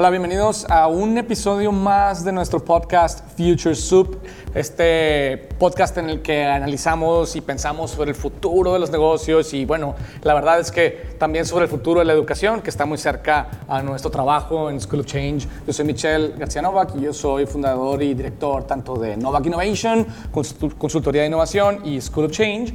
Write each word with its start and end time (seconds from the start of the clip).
Hola, 0.00 0.10
bienvenidos 0.10 0.64
a 0.70 0.86
un 0.86 1.18
episodio 1.18 1.72
más 1.72 2.22
de 2.22 2.30
nuestro 2.30 2.64
podcast 2.64 3.18
Future 3.36 3.74
Soup, 3.74 4.16
este 4.54 5.48
podcast 5.58 5.98
en 5.98 6.08
el 6.08 6.22
que 6.22 6.44
analizamos 6.44 7.34
y 7.34 7.40
pensamos 7.40 7.90
sobre 7.90 8.10
el 8.10 8.14
futuro 8.14 8.74
de 8.74 8.78
los 8.78 8.92
negocios 8.92 9.52
y 9.54 9.64
bueno, 9.64 9.96
la 10.22 10.34
verdad 10.34 10.60
es 10.60 10.70
que 10.70 11.16
también 11.18 11.44
sobre 11.44 11.64
el 11.64 11.68
futuro 11.68 11.98
de 11.98 12.06
la 12.06 12.12
educación, 12.12 12.62
que 12.62 12.70
está 12.70 12.86
muy 12.86 12.96
cerca 12.96 13.48
a 13.66 13.82
nuestro 13.82 14.08
trabajo 14.08 14.70
en 14.70 14.80
School 14.80 15.00
of 15.00 15.06
Change. 15.06 15.48
Yo 15.66 15.72
soy 15.72 15.84
Michelle 15.84 16.28
García 16.38 16.62
Novak 16.62 16.94
y 16.94 17.00
yo 17.00 17.12
soy 17.12 17.46
fundador 17.46 18.00
y 18.00 18.14
director 18.14 18.62
tanto 18.68 18.94
de 18.94 19.16
Novak 19.16 19.46
Innovation, 19.46 20.06
consultoría 20.78 21.22
de 21.22 21.26
innovación 21.26 21.84
y 21.84 22.00
School 22.00 22.26
of 22.26 22.30
Change. 22.30 22.72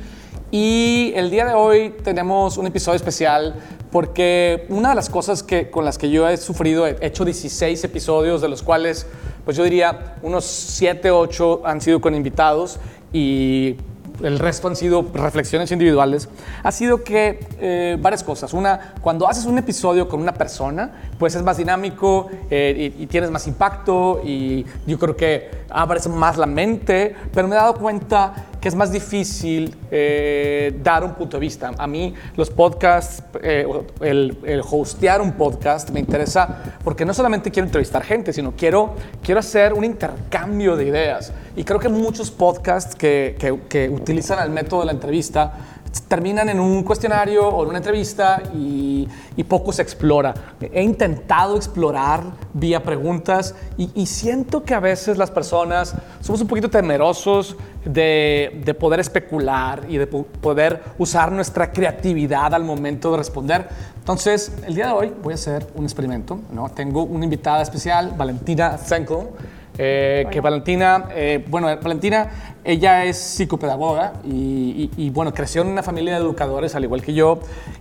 Y 0.56 1.14
el 1.16 1.32
día 1.32 1.46
de 1.46 1.56
hoy 1.56 1.96
tenemos 2.04 2.60
un 2.60 2.68
episodio 2.68 2.96
especial 2.96 3.56
porque 3.92 4.68
una 4.70 4.90
de 4.90 4.96
las 4.96 5.10
cosas 5.10 5.42
que, 5.42 5.72
con 5.72 5.84
las 5.84 5.98
que 5.98 6.12
yo 6.12 6.30
he 6.30 6.38
sufrido, 6.38 6.86
he 6.86 6.96
hecho 7.02 7.26
16 7.26 7.84
episodios, 7.84 8.40
de 8.40 8.50
los 8.50 8.62
cuales, 8.62 9.08
pues 9.46 9.58
yo 9.58 9.64
diría, 9.64 10.14
unos 10.22 10.46
7, 10.46 11.10
8 11.10 11.64
han 11.66 11.82
sido 11.82 12.00
con 12.00 12.14
invitados 12.14 12.78
y 13.12 13.78
el 14.24 14.40
resto 14.40 14.68
han 14.68 14.76
sido 14.76 15.06
reflexiones 15.14 15.72
individuales, 15.72 16.30
ha 16.64 16.72
sido 16.72 17.04
que 17.04 17.46
eh, 17.60 17.98
varias 18.00 18.24
cosas. 18.24 18.54
Una, 18.54 18.94
cuando 19.02 19.28
haces 19.28 19.46
un 19.46 19.58
episodio 19.58 20.08
con 20.08 20.22
una 20.22 20.34
persona, 20.34 21.10
pues 21.20 21.36
es 21.36 21.44
más 21.44 21.58
dinámico 21.58 22.30
eh, 22.50 22.94
y, 22.98 23.08
tienes 23.08 23.30
más 23.30 23.46
impacto 23.48 24.22
y 24.24 24.66
yo 24.88 24.98
creo 24.98 25.16
que 25.16 25.52
abres 25.70 26.08
más 26.08 26.38
la 26.38 26.46
mente, 26.46 27.16
pero 27.34 27.48
me 27.48 27.56
he 27.56 27.58
dado 27.58 27.76
cuenta 27.76 28.34
que 28.60 28.70
es 28.70 28.76
más 28.76 28.92
difícil 28.92 29.76
eh, 29.92 30.80
dar 30.82 31.04
un 31.04 31.14
punto 31.16 31.38
de 31.38 31.42
vista. 31.42 31.72
A 31.78 31.86
mí 31.86 32.14
los 32.36 32.50
podcasts, 32.50 33.22
el, 33.42 34.38
el, 34.44 34.62
hostear 34.62 35.22
un 35.22 35.34
podcast 35.34 35.90
me 35.90 36.00
interesa 36.00 36.64
porque 36.84 37.06
no 37.06 37.14
solamente 37.14 37.52
quiero 37.52 37.68
entrevistar 37.68 38.04
gente, 38.04 38.32
sino 38.32 38.54
quiero, 38.56 38.96
quiero 39.22 39.40
hacer 39.42 39.74
un 39.74 39.84
intercambio 39.84 40.78
de 40.78 40.86
ideas. 40.86 41.34
Y 41.56 41.64
creo 41.64 41.80
que 41.80 41.90
muchos 41.90 42.32
podcasts 42.32 42.96
que, 42.96 43.36
que, 43.40 43.60
que 43.70 43.90
utilizan 43.90 44.44
el 44.44 44.50
método 44.50 44.82
de 44.82 44.86
la 44.88 44.92
entrevista 44.92 45.54
terminan 46.02 46.50
en 46.50 46.60
un 46.60 46.84
cuestionario 46.84 47.48
o 47.48 47.64
en 47.64 47.70
una 47.70 47.78
entrevista 47.78 48.42
y, 48.54 49.08
poco 49.48 49.72
se 49.72 49.82
explora. 49.82 50.34
He 50.62 50.82
intentado 50.82 51.56
explorar 51.58 52.24
vía 52.54 52.82
preguntas 52.82 53.54
y, 53.78 54.06
siento 54.08 54.64
que 54.64 54.74
a 54.74 54.80
veces 54.80 55.18
las 55.18 55.30
personas 55.30 55.94
somos 56.22 56.42
un 56.42 56.48
poquito 56.48 56.70
temerosos 56.70 57.56
de, 57.86 58.76
poder 58.80 59.00
especular 59.00 59.86
y 59.88 59.98
de 59.98 60.08
poder 60.08 60.82
usar 60.98 61.32
nuestra 61.32 61.72
creatividad 61.72 62.54
al 62.54 62.64
momento 62.64 63.12
de 63.12 63.18
responder. 63.18 63.68
Entonces, 63.98 64.52
el 64.66 64.74
día 64.74 64.88
de 64.88 64.94
hoy 64.94 65.14
voy 65.22 65.34
a 65.34 65.36
hacer 65.36 65.68
un 65.76 65.84
experimento. 65.84 66.40
¿no? 66.52 66.70
Tengo 66.70 67.04
una 67.04 67.26
invitada 67.26 67.62
especial, 67.62 68.14
Valentina 68.18 68.78
Zenkel. 68.78 69.28
Eh, 69.78 70.26
que 70.32 70.40
Valentina, 70.40 71.06
eh, 71.16 71.44
bueno, 71.48 71.68
Valentina, 71.82 72.53
ella 72.64 73.04
es 73.06 73.18
psicopedagoga 73.18 74.14
y, 74.24 75.10
bueno, 75.12 75.34
creció 75.34 75.62
en 75.62 75.70
una 75.70 75.84
familia 75.84 76.14
de 76.14 76.20
educadores 76.20 76.76
al 76.76 76.84
igual 76.84 77.02
que 77.02 77.14
yo 77.14 77.40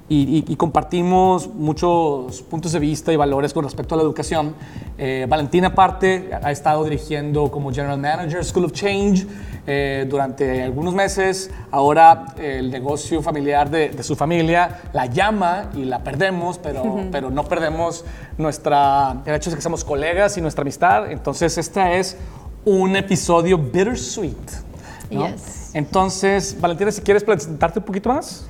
y, 0.09 0.57
compartimos 0.57 1.49
muchos 1.49 2.43
puntos 2.43 2.73
de 2.73 2.79
vista 2.79 3.13
y 3.13 3.17
valores 3.17 3.53
con 3.53 3.65
respecto 3.65 3.95
a 3.95 3.99
la 3.99 4.05
educación. 4.05 4.55
Eh, 4.99 5.27
Valentina 5.29 5.69
aparte 5.69 6.31
ha 6.43 6.53
estado 6.53 6.85
dirigiendo 6.85 7.51
como 7.51 7.73
General 7.73 7.99
Manager 7.99 8.45
School 8.45 8.67
of 8.67 8.73
Change 8.73 9.27
durante 10.09 10.63
algunos 10.63 10.95
meses. 10.95 11.51
Ahora 11.71 12.35
el 12.39 12.71
negocio 12.71 13.23
familiar 13.23 13.71
de, 13.71 14.03
su 14.03 14.17
familia 14.17 14.81
la 14.93 15.07
llama 15.07 15.71
y 15.75 15.85
la 15.85 16.03
perdemos, 16.03 16.59
pero, 16.59 17.05
pero 17.11 17.31
no 17.31 17.45
perdemos 17.45 18.05
nuestra, 18.39 19.23
el 19.25 19.35
hecho 19.35 19.51
de 19.51 19.57
que 19.57 19.63
somos 19.63 19.85
colegas 19.85 20.37
y 20.37 20.41
nuestra 20.41 20.63
amistad. 20.63 21.11
Entonces, 21.11 21.59
esta 21.59 21.93
es 21.93 22.17
un 22.65 22.97
episodio 22.97 23.59
bittersweet. 23.59 24.72
Entonces, 25.75 26.57
Valentina, 26.61 26.91
si 26.91 27.01
quieres 27.03 27.25
presentarte 27.25 27.79
un 27.79 27.85
poquito 27.85 28.09
más. 28.09 28.47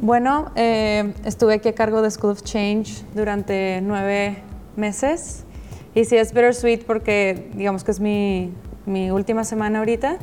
Bueno, 0.00 0.50
eh, 0.54 1.12
estuve 1.24 1.54
aquí 1.54 1.68
a 1.68 1.74
cargo 1.74 2.00
de 2.02 2.10
School 2.10 2.32
of 2.32 2.42
Change 2.42 3.04
durante 3.14 3.80
nueve 3.82 4.38
meses. 4.76 5.44
Y 5.94 6.04
sí 6.04 6.16
es 6.16 6.32
bittersweet 6.32 6.84
porque 6.84 7.50
digamos 7.54 7.84
que 7.84 7.90
es 7.90 8.00
mi, 8.00 8.52
mi 8.86 9.10
última 9.10 9.44
semana 9.44 9.80
ahorita, 9.80 10.18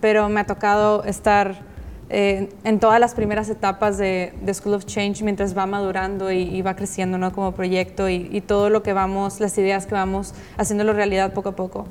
pero 0.00 0.28
me 0.28 0.40
ha 0.40 0.46
tocado 0.46 1.04
estar 1.04 1.68
eh, 2.10 2.48
en 2.64 2.80
todas 2.80 2.98
las 3.00 3.14
primeras 3.14 3.50
etapas 3.50 3.98
de, 3.98 4.32
School 4.54 4.74
of 4.74 4.86
Change 4.86 5.22
mientras 5.22 5.56
va 5.56 5.66
madurando 5.66 6.32
y, 6.32 6.62
va 6.62 6.74
creciendo 6.74 7.18
¿no? 7.18 7.32
como 7.32 7.52
proyecto 7.52 8.08
y, 8.08 8.40
todo 8.40 8.70
lo 8.70 8.82
que 8.82 8.92
vamos, 8.92 9.40
las 9.40 9.56
ideas 9.58 9.86
que 9.86 9.94
vamos 9.94 10.34
haciéndolo 10.56 10.92
realidad 10.94 11.34
poco 11.34 11.50
a 11.50 11.56
poco. 11.56 11.86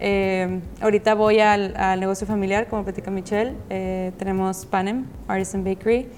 Eh, 0.00 0.60
ahorita 0.80 1.14
voy 1.14 1.40
al, 1.40 1.74
negocio 1.98 2.26
familiar, 2.26 2.68
como 2.68 2.84
platica 2.84 3.10
Michelle. 3.10 3.54
Eh, 3.70 4.12
tenemos 4.18 4.66
Panem, 4.66 5.06
Artisan 5.26 5.64
Bakery, 5.64 6.08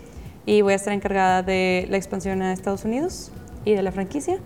y 0.47 0.63
voy 0.63 0.73
a 0.73 0.77
estar 0.77 0.93
encargada 0.93 1.43
de 1.43 1.87
la 1.91 1.97
expansión 1.97 2.43
a 2.43 2.53
Estados 2.53 2.85
Unidos 2.85 3.31
y 3.65 3.75
de 3.75 3.83
la 3.83 3.93
franquicia. 3.93 4.39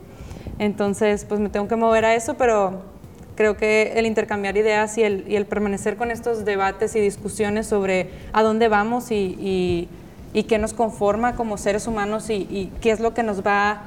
Entonces, 0.58 1.24
pues 1.24 1.40
me 1.40 1.48
tengo 1.48 1.68
que 1.68 1.76
mover 1.76 2.04
a 2.04 2.14
eso, 2.14 2.34
pero 2.34 2.82
creo 3.34 3.56
que 3.56 3.94
el 3.96 4.06
intercambiar 4.06 4.56
ideas 4.56 4.96
y 4.98 5.02
el, 5.02 5.46
permanecer 5.46 5.96
con 5.96 6.10
estos 6.10 6.44
debates 6.44 6.94
y 6.94 7.00
discusiones 7.00 7.66
sobre 7.66 8.10
a 8.32 8.42
dónde 8.42 8.68
vamos 8.68 9.10
y, 9.10 9.88
qué 10.48 10.58
nos 10.58 10.72
conforma 10.72 11.34
como 11.36 11.58
seres 11.58 11.86
humanos 11.86 12.30
y, 12.30 12.70
qué 12.80 12.90
es 12.90 13.00
lo 13.00 13.14
que 13.14 13.22
nos 13.22 13.44
va 13.44 13.82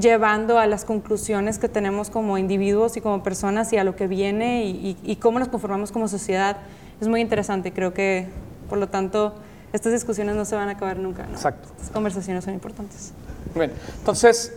llevando 0.00 0.58
a 0.58 0.66
las 0.66 0.84
conclusiones 0.84 1.58
que 1.58 1.68
tenemos 1.68 2.10
como 2.10 2.38
individuos 2.38 2.96
y 2.96 3.00
como 3.00 3.22
personas 3.22 3.72
y 3.72 3.76
a 3.76 3.84
lo 3.84 3.94
que 3.96 4.06
viene 4.06 4.64
y, 4.64 5.16
cómo 5.20 5.38
nos 5.38 5.48
conformamos 5.48 5.92
como 5.92 6.08
sociedad 6.08 6.58
es 7.00 7.08
muy 7.08 7.20
interesante. 7.20 7.72
Creo 7.72 7.92
que, 7.92 8.28
por 8.68 8.78
lo 8.78 8.88
tanto, 8.88 9.34
estas 9.72 9.92
discusiones 9.92 10.36
no 10.36 10.44
se 10.44 10.54
van 10.54 10.68
a 10.68 10.72
acabar 10.72 10.98
nunca. 10.98 11.24
Exacto. 11.30 11.68
Estas 11.76 11.90
conversaciones 11.90 12.44
son 12.44 12.54
importantes. 12.54 13.12
Bien, 13.54 13.72
entonces 13.98 14.52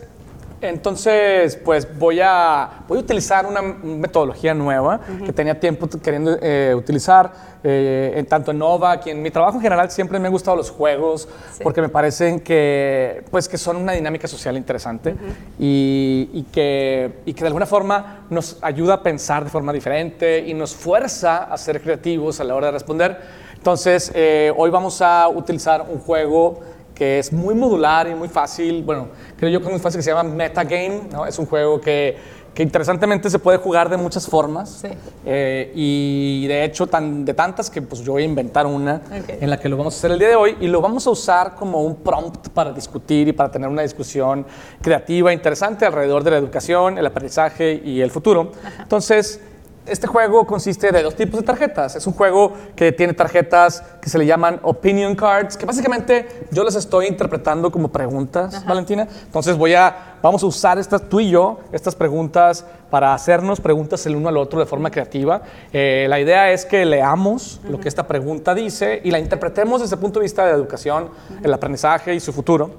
entonces, 0.60 1.56
pues 1.56 1.86
voy 1.98 2.20
a, 2.22 2.84
voy 2.88 2.98
a 2.98 3.00
utilizar 3.00 3.44
una 3.46 3.60
metodología 3.60 4.54
nueva 4.54 5.00
que 5.24 5.32
tenía 5.32 5.58
tiempo 5.60 5.86
queriendo 6.02 6.38
eh, 6.40 6.74
utilizar, 6.74 7.30
eh, 7.62 8.14
en, 8.16 8.26
tanto 8.26 8.52
en 8.52 8.58
Nova, 8.58 9.00
que 9.00 9.10
en 9.10 9.20
mi 9.20 9.30
trabajo 9.30 9.56
en 9.56 9.62
general 9.62 9.90
siempre 9.90 10.18
me 10.18 10.26
han 10.28 10.32
gustado 10.32 10.56
los 10.56 10.70
juegos, 10.70 11.28
porque 11.62 11.82
me 11.82 11.88
parecen 11.88 12.40
que, 12.40 13.24
pues, 13.30 13.48
que 13.48 13.58
son 13.58 13.76
una 13.76 13.92
dinámica 13.92 14.26
social 14.26 14.56
interesante 14.56 15.14
y, 15.58 16.30
y, 16.32 16.42
que, 16.44 17.20
y 17.26 17.34
que 17.34 17.40
de 17.40 17.46
alguna 17.48 17.66
forma 17.66 18.24
nos 18.30 18.58
ayuda 18.62 18.94
a 18.94 19.02
pensar 19.02 19.44
de 19.44 19.50
forma 19.50 19.72
diferente 19.72 20.38
y 20.46 20.54
nos 20.54 20.74
fuerza 20.74 21.44
a 21.44 21.58
ser 21.58 21.82
creativos 21.82 22.40
a 22.40 22.44
la 22.44 22.54
hora 22.54 22.66
de 22.68 22.72
responder. 22.72 23.20
Entonces, 23.56 24.12
eh, 24.14 24.52
hoy 24.56 24.70
vamos 24.70 25.02
a 25.02 25.28
utilizar 25.28 25.86
un 25.90 25.98
juego 25.98 26.60
que 26.96 27.18
es 27.18 27.32
muy 27.32 27.54
modular 27.54 28.08
y 28.08 28.14
muy 28.14 28.28
fácil, 28.28 28.82
bueno, 28.82 29.08
creo 29.36 29.50
yo 29.50 29.60
que 29.60 29.66
es 29.66 29.72
muy 29.72 29.80
fácil, 29.80 29.98
que 29.98 30.02
se 30.02 30.10
llama 30.10 30.24
Metagame, 30.24 31.02
¿no? 31.12 31.26
Es 31.26 31.38
un 31.38 31.44
juego 31.44 31.78
que, 31.78 32.16
que 32.54 32.62
interesantemente 32.62 33.28
se 33.28 33.38
puede 33.38 33.58
jugar 33.58 33.90
de 33.90 33.98
muchas 33.98 34.26
formas 34.26 34.78
sí. 34.80 34.88
eh, 35.26 35.70
y 35.74 36.46
de 36.46 36.64
hecho 36.64 36.86
tan, 36.86 37.22
de 37.22 37.34
tantas 37.34 37.68
que 37.68 37.82
pues 37.82 38.00
yo 38.00 38.12
voy 38.12 38.22
a 38.22 38.24
inventar 38.24 38.64
una 38.64 39.02
en 39.28 39.50
la 39.50 39.60
que 39.60 39.68
lo 39.68 39.76
vamos 39.76 39.94
a 39.94 39.98
hacer 39.98 40.12
el 40.12 40.18
día 40.18 40.28
de 40.28 40.36
hoy 40.36 40.56
y 40.58 40.66
lo 40.68 40.80
vamos 40.80 41.06
a 41.06 41.10
usar 41.10 41.54
como 41.54 41.82
un 41.82 41.96
prompt 41.96 42.48
para 42.48 42.72
discutir 42.72 43.28
y 43.28 43.32
para 43.32 43.50
tener 43.50 43.68
una 43.68 43.82
discusión 43.82 44.46
creativa, 44.80 45.34
interesante 45.34 45.84
alrededor 45.84 46.24
de 46.24 46.30
la 46.30 46.38
educación, 46.38 46.96
el 46.96 47.04
aprendizaje 47.04 47.82
y 47.84 48.00
el 48.00 48.10
futuro. 48.10 48.52
Entonces, 48.80 49.38
este 49.86 50.06
juego 50.06 50.46
consiste 50.46 50.90
de 50.92 51.02
dos 51.02 51.14
tipos 51.14 51.40
de 51.40 51.46
tarjetas. 51.46 51.96
Es 51.96 52.06
un 52.06 52.12
juego 52.12 52.52
que 52.74 52.92
tiene 52.92 53.12
tarjetas 53.12 53.82
que 54.00 54.08
se 54.08 54.18
le 54.18 54.26
llaman 54.26 54.60
opinion 54.62 55.14
cards, 55.14 55.56
que 55.56 55.66
básicamente 55.66 56.46
yo 56.50 56.64
las 56.64 56.74
estoy 56.74 57.06
interpretando 57.06 57.70
como 57.70 57.88
preguntas, 57.88 58.64
Valentina. 58.66 59.06
Entonces 59.24 59.56
voy 59.56 59.74
a, 59.74 60.16
vamos 60.22 60.42
a 60.42 60.46
usar 60.46 60.78
estas, 60.78 61.08
tú 61.08 61.20
y 61.20 61.30
yo, 61.30 61.60
estas 61.72 61.94
preguntas 61.94 62.64
para 62.90 63.14
hacernos 63.14 63.60
preguntas 63.60 64.04
el 64.06 64.16
uno 64.16 64.28
al 64.28 64.36
otro 64.36 64.60
de 64.60 64.66
forma 64.66 64.90
creativa. 64.90 65.42
Eh, 65.72 66.06
la 66.08 66.20
idea 66.20 66.52
es 66.52 66.64
que 66.64 66.84
leamos 66.84 67.60
lo 67.68 67.80
que 67.80 67.88
esta 67.88 68.06
pregunta 68.06 68.54
dice 68.54 69.00
y 69.04 69.10
la 69.10 69.18
interpretemos 69.18 69.80
desde 69.80 69.96
el 69.96 70.00
punto 70.00 70.20
de 70.20 70.24
vista 70.24 70.44
de 70.44 70.52
la 70.52 70.56
educación, 70.56 71.10
el 71.42 71.52
aprendizaje 71.52 72.14
y 72.14 72.20
su 72.20 72.32
futuro. 72.32 72.72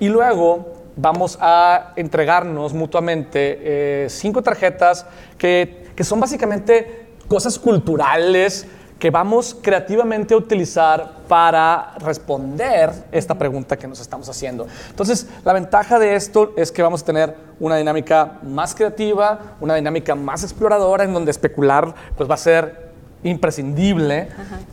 Y 0.00 0.08
luego 0.08 0.82
vamos 0.96 1.38
a 1.40 1.92
entregarnos 1.96 2.74
mutuamente 2.74 3.58
eh, 3.62 4.06
cinco 4.10 4.42
tarjetas 4.42 5.06
que 5.38 5.81
que 5.94 6.04
son 6.04 6.20
básicamente 6.20 7.06
cosas 7.28 7.58
culturales 7.58 8.66
que 9.02 9.10
vamos 9.10 9.58
creativamente 9.60 10.32
a 10.32 10.36
utilizar 10.36 11.22
para 11.26 11.94
responder 11.98 12.92
esta 13.10 13.34
pregunta 13.34 13.76
que 13.76 13.88
nos 13.88 13.98
estamos 13.98 14.28
haciendo. 14.28 14.68
Entonces, 14.90 15.26
la 15.44 15.52
ventaja 15.52 15.98
de 15.98 16.14
esto 16.14 16.52
es 16.56 16.70
que 16.70 16.82
vamos 16.82 17.02
a 17.02 17.06
tener 17.06 17.36
una 17.58 17.74
dinámica 17.74 18.38
más 18.44 18.76
creativa, 18.76 19.56
una 19.60 19.74
dinámica 19.74 20.14
más 20.14 20.44
exploradora, 20.44 21.02
en 21.02 21.12
donde 21.12 21.32
especular 21.32 21.92
pues, 22.16 22.30
va 22.30 22.34
a 22.34 22.38
ser 22.38 22.92
imprescindible. 23.24 24.28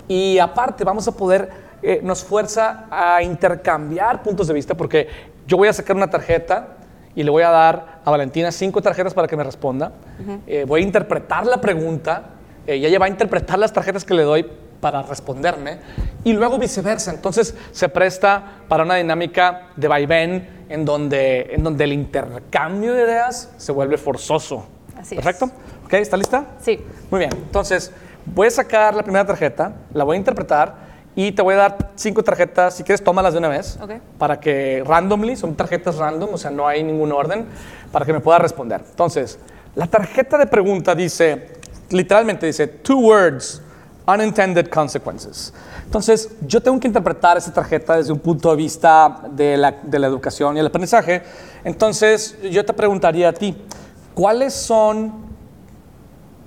Y 0.07 0.37
aparte, 0.37 0.83
vamos 0.83 1.07
a 1.07 1.11
poder, 1.13 1.49
eh, 1.81 1.99
nos 2.03 2.23
fuerza 2.23 2.85
a 2.91 3.23
intercambiar 3.23 4.21
puntos 4.21 4.47
de 4.47 4.53
vista, 4.53 4.75
porque 4.75 5.07
yo 5.47 5.57
voy 5.57 5.69
a 5.69 5.73
sacar 5.73 5.95
una 5.95 6.07
tarjeta 6.11 6.77
y 7.19 7.23
le 7.23 7.31
voy 7.31 7.43
a 7.43 7.49
dar 7.49 7.99
a 8.05 8.11
Valentina 8.11 8.49
cinco 8.49 8.81
tarjetas 8.81 9.13
para 9.13 9.27
que 9.27 9.35
me 9.35 9.43
responda. 9.43 9.91
Eh, 10.47 10.63
voy 10.65 10.79
a 10.79 10.83
interpretar 10.85 11.45
la 11.45 11.59
pregunta, 11.59 12.29
eh, 12.65 12.77
y 12.77 12.85
ella 12.85 12.97
va 12.97 13.07
a 13.07 13.09
interpretar 13.09 13.59
las 13.59 13.73
tarjetas 13.73 14.05
que 14.05 14.13
le 14.13 14.23
doy 14.23 14.49
para 14.79 15.01
responderme 15.01 15.79
y 16.23 16.31
luego 16.31 16.57
viceversa. 16.57 17.11
Entonces 17.11 17.57
se 17.73 17.89
presta 17.89 18.61
para 18.69 18.85
una 18.85 18.95
dinámica 18.95 19.67
de 19.75 19.89
vaivén 19.89 20.65
en 20.69 20.85
donde, 20.85 21.53
en 21.53 21.61
donde 21.61 21.83
el 21.83 21.91
intercambio 21.91 22.93
de 22.93 23.03
ideas 23.03 23.51
se 23.57 23.73
vuelve 23.73 23.97
forzoso. 23.97 24.65
Así 24.97 25.15
es. 25.15 25.21
¿Perfecto? 25.21 25.53
¿Ok? 25.83 25.95
¿Está 25.95 26.15
lista? 26.15 26.45
Sí. 26.61 26.79
Muy 27.11 27.19
bien. 27.19 27.31
Entonces 27.33 27.91
voy 28.27 28.47
a 28.47 28.51
sacar 28.51 28.95
la 28.95 29.03
primera 29.03 29.25
tarjeta, 29.25 29.73
la 29.93 30.05
voy 30.05 30.15
a 30.15 30.19
interpretar 30.19 30.73
y 31.19 31.33
te 31.33 31.41
voy 31.41 31.53
a 31.55 31.57
dar 31.57 31.91
cinco 31.95 32.23
tarjetas. 32.23 32.75
Si 32.75 32.83
quieres, 32.83 33.03
tómalas 33.03 33.33
de 33.33 33.39
una 33.39 33.49
vez. 33.49 33.77
Para 34.17 34.39
que 34.39 34.81
randomly, 34.85 35.35
son 35.35 35.53
tarjetas 35.53 35.97
random, 35.97 36.29
o 36.33 36.37
sea, 36.37 36.49
no 36.49 36.65
hay 36.65 36.81
ningún 36.81 37.11
orden, 37.11 37.45
para 37.91 38.05
que 38.05 38.13
me 38.13 38.21
pueda 38.21 38.39
responder. 38.39 38.81
Entonces, 38.89 39.37
la 39.75 39.87
tarjeta 39.87 40.37
de 40.37 40.47
pregunta 40.47 40.95
dice, 40.95 41.49
literalmente 41.89 42.45
dice, 42.45 42.67
two 42.67 42.99
words, 42.99 43.61
unintended 44.07 44.69
consequences. 44.69 45.53
Entonces, 45.83 46.29
yo 46.39 46.63
tengo 46.63 46.79
que 46.79 46.87
interpretar 46.87 47.37
esa 47.37 47.53
tarjeta 47.53 47.97
desde 47.97 48.13
un 48.13 48.19
punto 48.19 48.51
de 48.51 48.55
vista 48.55 49.23
de 49.29 49.57
la, 49.57 49.71
de 49.73 49.99
la 49.99 50.07
educación 50.07 50.55
y 50.55 50.61
el 50.61 50.67
aprendizaje. 50.67 51.23
Entonces, 51.65 52.37
yo 52.49 52.63
te 52.63 52.71
preguntaría 52.71 53.27
a 53.27 53.33
ti, 53.33 53.61
¿cuáles 54.13 54.53
son 54.53 55.11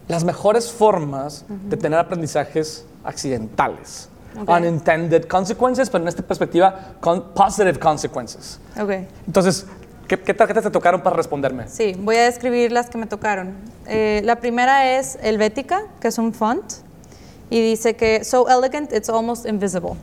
las 0.09 0.25
mejores 0.25 0.73
formas 0.73 1.45
de 1.49 1.77
tener 1.77 1.99
aprendizajes 1.99 2.87
accidentales? 3.05 4.09
Ok. 4.40 4.49
Unintended 4.49 5.26
consequences, 5.26 5.90
pero 5.90 6.02
en 6.05 6.08
esta 6.08 6.23
perspectiva, 6.23 6.94
con 7.00 7.34
positive 7.34 7.79
consequences. 7.79 8.58
Ok. 8.81 8.90
Entonces, 9.26 9.67
¿qué, 10.08 10.19
qué 10.19 10.32
tarjetas 10.32 10.64
te 10.64 10.70
tocaron 10.70 11.02
para 11.02 11.17
responderme? 11.17 11.69
Sí, 11.69 11.94
voy 11.99 12.17
a 12.17 12.25
describir 12.25 12.73
las 12.73 12.88
que 12.88 12.99
me 12.99 13.06
tocaron. 13.06 13.55
Eh, 13.87 14.23
la 14.25 14.37
primera 14.37 14.99
es 14.99 15.19
Helvética, 15.23 15.82
que 16.00 16.08
es 16.08 16.19
un 16.19 16.32
font, 16.32 16.64
y 17.50 17.61
dice 17.61 17.94
que 17.94 18.25
so 18.25 18.49
elegant 18.49 18.93
it's 18.93 19.11
almost 19.11 19.46
invisible. 19.46 19.94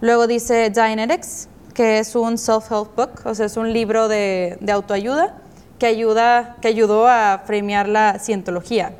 Luego 0.00 0.26
dice 0.26 0.70
Dianetics, 0.70 1.48
que 1.72 1.98
es 1.98 2.16
un 2.16 2.36
self-help 2.36 2.96
book, 2.96 3.20
o 3.24 3.34
sea, 3.34 3.46
es 3.46 3.56
un 3.56 3.72
libro 3.72 4.08
de, 4.08 4.58
de 4.60 4.72
autoayuda 4.72 5.36
que, 5.78 5.86
ayuda, 5.86 6.56
que 6.60 6.68
ayudó 6.68 7.06
a 7.06 7.42
framear 7.46 7.88
la 7.88 8.18
cientología. 8.18 8.92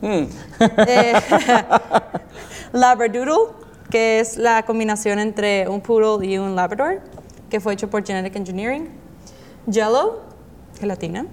Mm, 0.00 0.24
Eh, 0.86 1.14
Labradoodle, 2.72 3.52
que 3.90 4.20
es 4.20 4.36
la 4.36 4.62
combinación 4.64 5.18
entre 5.18 5.68
un 5.68 5.80
poodle 5.80 6.26
y 6.26 6.38
un 6.38 6.54
labrador, 6.56 7.00
que 7.50 7.60
fue 7.60 7.72
hecho 7.74 7.88
por 7.88 8.04
Genetic 8.04 8.34
Engineering. 8.36 8.88
Jello, 9.70 10.20
gelatina. 10.78 11.26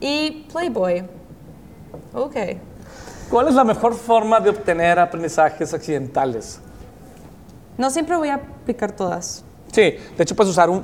Y 0.00 0.46
Playboy. 0.52 1.04
Ok. 2.12 2.36
¿Cuál 3.30 3.48
es 3.48 3.54
la 3.54 3.64
mejor 3.64 3.94
forma 3.94 4.40
de 4.40 4.50
obtener 4.50 4.98
aprendizajes 4.98 5.72
accidentales? 5.74 6.60
No 7.76 7.90
siempre 7.90 8.16
voy 8.16 8.28
a 8.28 8.36
aplicar 8.36 8.92
todas. 8.92 9.44
Sí, 9.72 9.82
de 10.16 10.22
hecho 10.22 10.34
puedes 10.34 10.50
usar 10.50 10.70
un, 10.70 10.82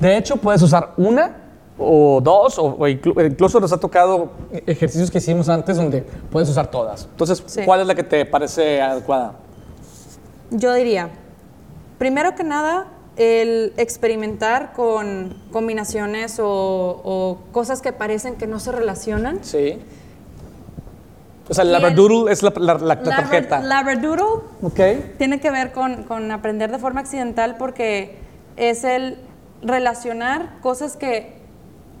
de 0.00 0.16
hecho 0.16 0.36
puedes 0.36 0.62
usar 0.62 0.92
una 0.96 1.36
o 1.84 2.20
dos 2.20 2.58
o, 2.58 2.64
o 2.66 2.86
inclu- 2.88 3.26
incluso 3.30 3.60
nos 3.60 3.72
ha 3.72 3.78
tocado 3.78 4.30
ejercicios 4.66 5.10
que 5.10 5.18
hicimos 5.18 5.48
antes 5.48 5.76
donde 5.76 6.02
puedes 6.30 6.48
usar 6.48 6.70
todas. 6.70 7.04
Entonces, 7.10 7.42
Sí. 7.46 7.62
¿cuál 7.64 7.80
es 7.80 7.86
la 7.86 7.94
que 7.94 8.02
te 8.02 8.24
parece 8.26 8.80
adecuada? 8.80 9.34
Yo 10.50 10.72
diría, 10.74 11.10
primero 11.98 12.34
que 12.34 12.44
nada, 12.44 12.86
el 13.16 13.72
experimentar 13.76 14.72
con 14.72 15.34
combinaciones 15.52 16.38
o, 16.40 16.46
o 17.04 17.38
cosas 17.52 17.82
que 17.82 17.92
parecen 17.92 18.36
que 18.36 18.46
no 18.46 18.58
se 18.60 18.72
relacionan. 18.72 19.38
Sí. 19.42 19.78
O 21.48 21.54
sea, 21.54 21.64
el 21.64 21.72
labradoodle 21.72 22.32
es 22.32 22.42
la, 22.42 22.52
la- 22.56 22.74
la- 22.74 22.94
la 22.94 23.02
tarjeta. 23.02 23.60
Labradoodle 23.60 24.22
ok. 24.62 24.80
tiene 25.18 25.40
que 25.40 25.50
ver 25.50 25.72
con, 25.72 26.04
con 26.04 26.30
aprender 26.30 26.70
de 26.70 26.78
forma 26.78 27.00
accidental 27.00 27.56
porque 27.58 28.16
es 28.56 28.84
el 28.84 29.18
relacionar 29.62 30.58
cosas 30.60 30.96
que 30.96 31.41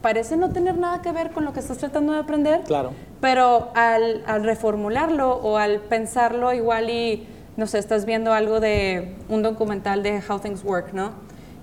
parecen 0.02 0.40
no 0.40 0.50
tener 0.50 0.76
nada 0.76 1.00
que 1.00 1.12
ver 1.12 1.30
con 1.30 1.44
lo 1.44 1.52
que 1.52 1.60
estás 1.60 1.78
tratando 1.78 2.12
de 2.12 2.18
aprender, 2.18 2.62
Claro. 2.66 2.90
pero 3.20 3.70
al, 3.74 4.22
al 4.26 4.44
reformularlo 4.44 5.36
o 5.36 5.56
al 5.56 5.78
pensarlo 5.80 6.52
igual 6.52 6.90
y, 6.90 7.26
no 7.56 7.66
sé, 7.66 7.78
estás 7.78 8.04
viendo 8.04 8.32
algo 8.32 8.60
de 8.60 9.14
un 9.28 9.42
documental 9.42 10.02
de 10.02 10.20
How 10.28 10.40
Things 10.40 10.64
Work, 10.64 10.92
¿no? 10.92 11.12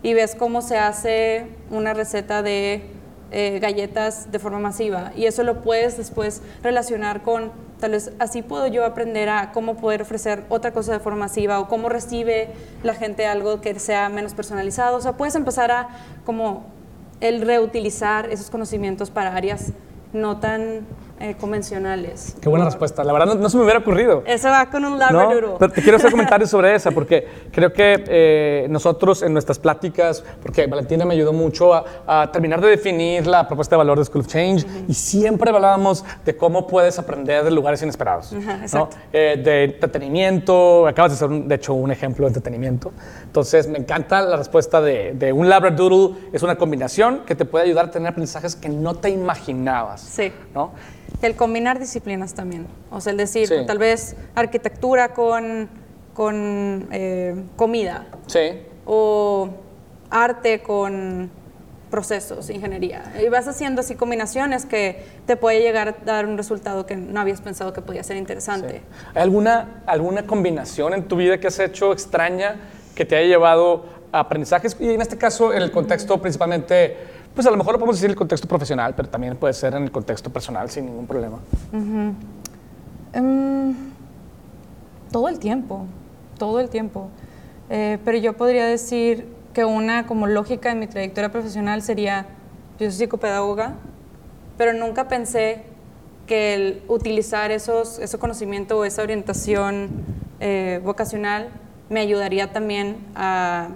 Y 0.01 0.13
ves 0.13 0.35
cómo 0.35 0.61
se 0.61 0.77
hace 0.77 1.47
una 1.69 1.93
receta 1.93 2.41
de 2.41 2.83
eh, 3.31 3.59
galletas 3.59 4.31
de 4.31 4.39
forma 4.39 4.57
masiva 4.59 5.11
y 5.15 5.25
eso 5.25 5.43
lo 5.43 5.61
puedes 5.61 5.97
después 5.97 6.41
relacionar 6.63 7.21
con, 7.21 7.51
tal 7.79 7.91
vez 7.91 8.11
así 8.17 8.41
puedo 8.41 8.65
yo 8.67 8.85
aprender 8.85 9.29
a 9.29 9.51
cómo 9.51 9.75
poder 9.75 10.01
ofrecer 10.01 10.45
otra 10.49 10.71
cosa 10.71 10.93
de 10.93 10.99
forma 10.99 11.19
masiva 11.19 11.59
o 11.59 11.67
cómo 11.67 11.89
recibe 11.89 12.47
la 12.81 12.93
gente 12.95 13.27
algo 13.27 13.59
que 13.61 13.77
sea 13.79 14.07
menos 14.09 14.33
personalizado. 14.33 14.97
O 14.97 15.01
sea, 15.01 15.13
puedes 15.17 15.35
empezar 15.35 15.69
a 15.69 15.89
como 16.25 16.63
el 17.21 17.41
reutilizar 17.41 18.29
esos 18.29 18.49
conocimientos 18.49 19.09
para 19.09 19.35
áreas 19.35 19.73
no 20.13 20.39
tan 20.39 20.85
eh, 21.19 21.35
convencionales. 21.39 22.35
Qué 22.41 22.49
buena 22.49 22.65
respuesta. 22.65 23.03
La 23.03 23.13
verdad 23.13 23.27
no, 23.27 23.35
no 23.35 23.49
se 23.49 23.57
me 23.57 23.63
hubiera 23.63 23.79
ocurrido. 23.79 24.23
Eso 24.25 24.49
va 24.49 24.69
con 24.69 24.85
un 24.85 24.93
No, 24.93 24.97
labradoodle. 24.97 25.55
pero 25.59 25.71
te 25.73 25.81
quiero 25.81 25.97
hacer 25.97 26.11
comentarios 26.11 26.49
sobre 26.49 26.73
esa, 26.75 26.91
porque 26.91 27.27
creo 27.51 27.73
que 27.73 28.03
eh, 28.07 28.67
nosotros 28.69 29.21
en 29.21 29.33
nuestras 29.33 29.59
pláticas, 29.59 30.23
porque 30.41 30.67
Valentina 30.67 31.05
me 31.05 31.13
ayudó 31.13 31.33
mucho 31.33 31.73
a, 31.73 31.83
a 32.07 32.31
terminar 32.31 32.61
de 32.61 32.67
definir 32.69 33.27
la 33.27 33.47
propuesta 33.47 33.75
de 33.75 33.77
valor 33.79 33.99
de 33.99 34.05
School 34.05 34.21
of 34.21 34.27
Change, 34.27 34.65
y 34.87 34.93
siempre 34.93 35.49
hablábamos 35.51 36.03
de 36.25 36.35
cómo 36.37 36.67
puedes 36.67 36.97
aprender 36.99 37.43
de 37.43 37.51
lugares 37.51 37.81
inesperados. 37.81 38.33
Ajá, 38.33 38.57
¿no? 38.57 38.61
exacto. 38.63 38.97
Eh, 39.11 39.41
de 39.43 39.63
entretenimiento, 39.65 40.87
acabas 40.87 41.11
de 41.11 41.17
ser, 41.17 41.29
de 41.29 41.55
hecho, 41.55 41.73
un 41.73 41.91
ejemplo 41.91 42.25
de 42.25 42.29
entretenimiento. 42.29 42.91
Entonces, 43.23 43.67
me 43.67 43.77
encanta 43.77 44.21
la 44.21 44.37
respuesta 44.37 44.81
de, 44.81 45.13
de 45.13 45.33
un 45.33 45.49
Labradoodle, 45.49 46.15
es 46.33 46.43
una 46.43 46.55
combinación 46.57 47.21
que 47.25 47.35
te 47.35 47.45
puede 47.45 47.65
ayudar 47.65 47.85
a 47.85 47.91
tener 47.91 48.09
aprendizajes 48.09 48.55
que 48.55 48.69
no 48.69 48.95
te 48.95 49.09
imaginabas. 49.09 50.01
Sí. 50.01 50.31
¿no? 50.53 50.71
El 51.21 51.35
combinar 51.35 51.79
disciplinas 51.79 52.33
también. 52.33 52.67
O 52.91 53.01
sea, 53.01 53.11
el 53.11 53.17
decir, 53.17 53.47
Sí. 53.47 53.55
tal 53.67 53.77
vez 53.77 54.15
arquitectura 54.35 55.13
con, 55.13 55.69
con 56.13 56.87
eh, 56.91 57.43
comida 57.55 58.07
Sí. 58.27 58.61
o 58.85 59.49
arte 60.09 60.61
con 60.61 61.29
procesos, 61.91 62.49
ingeniería. 62.51 63.13
Y 63.23 63.29
vas 63.29 63.47
haciendo 63.47 63.81
así 63.81 63.95
combinaciones 63.95 64.65
que 64.67 65.03
te 65.25 65.35
puede 65.35 65.59
llegar 65.61 65.87
a 65.87 66.05
dar 66.05 66.25
un 66.27 66.37
resultado 66.37 66.85
que 66.85 66.95
no 66.95 67.19
habías 67.19 67.41
pensado 67.41 67.73
que 67.73 67.81
podía 67.81 68.03
ser 68.03 68.15
interesante. 68.17 68.81
¿Hay 69.15 69.23
alguna, 69.23 69.81
alguna 69.87 70.25
combinación 70.27 70.93
en 70.93 71.07
tu 71.07 71.15
vida 71.15 71.39
que 71.39 71.47
has 71.47 71.57
hecho 71.59 71.91
extraña 71.91 72.57
que 72.95 73.05
te 73.05 73.15
haya 73.15 73.27
llevado 73.27 73.85
a 74.11 74.19
aprendizajes? 74.19 74.77
Y 74.79 74.93
en 74.93 75.01
este 75.01 75.17
caso, 75.17 75.51
en 75.51 75.63
el 75.63 75.71
contexto 75.71 76.21
principalmente, 76.21 76.95
pues 77.39 77.47
a 77.47 77.51
lo 77.51 77.57
mejor 77.57 77.71
lo 77.71 77.79
podemos 77.79 77.95
decir 77.95 78.09
el 78.09 78.17
contexto 78.17 78.49
profesional, 78.49 78.93
pero 78.97 79.07
también 79.07 79.37
puede 79.37 79.53
ser 79.53 79.73
en 79.73 79.83
el 79.83 79.91
contexto 79.91 80.29
personal 80.29 80.69
sin 80.69 80.87
ningún 80.87 81.07
problema. 81.07 81.39
Em, 83.13 83.73
todo 85.09 85.29
el 85.29 85.39
tiempo, 85.39 85.85
todo 86.37 86.59
el 86.59 86.67
tiempo. 86.67 87.07
Eh, 87.69 87.97
pero 88.03 88.17
yo 88.17 88.35
podría 88.35 88.65
decir 88.65 89.25
que 89.53 89.63
una 89.63 90.05
como 90.05 90.27
lógica 90.27 90.69
en 90.69 90.79
mi 90.79 90.87
trayectoria 90.87 91.31
profesional 91.31 91.81
sería, 91.81 92.25
yo 92.77 92.91
soy 92.91 93.05
psicopedagoga, 93.05 93.75
pero 94.57 94.73
nunca 94.73 95.07
pensé 95.07 95.63
que 96.27 96.55
el 96.55 96.83
utilizar 96.89 97.51
esos, 97.51 97.99
ese 97.99 98.17
conocimiento 98.17 98.79
o 98.79 98.83
esa 98.83 99.01
orientación 99.01 99.87
eh, 100.41 100.81
vocacional 100.83 101.47
me 101.87 102.01
ayudaría 102.01 102.51
también 102.51 102.97
a, 103.15 103.69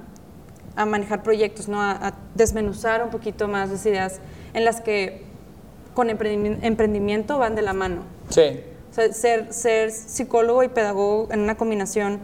a 0.76 0.86
manejar 0.86 1.24
proyectos, 1.24 1.68
¿no? 1.68 1.82
a, 1.82 1.92
a 1.92 2.14
desmenuzar 2.36 3.04
un 3.04 3.10
poquito 3.10 3.48
más 3.48 3.70
las 3.70 3.86
ideas 3.86 4.20
en 4.54 4.66
las 4.66 4.82
que 4.82 5.24
con 5.94 6.10
emprendimi- 6.10 6.58
emprendimiento 6.62 7.38
van 7.38 7.56
de 7.56 7.62
la 7.62 7.74
mano. 7.74 8.02
Sí. 8.30 8.62
O 8.92 8.94
sea, 8.94 9.12
ser, 9.14 9.54
ser 9.54 9.92
psicólogo 9.92 10.64
y 10.64 10.68
pedagogo 10.70 11.28
en 11.32 11.42
una 11.42 11.56
combinación 11.56 12.20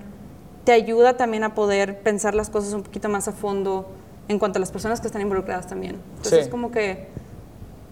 te 0.65 0.71
ayuda 0.71 1.17
también 1.17 1.43
a 1.43 1.55
poder 1.55 1.99
pensar 2.01 2.35
las 2.35 2.49
cosas 2.49 2.73
un 2.73 2.83
poquito 2.83 3.09
más 3.09 3.27
a 3.27 3.31
fondo 3.31 3.89
en 4.27 4.37
cuanto 4.39 4.57
a 4.57 4.59
las 4.59 4.71
personas 4.71 4.99
que 5.01 5.07
están 5.07 5.21
involucradas 5.21 5.67
también. 5.67 5.97
Entonces, 6.17 6.45
Sí. 6.45 6.51
como 6.51 6.69
que 6.71 7.07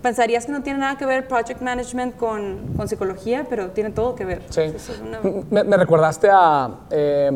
pensarías 0.02 0.46
que 0.46 0.52
no 0.52 0.62
tiene 0.62 0.80
nada 0.80 0.96
que 0.98 1.06
ver 1.06 1.28
project 1.28 1.62
management 1.62 2.16
con, 2.18 2.74
con 2.78 2.88
psicología, 2.88 3.46
pero 3.50 3.72
tiene 3.72 3.90
todo 3.90 4.14
que 4.16 4.26
ver. 4.26 4.44
Sí. 4.50 4.62
Es 4.62 4.92
una- 5.02 5.20
Me, 5.50 5.64
me 5.64 5.78
recordaste 5.78 6.30
a... 6.32 6.70
eh, 6.92 7.32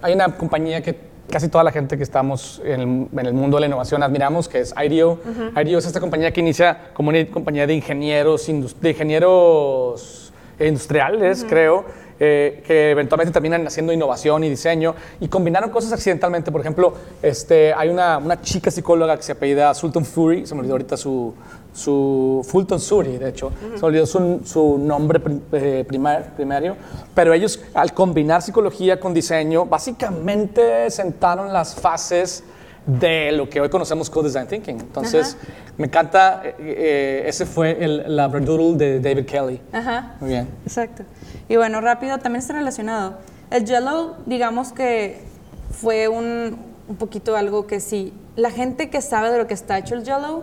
hay 0.00 0.14
una 0.14 0.36
compañía 0.36 0.80
que 0.82 1.11
casi 1.32 1.48
toda 1.48 1.64
la 1.64 1.72
gente 1.72 1.96
que 1.96 2.02
estamos 2.02 2.60
en 2.62 2.80
el, 2.80 3.20
en 3.20 3.26
el 3.26 3.32
mundo 3.32 3.56
de 3.56 3.62
la 3.62 3.66
innovación 3.66 4.02
admiramos, 4.02 4.48
que 4.48 4.60
es 4.60 4.74
IDEO. 4.76 5.18
IDEO 5.56 5.78
es 5.78 5.86
esta 5.86 5.98
compañía 5.98 6.30
que 6.30 6.40
inicia 6.40 6.90
como 6.92 7.08
una 7.08 7.26
compañía 7.26 7.66
de 7.66 7.74
ingenieros, 7.74 8.46
de 8.46 8.90
ingenieros 8.90 10.30
industriales, 10.60 11.46
creo, 11.48 11.86
eh, 12.20 12.62
que 12.66 12.90
eventualmente 12.90 13.32
terminan 13.32 13.66
haciendo 13.66 13.94
innovación 13.94 14.44
y 14.44 14.50
diseño 14.50 14.94
y 15.20 15.28
combinaron 15.28 15.70
cosas 15.70 15.94
accidentalmente. 15.94 16.52
Por 16.52 16.60
ejemplo, 16.60 16.92
este, 17.22 17.72
hay 17.72 17.88
una, 17.88 18.18
una 18.18 18.42
chica 18.42 18.70
psicóloga 18.70 19.16
que 19.16 19.22
se 19.22 19.32
apellida 19.32 19.72
Sultan 19.72 20.04
Fury, 20.04 20.46
se 20.46 20.54
me 20.54 20.60
olvidó 20.60 20.74
ahorita 20.74 20.98
su, 20.98 21.34
su 21.72 22.46
Fulton 22.48 22.78
Suri, 22.80 23.16
de 23.18 23.30
hecho, 23.30 23.50
se 23.74 23.80
me 23.80 23.86
olvidó 23.86 24.06
su, 24.06 24.40
su 24.44 24.78
nombre 24.78 25.20
eh, 25.52 25.84
primar- 25.88 26.34
primario, 26.36 26.76
pero 27.14 27.32
ellos 27.32 27.60
al 27.74 27.94
combinar 27.94 28.42
psicología 28.42 29.00
con 29.00 29.14
diseño, 29.14 29.64
básicamente 29.64 30.90
sentaron 30.90 31.52
las 31.52 31.74
fases 31.74 32.44
de 32.84 33.32
lo 33.32 33.48
que 33.48 33.60
hoy 33.60 33.68
conocemos 33.68 34.10
como 34.10 34.24
Design 34.24 34.46
Thinking. 34.48 34.80
Entonces, 34.80 35.36
me 35.78 35.86
encanta, 35.86 36.42
eh, 36.44 36.54
eh, 36.58 37.22
ese 37.26 37.46
fue 37.46 37.82
el 37.82 38.16
Labradoodle 38.16 38.76
de 38.76 39.00
David 39.00 39.24
Kelly. 39.24 39.60
Ajá. 39.72 40.16
Muy 40.20 40.30
bien. 40.30 40.48
Exacto. 40.66 41.04
Y 41.48 41.56
bueno, 41.56 41.80
rápido, 41.80 42.18
también 42.18 42.40
está 42.40 42.54
relacionado. 42.54 43.14
El 43.50 43.66
Jello, 43.66 44.16
digamos 44.26 44.72
que 44.72 45.22
fue 45.70 46.08
un, 46.08 46.58
un 46.88 46.96
poquito 46.96 47.36
algo 47.36 47.66
que 47.66 47.78
sí, 47.80 48.12
la 48.34 48.50
gente 48.50 48.90
que 48.90 49.00
sabe 49.00 49.30
de 49.30 49.38
lo 49.38 49.46
que 49.46 49.54
está 49.54 49.78
hecho 49.78 49.94
el 49.94 50.04
Jello 50.04 50.42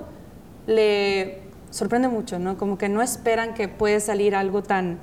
le 0.69 1.41
sorprende 1.71 2.07
mucho, 2.07 2.39
¿no? 2.39 2.57
Como 2.57 2.77
que 2.77 2.89
no 2.89 3.01
esperan 3.01 3.53
que 3.53 3.67
puede 3.67 3.99
salir 3.99 4.35
algo 4.35 4.63
tan, 4.63 4.99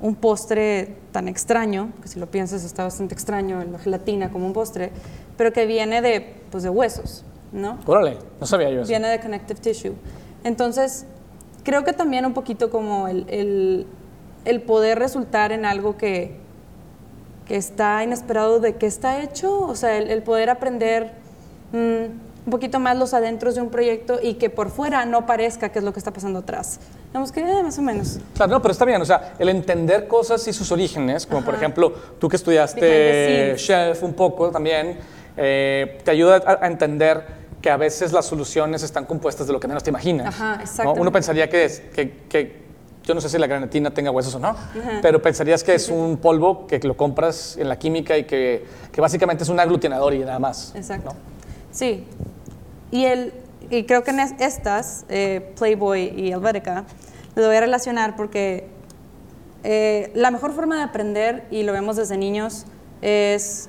un 0.00 0.14
postre 0.16 0.96
tan 1.12 1.28
extraño, 1.28 1.90
que 2.02 2.08
si 2.08 2.18
lo 2.20 2.26
piensas 2.30 2.64
está 2.64 2.84
bastante 2.84 3.14
extraño, 3.14 3.62
la 3.64 3.78
gelatina 3.78 4.30
como 4.30 4.46
un 4.46 4.52
postre, 4.52 4.90
pero 5.36 5.52
que 5.52 5.66
viene 5.66 6.02
de, 6.02 6.34
pues, 6.50 6.62
de 6.64 6.70
huesos, 6.70 7.24
¿no? 7.52 7.78
Órale, 7.86 8.18
no 8.40 8.46
sabía 8.46 8.70
yo 8.70 8.80
eso. 8.82 8.88
viene 8.88 9.08
de 9.08 9.20
connective 9.20 9.60
tissue. 9.60 9.94
Entonces, 10.44 11.06
creo 11.62 11.84
que 11.84 11.92
también 11.92 12.26
un 12.26 12.34
poquito 12.34 12.70
como 12.70 13.08
el, 13.08 13.24
el- 13.28 13.86
el 14.44 14.60
poder 14.62 14.98
resultar 14.98 15.52
en 15.52 15.64
algo 15.64 15.96
que, 15.96 16.36
que 17.46 17.54
está 17.56 18.02
inesperado 18.02 18.58
de 18.58 18.74
qué 18.74 18.86
está 18.86 19.22
hecho, 19.22 19.60
o 19.60 19.76
sea, 19.76 19.96
el, 19.98 20.10
el 20.10 20.22
poder 20.24 20.50
aprender 20.50 21.12
mm, 21.72 22.31
un 22.44 22.50
poquito 22.50 22.80
más 22.80 22.96
los 22.98 23.14
adentros 23.14 23.54
de 23.54 23.60
un 23.62 23.70
proyecto 23.70 24.18
y 24.22 24.34
que 24.34 24.50
por 24.50 24.70
fuera 24.70 25.04
no 25.04 25.26
parezca 25.26 25.68
qué 25.70 25.78
es 25.78 25.84
lo 25.84 25.92
que 25.92 26.00
está 26.00 26.10
pasando 26.12 26.40
atrás. 26.40 26.80
Digamos 27.08 27.30
que 27.30 27.40
eh, 27.40 27.62
más 27.62 27.78
o 27.78 27.82
menos. 27.82 28.18
Claro, 28.34 28.50
no, 28.52 28.62
pero 28.62 28.72
está 28.72 28.84
bien, 28.84 29.00
o 29.00 29.04
sea, 29.04 29.34
el 29.38 29.48
entender 29.48 30.08
cosas 30.08 30.46
y 30.48 30.52
sus 30.52 30.72
orígenes, 30.72 31.26
como 31.26 31.44
por 31.44 31.54
ejemplo, 31.54 31.92
tú 32.18 32.28
que 32.28 32.36
estudiaste 32.36 33.54
chef 33.56 34.02
un 34.02 34.14
poco 34.14 34.50
también, 34.50 34.98
eh, 35.36 35.98
te 36.04 36.10
ayuda 36.10 36.42
a, 36.44 36.64
a 36.64 36.66
entender 36.66 37.42
que 37.60 37.70
a 37.70 37.76
veces 37.76 38.12
las 38.12 38.26
soluciones 38.26 38.82
están 38.82 39.04
compuestas 39.04 39.46
de 39.46 39.52
lo 39.52 39.60
que 39.60 39.68
menos 39.68 39.84
te 39.84 39.90
imaginas. 39.90 40.34
Ajá, 40.34 40.56
¿no? 40.56 40.62
exactamente. 40.62 41.00
Uno 41.00 41.12
pensaría 41.12 41.48
que, 41.48 41.64
es- 41.64 41.80
que, 41.94 42.10
que- 42.28 42.62
yo 43.04 43.14
no 43.14 43.20
sé 43.20 43.28
si 43.28 43.36
la 43.38 43.46
granatina 43.48 43.90
tenga 43.92 44.10
huesos 44.12 44.34
o 44.36 44.38
no, 44.38 44.54
pero 45.00 45.20
pensarías 45.22 45.62
que 45.64 45.74
es 45.74 45.88
un 45.88 46.16
polvo 46.18 46.66
que 46.68 46.78
lo 46.80 46.96
compras 46.96 47.56
en 47.56 47.68
la 47.68 47.76
química 47.76 48.16
y 48.16 48.24
que, 48.24 48.64
que 48.92 49.00
básicamente 49.00 49.42
es 49.44 49.48
un 49.48 49.58
aglutinador 49.60 50.14
y 50.14 50.20
nada 50.20 50.38
más. 50.38 50.72
Exacto. 50.76 51.10
¿no? 51.10 51.16
Sí. 51.72 52.04
Y, 52.92 53.06
el, 53.06 53.32
y 53.70 53.84
creo 53.86 54.04
que 54.04 54.12
en 54.12 54.20
es- 54.20 54.34
estas, 54.38 55.04
eh, 55.08 55.52
Playboy 55.58 56.12
y 56.16 56.30
Helvetica, 56.30 56.84
les 57.34 57.46
voy 57.46 57.56
a 57.56 57.60
relacionar 57.60 58.14
porque 58.14 58.68
eh, 59.64 60.10
la 60.14 60.30
mejor 60.30 60.52
forma 60.52 60.76
de 60.76 60.82
aprender, 60.82 61.44
y 61.50 61.62
lo 61.64 61.72
vemos 61.72 61.96
desde 61.96 62.16
niños, 62.16 62.66
es 63.00 63.68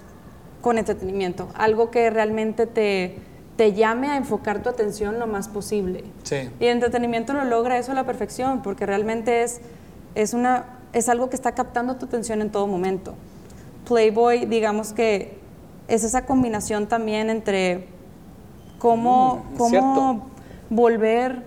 con 0.61 0.77
entretenimiento. 0.77 1.49
Algo 1.55 1.91
que 1.91 2.09
realmente 2.09 2.65
te, 2.67 3.15
te 3.57 3.73
llame 3.73 4.09
a 4.09 4.17
enfocar 4.17 4.61
tu 4.63 4.69
atención 4.69 5.19
lo 5.19 5.27
más 5.27 5.47
posible. 5.47 6.03
Sí. 6.23 6.49
Y 6.59 6.65
el 6.65 6.71
entretenimiento 6.73 7.33
lo 7.33 7.43
logra 7.45 7.77
eso 7.77 7.91
a 7.91 7.95
la 7.95 8.05
perfección, 8.05 8.61
porque 8.61 8.85
realmente 8.85 9.43
es, 9.43 9.61
es, 10.15 10.33
una, 10.33 10.79
es 10.93 11.09
algo 11.09 11.29
que 11.29 11.35
está 11.35 11.53
captando 11.53 11.95
tu 11.95 12.05
atención 12.07 12.41
en 12.41 12.49
todo 12.51 12.65
momento. 12.67 13.13
Playboy, 13.87 14.45
digamos 14.45 14.93
que 14.93 15.37
es 15.87 16.03
esa 16.03 16.25
combinación 16.25 16.87
también 16.87 17.29
entre 17.29 17.87
cómo, 18.83 19.45
Mm, 19.53 19.57
cómo 19.57 20.25
volver 20.69 21.43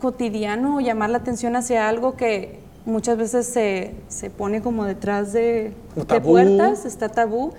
cotidiano 0.00 0.78
o 0.78 0.80
llamar 0.80 1.10
la 1.10 1.18
atención 1.18 1.54
hacia 1.54 1.88
algo 1.88 2.16
que 2.16 2.58
muchas 2.84 3.16
veces 3.16 3.46
se, 3.46 3.94
se 4.08 4.28
pone 4.28 4.62
como 4.62 4.84
detrás 4.84 5.32
de, 5.32 5.72
puertas, 6.24 6.86
está 6.86 7.08
tabú, 7.08 7.52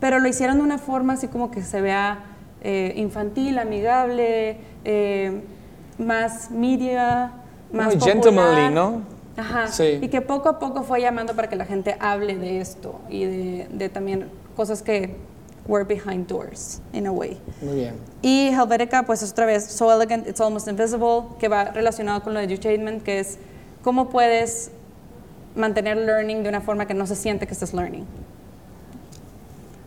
pero 0.00 0.18
lo 0.18 0.26
hicieron 0.28 0.56
de 0.56 0.62
una 0.62 0.78
forma 0.78 1.12
así 1.12 1.28
como 1.28 1.50
que 1.50 1.62
se 1.62 1.82
vea 1.82 2.24
eh, 2.62 2.94
infantil, 2.96 3.58
amigable, 3.58 4.56
eh, 4.86 5.42
más 5.98 6.50
media, 6.50 7.32
más 7.70 7.94
Muy 7.94 8.00
gentlemanly, 8.00 8.74
¿no? 8.74 9.02
Ajá. 9.36 9.68
Sí. 9.68 9.98
Y 10.00 10.08
que 10.08 10.22
poco 10.22 10.48
a 10.48 10.58
poco 10.58 10.84
fue 10.84 11.02
llamando 11.02 11.36
para 11.36 11.50
que 11.50 11.56
la 11.56 11.66
gente 11.66 11.96
hable 12.00 12.38
de 12.38 12.62
esto 12.62 12.98
y 13.10 13.26
de, 13.26 13.68
de 13.70 13.88
también 13.90 14.30
cosas 14.56 14.82
que 14.82 15.16
were 15.66 15.84
behind 15.84 16.26
doors, 16.26 16.80
in 16.92 17.06
a 17.06 17.12
way. 17.12 17.38
Muy 17.62 17.74
bien. 17.76 17.94
Y 18.22 18.48
Helvetica, 18.48 19.04
pues 19.04 19.22
es 19.22 19.32
otra 19.32 19.46
vez, 19.46 19.64
so 19.66 19.90
elegant, 19.90 20.26
it's 20.26 20.40
almost 20.40 20.66
invisible, 20.68 21.36
que 21.38 21.48
va 21.48 21.64
relacionado 21.72 22.22
con 22.22 22.34
lo 22.34 22.40
de 22.40 22.46
edutainment, 22.46 23.02
que 23.02 23.20
es 23.20 23.38
cómo 23.82 24.08
puedes 24.08 24.70
mantener 25.54 25.96
learning 25.96 26.42
de 26.42 26.48
una 26.48 26.60
forma 26.60 26.86
que 26.86 26.94
no 26.94 27.06
se 27.06 27.14
siente 27.16 27.46
que 27.46 27.52
estás 27.52 27.72
learning. 27.74 28.06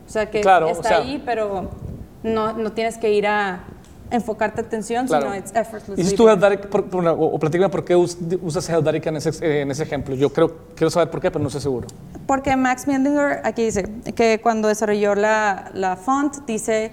O 0.07 0.09
sea, 0.09 0.29
que 0.29 0.41
Claro, 0.41 0.67
o 0.67 0.71
está 0.71 0.89
sea- 0.89 0.97
ahí, 0.99 1.21
pero 1.25 1.69
no, 2.21 2.53
no 2.53 2.71
tienes 2.71 2.97
que 2.97 3.11
ir 3.11 3.25
a 3.27 3.63
enfocarte 4.11 4.61
atención, 4.61 5.07
Claro. 5.07 5.25
sino 5.27 5.35
it's 5.37 5.51
effortlessly. 5.55 5.95
Dices 5.95 6.15
tú 6.15 6.25
there. 6.25 6.35
Helvetica, 6.35 6.69
por- 6.69 6.85
por- 6.85 7.07
o, 7.07 7.13
o 7.25 7.39
platícame 7.39 7.69
por 7.69 7.83
qué 7.83 7.95
us- 7.95 8.17
usas 8.41 8.67
Helvetica 8.69 9.09
en 9.09 9.17
ese, 9.17 9.61
en 9.61 9.71
ese 9.71 9.83
ejemplo. 9.83 10.13
Yo 10.15 10.31
creo, 10.31 10.55
quiero 10.75 10.89
saber 10.91 11.09
por 11.09 11.19
qué, 11.21 11.31
pero 11.31 11.41
no 11.41 11.47
estoy 11.47 11.61
seguro. 11.61 11.87
Porque 12.27 12.55
Max 12.55 12.87
Mendinger, 12.87 13.41
aquí 13.43 13.63
dice, 13.65 13.83
que 14.15 14.39
cuando 14.41 14.67
desarrolló 14.67 15.15
la, 15.15 15.71
la 15.73 15.95
font, 15.97 16.45
dice 16.45 16.91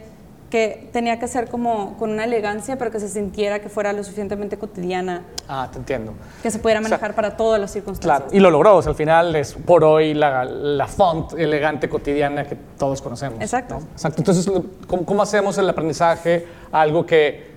que 0.50 0.88
tenía 0.92 1.18
que 1.20 1.28
ser 1.28 1.48
como 1.48 1.96
con 1.96 2.10
una 2.10 2.24
elegancia, 2.24 2.76
pero 2.76 2.90
que 2.90 2.98
se 2.98 3.08
sintiera 3.08 3.60
que 3.60 3.68
fuera 3.68 3.92
lo 3.92 4.02
suficientemente 4.02 4.58
cotidiana, 4.58 5.22
Ah, 5.48 5.68
te 5.72 5.78
entiendo. 5.78 6.12
que 6.42 6.50
se 6.50 6.58
pudiera 6.58 6.80
O 6.80 6.82
sea, 6.82 6.90
manejar 6.90 7.14
para 7.14 7.36
todas 7.36 7.60
las 7.60 7.70
circunstancias. 7.70 8.18
Claro, 8.22 8.36
y 8.36 8.40
lo 8.40 8.50
logró. 8.50 8.76
O 8.76 8.82
sea, 8.82 8.90
al 8.90 8.96
final 8.96 9.34
es 9.36 9.54
por 9.54 9.84
hoy 9.84 10.12
la, 10.12 10.44
la 10.44 10.86
font 10.88 11.32
elegante 11.38 11.88
cotidiana 11.88 12.44
que 12.44 12.56
todos 12.76 13.00
conocemos. 13.00 13.40
Exacto. 13.40 13.76
¿no? 13.78 13.86
Exacto. 13.92 14.20
Entonces, 14.20 14.50
¿cómo, 14.88 15.04
cómo 15.06 15.22
hacemos 15.22 15.56
el 15.56 15.68
aprendizaje 15.70 16.46
algo 16.72 17.06
que 17.06 17.48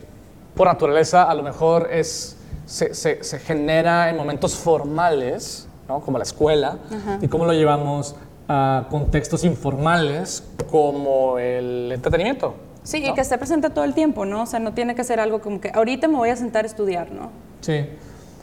por 0.55 0.67
naturaleza 0.67 1.23
a 1.23 1.33
lo 1.33 1.41
mejor 1.41 1.89
es, 1.91 2.38
se, 2.67 2.93
se- 2.93 3.23
se 3.23 3.39
genera 3.39 4.12
en 4.12 4.17
momentos 4.17 4.55
formales, 4.55 5.67
¿no? 5.88 6.00
como 6.01 6.19
la 6.19 6.23
escuela, 6.25 6.77
y 7.21 7.27
cómo 7.27 7.45
lo 7.45 7.53
llevamos 7.53 8.15
a 8.47 8.85
contextos 8.91 9.43
informales 9.45 10.43
como 10.69 11.39
el 11.39 11.91
entretenimiento? 11.91 12.53
Sí, 12.83 12.97
y 12.97 13.09
¿no? 13.09 13.15
que 13.15 13.21
esté 13.21 13.37
presente 13.37 13.69
todo 13.69 13.85
el 13.85 13.93
tiempo, 13.93 14.25
¿no? 14.25 14.43
O 14.43 14.45
sea, 14.45 14.59
no 14.59 14.73
tiene 14.73 14.95
que 14.95 15.03
ser 15.03 15.19
algo 15.19 15.41
como 15.41 15.61
que 15.61 15.71
ahorita 15.73 16.07
me 16.07 16.17
voy 16.17 16.29
a 16.29 16.35
sentar 16.35 16.65
a 16.65 16.67
estudiar, 16.67 17.11
¿no? 17.11 17.31
Sí. 17.61 17.85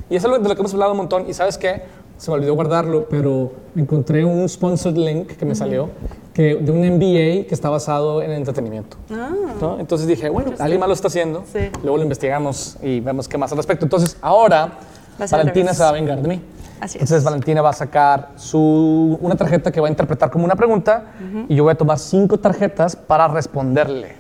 Y 0.09 0.17
es 0.17 0.25
algo 0.25 0.39
de 0.39 0.49
lo 0.49 0.55
que 0.55 0.61
hemos 0.61 0.73
hablado 0.73 0.93
un 0.93 0.99
montón. 0.99 1.29
Y 1.29 1.35
sabes 1.35 1.57
qué? 1.57 1.83
Se 2.19 2.31
me 2.31 2.37
olvidó 2.37 2.55
guardarlo, 2.55 3.07
pero 3.09 3.53
encontré 3.77 4.25
un 4.25 4.47
sponsored 4.49 4.97
link 4.97 5.29
que 5.37 5.47
me 5.47 5.55
salió 5.55 5.89
que, 6.35 6.57
de 6.57 6.71
un 6.71 6.81
MBA 6.81 7.47
que 7.47 7.51
está 7.53 7.71
basado 7.71 8.21
en 8.23 8.33
entretenimiento. 8.33 8.97
Ah, 9.11 9.31
¿no? 9.61 9.79
Entonces 9.79 10.07
dije, 10.07 10.29
bueno, 10.29 10.53
alguien 10.59 10.81
más 10.81 10.89
lo 10.89 10.95
está 10.95 11.09
haciendo. 11.09 11.45
Sí. 11.51 11.71
Luego 11.83 11.97
lo 11.97 12.03
investigamos 12.03 12.77
y 12.83 13.01
vemos 13.01 13.29
qué 13.29 13.39
más 13.39 13.53
al 13.53 13.59
respecto. 13.59 13.85
Entonces, 13.87 14.17
ahora 14.21 14.73
Valentina 15.31 15.73
se 15.73 15.83
va 15.83 15.91
a 15.91 15.93
vengar 15.93 16.21
de 16.21 16.29
mí. 16.29 16.43
Así 16.81 16.99
es. 16.99 17.03
Entonces, 17.03 17.25
Valentina 17.25 17.63
va 17.63 17.71
a 17.71 17.75
sacar 17.75 18.33
su, 18.37 19.19
una 19.21 19.37
tarjeta 19.37 19.71
que 19.71 19.81
va 19.81 19.87
a 19.87 19.91
interpretar 19.91 20.31
como 20.31 20.45
una 20.45 20.57
pregunta 20.57 21.13
y 21.49 21.55
yo 21.55 21.63
voy 21.63 21.73
a 21.73 21.77
tomar 21.77 21.99
cinco 21.99 22.39
tarjetas 22.39 22.97
para 22.97 23.29
responderle. 23.29 24.20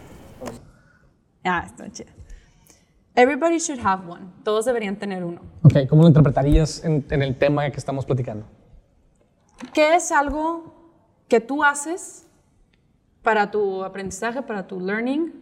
Ah, 1.45 1.65
está 1.67 1.91
chido. 1.91 2.11
Everybody 3.15 3.59
should 3.59 3.81
have 3.85 4.09
one. 4.09 4.27
Todos 4.45 4.65
deberían 4.65 4.97
tener 4.97 5.25
uno. 5.25 5.41
Ok, 5.63 5.89
¿cómo 5.89 6.03
lo 6.03 6.09
interpretarías 6.09 6.85
en, 6.85 7.05
en 7.11 7.23
el 7.23 7.37
tema 7.37 7.69
que 7.71 7.77
estamos 7.77 8.07
platicando? 8.07 8.47
¿Qué 9.75 9.95
es 9.95 10.11
algo 10.13 10.75
que 11.29 11.41
tú 11.41 11.63
haces 11.65 12.27
para 13.23 13.51
tu 13.51 13.85
aprendizaje, 13.85 14.43
para 14.43 14.67
tu 14.67 14.81
learning, 14.81 15.35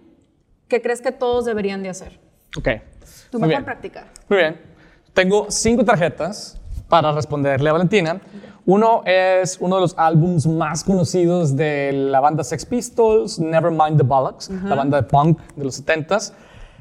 que 0.67 0.83
crees 0.83 1.01
que 1.01 1.13
todos 1.13 1.45
deberían 1.45 1.83
de 1.83 1.91
hacer? 1.91 2.19
Ok. 2.57 2.69
Tu 3.31 3.39
Muy 3.39 3.49
mejor 3.49 3.49
bien. 3.49 3.65
práctica. 3.65 4.07
Muy 4.29 4.39
bien. 4.39 4.61
Tengo 5.13 5.51
cinco 5.51 5.85
tarjetas 5.85 6.61
para 6.89 7.13
responderle 7.13 7.69
a 7.71 7.73
Valentina. 7.73 8.21
Uno 8.67 9.03
es 9.07 9.57
uno 9.61 9.77
de 9.77 9.81
los 9.83 9.95
álbums 9.99 10.47
más 10.47 10.85
conocidos 10.85 11.57
de 11.57 11.91
la 11.93 12.21
banda 12.21 12.45
Sex 12.45 12.67
Pistols, 12.67 13.39
Nevermind 13.39 13.97
the 13.97 14.03
Bollocks, 14.05 14.51
la 14.51 14.75
banda 14.75 15.01
de 15.01 15.09
punk 15.09 15.39
de 15.57 15.65
los 15.65 15.83
70s. 15.85 16.33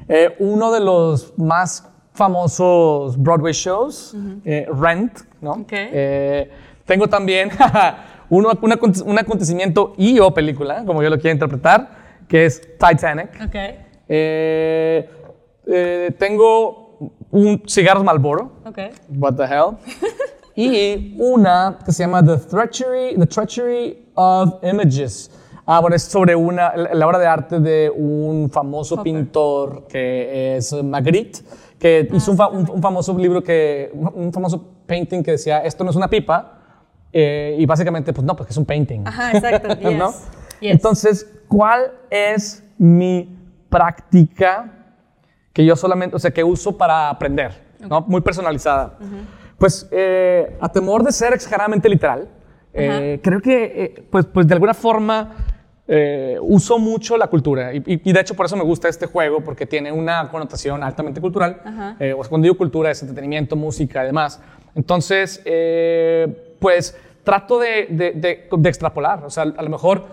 Eh, 0.08 0.36
uno 0.38 0.70
de 0.70 0.80
los 0.80 1.32
más 1.38 1.88
famosos 2.12 3.16
Broadway 3.16 3.52
shows, 3.52 4.14
eh, 4.44 4.66
Rent, 4.72 5.20
¿no? 5.40 5.64
Eh, 5.92 6.50
tengo 6.84 7.06
también 7.08 7.50
uno, 8.28 8.50
un, 8.60 8.72
aconte- 8.72 9.02
un 9.04 9.18
acontecimiento 9.18 9.94
y 9.96 10.18
o 10.20 10.32
película, 10.32 10.84
como 10.84 11.02
yo 11.02 11.08
lo 11.10 11.16
quiero 11.18 11.32
interpretar, 11.34 11.90
que 12.28 12.44
es 12.46 12.60
Titanic. 12.78 13.30
Tengo 16.18 16.87
un 17.30 17.62
cigarros 17.66 18.04
Marlboro. 18.04 18.52
Ok. 18.64 18.78
What 19.16 19.34
the 19.34 19.44
hell. 19.44 19.76
y 20.56 21.14
una 21.18 21.78
que 21.84 21.92
se 21.92 22.02
llama 22.04 22.24
The 22.24 22.36
Treachery, 22.38 23.16
The 23.16 23.26
Treachery 23.26 24.08
of 24.14 24.54
Images. 24.62 25.30
Ah, 25.66 25.80
bueno, 25.80 25.96
es 25.96 26.02
sobre 26.02 26.34
una, 26.34 26.74
la 26.74 27.06
obra 27.06 27.18
de 27.18 27.26
arte 27.26 27.60
de 27.60 27.90
un 27.94 28.48
famoso 28.50 29.02
pintor 29.02 29.86
que 29.86 30.56
es 30.56 30.72
Magritte, 30.82 31.40
que 31.78 32.08
hizo 32.12 32.30
un, 32.30 32.36
fa- 32.38 32.48
un- 32.48 32.68
un 32.70 32.80
famoso 32.82 33.16
libro 33.18 33.42
que, 33.42 33.90
un 33.94 34.32
famoso 34.32 34.64
painting 34.86 35.22
que 35.22 35.32
decía, 35.32 35.58
esto 35.58 35.84
no 35.84 35.90
es 35.90 35.96
una 35.96 36.08
pipa, 36.08 36.54
eh, 37.12 37.54
y 37.58 37.66
básicamente, 37.66 38.14
pues 38.14 38.24
no, 38.26 38.34
porque 38.34 38.52
es 38.52 38.56
un 38.56 38.64
painting. 38.64 39.06
Ajá, 39.06 39.32
exacto. 39.32 39.68
Yes. 39.80 39.98
¿no? 39.98 40.10
Yes. 40.60 40.72
Entonces, 40.72 41.30
¿cuál 41.48 41.92
es 42.10 42.64
mi 42.78 43.36
práctica 43.68 44.77
que 45.58 45.64
yo 45.64 45.74
solamente, 45.74 46.14
o 46.14 46.20
sea, 46.20 46.30
que 46.30 46.44
uso 46.44 46.76
para 46.76 47.10
aprender, 47.10 47.50
¿no? 47.80 48.02
Muy 48.02 48.20
personalizada. 48.20 48.96
Pues, 49.58 49.88
eh, 49.90 50.56
a 50.60 50.68
temor 50.68 51.02
de 51.02 51.10
ser 51.10 51.32
exageradamente 51.32 51.88
literal, 51.88 52.28
eh, 52.72 53.18
creo 53.20 53.40
que, 53.40 53.64
eh, 53.64 54.04
pues, 54.08 54.24
pues, 54.26 54.46
de 54.46 54.54
alguna 54.54 54.72
forma, 54.72 55.34
eh, 55.88 56.36
uso 56.40 56.78
mucho 56.78 57.16
la 57.16 57.26
cultura. 57.26 57.74
Y, 57.74 57.82
y- 57.84 58.12
de 58.12 58.20
hecho, 58.20 58.36
por 58.36 58.46
eso 58.46 58.54
me 58.56 58.62
gusta 58.62 58.86
este 58.88 59.06
juego, 59.06 59.40
porque 59.40 59.66
tiene 59.66 59.90
una 59.90 60.28
connotación 60.30 60.80
altamente 60.84 61.20
cultural. 61.20 61.60
Eh, 61.98 62.12
o 62.12 62.18
cuando 62.28 62.44
digo 62.44 62.56
cultura, 62.56 62.92
es 62.92 63.02
entretenimiento, 63.02 63.56
música 63.56 64.04
y 64.04 64.06
demás. 64.06 64.40
Entonces, 64.76 65.42
eh, 65.44 66.54
pues 66.60 66.96
trato 67.24 67.58
de, 67.58 67.88
de- 67.90 68.12
de- 68.12 68.48
de 68.56 68.68
extrapolar. 68.68 69.24
O 69.24 69.30
sea, 69.30 69.42
a 69.42 69.62
lo 69.62 69.70
mejor 69.70 70.04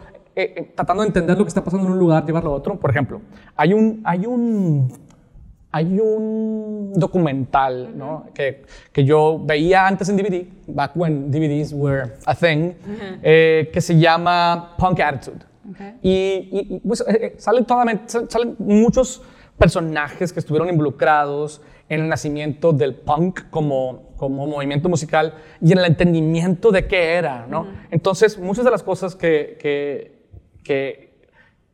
tratando 0.76 1.04
de 1.04 1.08
entender 1.08 1.38
lo 1.38 1.46
que 1.46 1.50
está 1.50 1.64
pasando 1.64 1.86
en 1.88 1.94
un 1.94 2.00
lugar, 2.00 2.26
llevarlo 2.26 2.50
a 2.50 2.54
otro. 2.56 2.78
Por 2.80 2.90
ejemplo, 2.90 3.22
hay 3.56 3.74
un, 3.74 4.02
hay 4.04 4.26
un, 4.26 4.92
hay 5.76 6.00
un 6.00 6.94
documental 6.96 7.98
¿no? 7.98 8.28
que, 8.34 8.64
que 8.94 9.04
yo 9.04 9.42
veía 9.44 9.86
antes 9.86 10.08
en 10.08 10.16
DVD, 10.16 10.46
back 10.68 10.92
when 10.96 11.30
DVDs 11.30 11.74
were 11.74 12.14
a 12.26 12.34
thing, 12.34 12.72
eh, 13.22 13.70
que 13.74 13.82
se 13.82 13.98
llama 14.00 14.74
Punk 14.78 15.02
Attitude. 15.02 15.44
Okay. 15.72 15.94
Y, 16.02 16.50
y- 16.76 16.80
pues, 16.88 17.02
eh, 17.02 17.06
eh, 17.22 17.36
salen, 17.40 17.66
sal- 18.08 18.28
salen 18.30 18.56
muchos 18.58 19.22
personajes 19.58 20.32
que 20.32 20.40
estuvieron 20.40 20.70
involucrados 20.70 21.62
en 21.90 22.02
el 22.04 22.08
nacimiento 22.08 22.72
del 22.72 22.96
punk 22.96 23.50
como, 23.50 24.14
como 24.16 24.48
movimiento 24.48 24.88
musical 24.88 25.34
y 25.62 25.74
en 25.74 25.80
el 25.80 25.86
entendimiento 25.86 26.72
de 26.72 26.88
qué 26.88 27.16
era, 27.16 27.48
¿no? 27.50 27.68
Entonces, 27.92 28.40
muchas 28.40 28.64
de 28.64 28.72
las 28.72 28.82
cosas 28.82 29.14
que, 29.16 29.58
que, 29.60 30.24
que, 30.64 31.18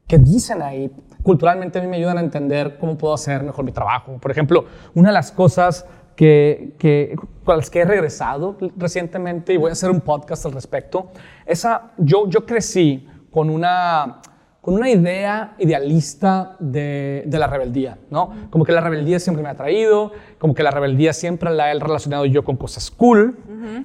que 0.07 0.17
dicen 0.17 0.61
ahí 0.63 0.89
culturalmente 1.23 1.79
a 1.79 1.81
mí 1.81 1.87
me 1.87 1.97
ayudan 1.97 2.17
a 2.17 2.21
entender 2.21 2.77
cómo 2.79 2.97
puedo 2.97 3.13
hacer 3.13 3.43
mejor 3.43 3.65
mi 3.65 3.71
trabajo. 3.71 4.17
Por 4.19 4.31
ejemplo, 4.31 4.65
una 4.95 5.09
de 5.09 5.13
las 5.13 5.31
cosas 5.31 5.85
que, 6.15 6.75
que, 6.77 7.15
con 7.43 7.57
las 7.57 7.69
que 7.69 7.79
he 7.79 7.85
regresado 7.85 8.57
recientemente 8.77 9.53
y 9.53 9.57
voy 9.57 9.69
a 9.69 9.73
hacer 9.73 9.89
un 9.89 10.01
podcast 10.01 10.45
al 10.45 10.51
respecto, 10.51 11.11
esa, 11.45 11.91
yo, 11.97 12.27
yo 12.27 12.45
crecí 12.45 13.07
con 13.31 13.49
una, 13.49 14.21
con 14.61 14.75
una 14.75 14.89
idea 14.89 15.55
idealista 15.57 16.55
de, 16.59 17.23
de 17.25 17.39
la 17.39 17.47
rebeldía, 17.47 17.97
¿no? 18.09 18.31
Como 18.49 18.65
que 18.65 18.71
la 18.71 18.81
rebeldía 18.81 19.19
siempre 19.19 19.41
me 19.41 19.49
ha 19.49 19.53
atraído, 19.53 20.11
como 20.37 20.53
que 20.53 20.63
la 20.63 20.71
rebeldía 20.71 21.13
siempre 21.13 21.49
la 21.49 21.71
he 21.71 21.79
relacionado 21.79 22.25
yo 22.25 22.43
con 22.43 22.57
cosas 22.57 22.91
cool. 22.91 23.37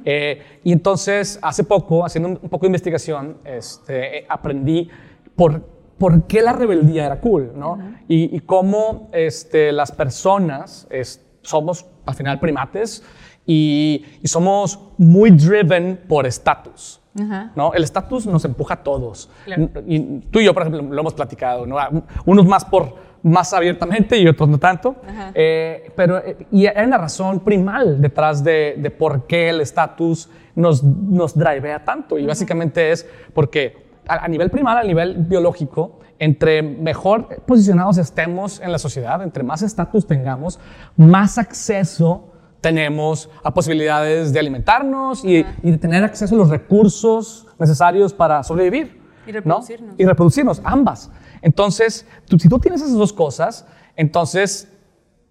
Eh, 0.04 0.42
y 0.64 0.72
entonces, 0.72 1.38
hace 1.42 1.64
poco, 1.64 2.04
haciendo 2.04 2.28
un, 2.30 2.38
un 2.42 2.48
poco 2.48 2.62
de 2.62 2.68
investigación, 2.68 3.38
este, 3.44 4.18
eh, 4.18 4.26
aprendí 4.28 4.88
por, 5.36 5.62
por 5.98 6.26
qué 6.26 6.42
la 6.42 6.52
rebeldía 6.52 7.06
era 7.06 7.20
cool, 7.20 7.52
¿no? 7.56 7.78
y, 8.08 8.36
y 8.36 8.40
cómo 8.40 9.08
este, 9.12 9.72
las 9.72 9.92
personas 9.92 10.86
es- 10.90 11.22
somos, 11.42 11.86
al 12.04 12.14
final, 12.14 12.40
primates 12.40 13.02
y, 13.46 14.04
y 14.22 14.28
somos 14.28 14.80
muy 14.98 15.30
driven 15.30 16.00
por 16.08 16.26
estatus. 16.26 17.00
Ajá. 17.18 17.52
¿no? 17.56 17.72
El 17.72 17.82
estatus 17.84 18.26
nos 18.26 18.44
empuja 18.44 18.74
a 18.74 18.82
todos. 18.82 19.30
Claro. 19.46 19.70
Y 19.86 20.00
tú 20.30 20.40
y 20.40 20.44
yo, 20.44 20.52
por 20.52 20.64
ejemplo, 20.64 20.82
lo 20.82 21.00
hemos 21.00 21.14
platicado, 21.14 21.66
¿no? 21.66 21.76
Unos 22.26 22.44
más 22.46 22.64
por 22.64 22.94
más 23.22 23.52
abiertamente 23.54 24.18
y 24.18 24.28
otros 24.28 24.48
no 24.50 24.58
tanto. 24.58 24.96
Ajá. 25.08 25.30
Eh, 25.34 25.90
pero, 25.96 26.20
y 26.52 26.66
hay 26.66 26.84
una 26.86 26.98
razón 26.98 27.40
primal 27.40 28.00
detrás 28.02 28.44
de, 28.44 28.74
de 28.78 28.90
por 28.90 29.26
qué 29.26 29.48
el 29.48 29.60
estatus 29.62 30.28
nos, 30.54 30.84
nos 30.84 31.34
drivea 31.36 31.82
tanto. 31.84 32.18
Y 32.18 32.26
básicamente 32.26 32.92
es 32.92 33.08
porque 33.32 33.85
a, 34.08 34.28
nivel 34.28 34.50
primal, 34.50 34.78
a 34.78 34.82
nivel 34.84 35.14
biológico, 35.18 35.98
entre 36.18 36.62
mejor 36.62 37.28
posicionados 37.46 37.98
estemos 37.98 38.60
en 38.60 38.72
la 38.72 38.78
sociedad, 38.78 39.22
entre 39.22 39.42
más 39.42 39.62
estatus 39.62 40.06
tengamos, 40.06 40.58
más 40.96 41.38
acceso 41.38 42.32
tenemos 42.60 43.28
a 43.44 43.52
posibilidades 43.52 44.32
de 44.32 44.40
alimentarnos 44.40 45.24
y, 45.24 45.44
y 45.62 45.70
de 45.72 45.78
tener 45.78 46.02
acceso 46.02 46.34
a 46.34 46.38
los 46.38 46.48
recursos 46.50 47.46
necesarios 47.58 48.12
para 48.14 48.42
sobrevivir. 48.42 49.00
Y 49.26 49.30
¿no? 49.32 49.34
reproducirnos. 49.40 49.94
Y 49.98 50.04
reproducirnos, 50.06 50.62
ambas. 50.64 51.10
Entonces, 51.42 52.06
tú- 52.26 52.38
si 52.38 52.48
tú 52.48 52.58
tienes 52.58 52.80
esas 52.80 52.94
dos 52.94 53.12
cosas, 53.12 53.66
entonces, 53.96 54.68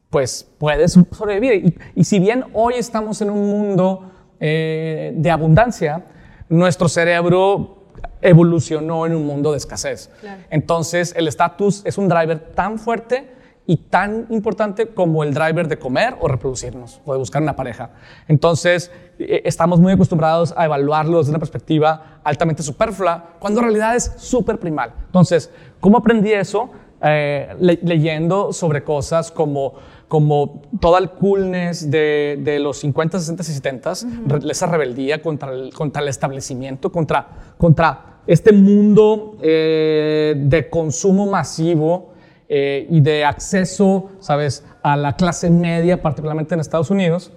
pues 0.09 0.49
puedes 0.57 0.93
sobrevivir. 1.11 1.77
Y, 1.95 2.01
y 2.01 2.03
si 2.03 2.19
bien 2.19 2.45
hoy 2.53 2.75
estamos 2.77 3.21
en 3.21 3.29
un 3.31 3.49
mundo 3.49 4.11
eh, 4.39 5.13
de 5.15 5.31
abundancia, 5.31 6.05
nuestro 6.49 6.87
cerebro 6.89 7.84
evolucionó 8.21 9.05
en 9.05 9.15
un 9.15 9.25
mundo 9.25 9.51
de 9.51 9.57
escasez. 9.57 10.09
Claro. 10.21 10.41
Entonces, 10.49 11.13
el 11.15 11.27
estatus 11.27 11.81
es 11.85 11.97
un 11.97 12.07
driver 12.07 12.39
tan 12.39 12.79
fuerte 12.79 13.33
y 13.67 13.77
tan 13.77 14.27
importante 14.29 14.87
como 14.89 15.23
el 15.23 15.33
driver 15.33 15.67
de 15.67 15.79
comer 15.79 16.15
o 16.19 16.27
reproducirnos 16.27 17.01
o 17.05 17.13
de 17.13 17.17
buscar 17.19 17.41
una 17.41 17.55
pareja. 17.55 17.89
Entonces, 18.27 18.91
eh, 19.17 19.41
estamos 19.45 19.79
muy 19.79 19.91
acostumbrados 19.93 20.53
a 20.55 20.65
evaluarlo 20.65 21.17
desde 21.17 21.31
una 21.31 21.39
perspectiva 21.39 22.19
altamente 22.23 22.61
superflua, 22.61 23.31
cuando 23.39 23.59
en 23.61 23.65
realidad 23.65 23.95
es 23.95 24.11
súper 24.17 24.59
primal. 24.59 24.93
Entonces, 25.07 25.49
¿cómo 25.79 25.97
aprendí 25.97 26.31
eso? 26.31 26.69
Eh, 27.01 27.55
le- 27.59 27.79
leyendo 27.83 28.53
sobre 28.53 28.83
cosas 28.83 29.31
como, 29.31 29.73
como 30.07 30.61
todo 30.79 30.97
el 30.97 31.09
coolness 31.11 31.89
de, 31.89 32.39
de 32.43 32.59
los 32.59 32.77
50, 32.79 33.19
60 33.19 33.41
y 33.41 33.45
70, 33.45 33.93
re- 34.27 34.51
esa 34.51 34.67
rebeldía 34.67 35.21
contra 35.21 35.51
el, 35.51 35.73
contra 35.73 36.01
el 36.03 36.07
establecimiento, 36.09 36.91
contra, 36.91 37.27
contra 37.57 38.19
este 38.27 38.51
mundo 38.51 39.37
eh, 39.41 40.35
de 40.37 40.69
consumo 40.69 41.25
masivo 41.27 42.13
eh, 42.49 42.87
y 42.89 43.01
de 43.01 43.25
acceso, 43.25 44.11
¿sabes?, 44.19 44.63
a 44.83 44.95
la 44.95 45.15
clase 45.15 45.49
media, 45.49 46.01
particularmente 46.01 46.53
en 46.53 46.59
Estados 46.59 46.91
Unidos, 46.91 47.31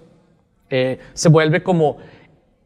eh, 0.70 0.98
se 1.14 1.30
vuelve 1.30 1.62
como 1.62 1.96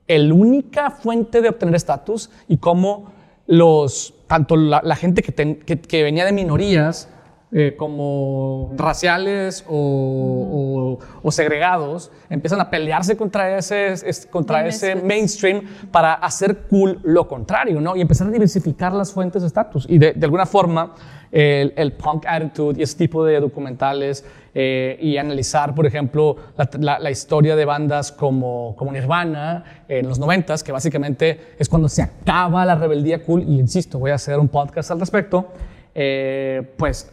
el 0.08 0.32
única 0.32 0.90
fuente 0.90 1.40
de 1.40 1.48
obtener 1.50 1.76
estatus 1.76 2.30
y 2.48 2.56
cómo 2.56 3.12
los, 3.46 4.14
tanto 4.26 4.56
la, 4.56 4.80
la 4.84 4.96
gente 4.96 5.22
que, 5.22 5.30
ten- 5.30 5.56
que- 5.60 5.80
que 5.80 6.02
venía 6.02 6.24
de 6.24 6.32
minorías, 6.32 7.08
eh, 7.54 7.74
como 7.76 8.72
raciales 8.76 9.64
o, 9.68 9.74
o- 9.76 10.98
o 11.22 11.30
segregados, 11.30 12.10
empiezan 12.30 12.60
a 12.60 12.70
pelearse 12.70 13.16
contra 13.16 13.58
ese, 13.58 13.92
es- 13.92 14.26
contra 14.30 14.62
The 14.62 14.68
ese 14.68 14.94
mainstream 14.96 15.62
para 15.90 16.14
hacer 16.14 16.62
cool 16.70 16.98
lo 17.02 17.28
contrario, 17.28 17.80
¿no? 17.80 17.94
Y 17.96 18.00
empezar 18.00 18.26
a 18.28 18.30
diversificar 18.30 18.92
las 18.92 19.12
fuentes 19.12 19.42
de 19.42 19.48
estatus. 19.48 19.86
Y 19.88 19.98
de, 19.98 20.12
de 20.14 20.24
alguna 20.24 20.46
forma, 20.46 20.94
el, 21.30 21.72
el 21.76 21.92
punk 21.92 22.24
attitude 22.26 22.80
y 22.80 22.82
ese 22.82 22.96
tipo 22.98 23.24
de 23.24 23.40
documentales 23.40 24.24
eh, 24.54 24.98
y 25.00 25.16
analizar, 25.16 25.74
por 25.74 25.86
ejemplo, 25.86 26.36
la, 26.56 26.68
la- 26.78 26.98
la 26.98 27.10
historia 27.10 27.56
de 27.56 27.64
bandas 27.64 28.12
como, 28.12 28.74
como 28.76 28.92
Nirvana 28.92 29.82
en 29.88 30.08
los 30.08 30.18
noventas, 30.18 30.62
que 30.62 30.72
básicamente 30.72 31.38
es 31.58 31.68
cuando 31.68 31.88
se 31.88 32.02
acaba 32.02 32.64
la 32.64 32.74
rebeldía 32.76 33.22
cool, 33.22 33.42
y 33.42 33.58
insisto, 33.58 33.98
voy 33.98 34.10
a 34.10 34.14
hacer 34.14 34.38
un 34.38 34.48
podcast 34.48 34.90
al 34.90 35.00
respecto, 35.00 35.48
eh, 35.94 36.62
pues 36.76 37.10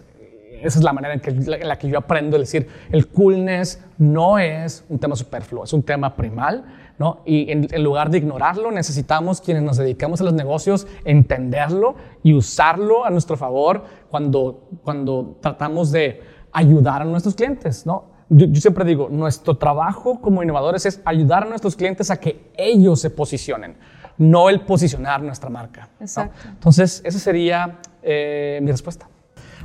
esa 0.64 0.80
es 0.80 0.84
la 0.84 0.94
manera 0.94 1.14
en, 1.14 1.20
que, 1.20 1.30
en 1.30 1.68
la 1.68 1.78
que 1.78 1.90
yo 1.90 1.98
aprendo 1.98 2.38
a 2.38 2.40
decir, 2.40 2.68
el 2.92 3.08
coolness 3.08 3.84
no 3.98 4.40
es 4.40 4.86
un 4.90 5.00
tema 5.00 5.16
superfluo, 5.16 5.64
es 5.64 5.74
un 5.74 5.84
tema 5.84 6.16
primal, 6.16 6.66
¿no? 6.98 7.22
Y 7.26 7.52
en, 7.52 7.68
en 7.72 7.84
lugar 7.84 8.10
de 8.10 8.20
ignorarlo, 8.20 8.72
necesitamos 8.72 9.42
quienes 9.42 9.64
nos 9.64 9.78
dedicamos 9.78 10.22
a 10.22 10.26
los 10.26 10.34
negocios 10.34 10.88
entenderlo 11.06 11.96
y 12.24 12.34
usarlo 12.34 13.06
a 13.06 13.10
nuestro 13.10 13.38
favor 13.38 13.84
cuando, 14.10 14.68
cuando 14.84 15.38
tratamos 15.42 15.92
de 15.92 16.22
ayudar 16.52 17.02
a 17.02 17.06
nuestros 17.06 17.36
clientes, 17.36 17.86
¿no? 17.86 18.06
Yo, 18.30 18.46
yo 18.46 18.62
siempre 18.62 18.86
digo, 18.86 19.10
nuestro 19.10 19.58
trabajo 19.58 20.22
como 20.22 20.44
innovadores 20.44 20.86
es 20.86 21.02
ayudar 21.04 21.44
a 21.44 21.46
nuestros 21.48 21.76
clientes 21.76 22.12
a 22.12 22.20
que 22.20 22.52
ellos 22.58 23.02
se 23.02 23.10
posicionen, 23.10 23.76
no 24.18 24.50
el 24.50 24.62
posicionar 24.62 25.24
nuestra 25.24 25.50
marca. 25.50 25.90
¿no? 26.00 26.06
Exacto. 26.06 26.48
Entonces, 26.48 27.02
esa 27.04 27.18
sería 27.18 27.80
eh, 28.04 28.60
mi 28.62 28.70
respuesta. 28.70 29.10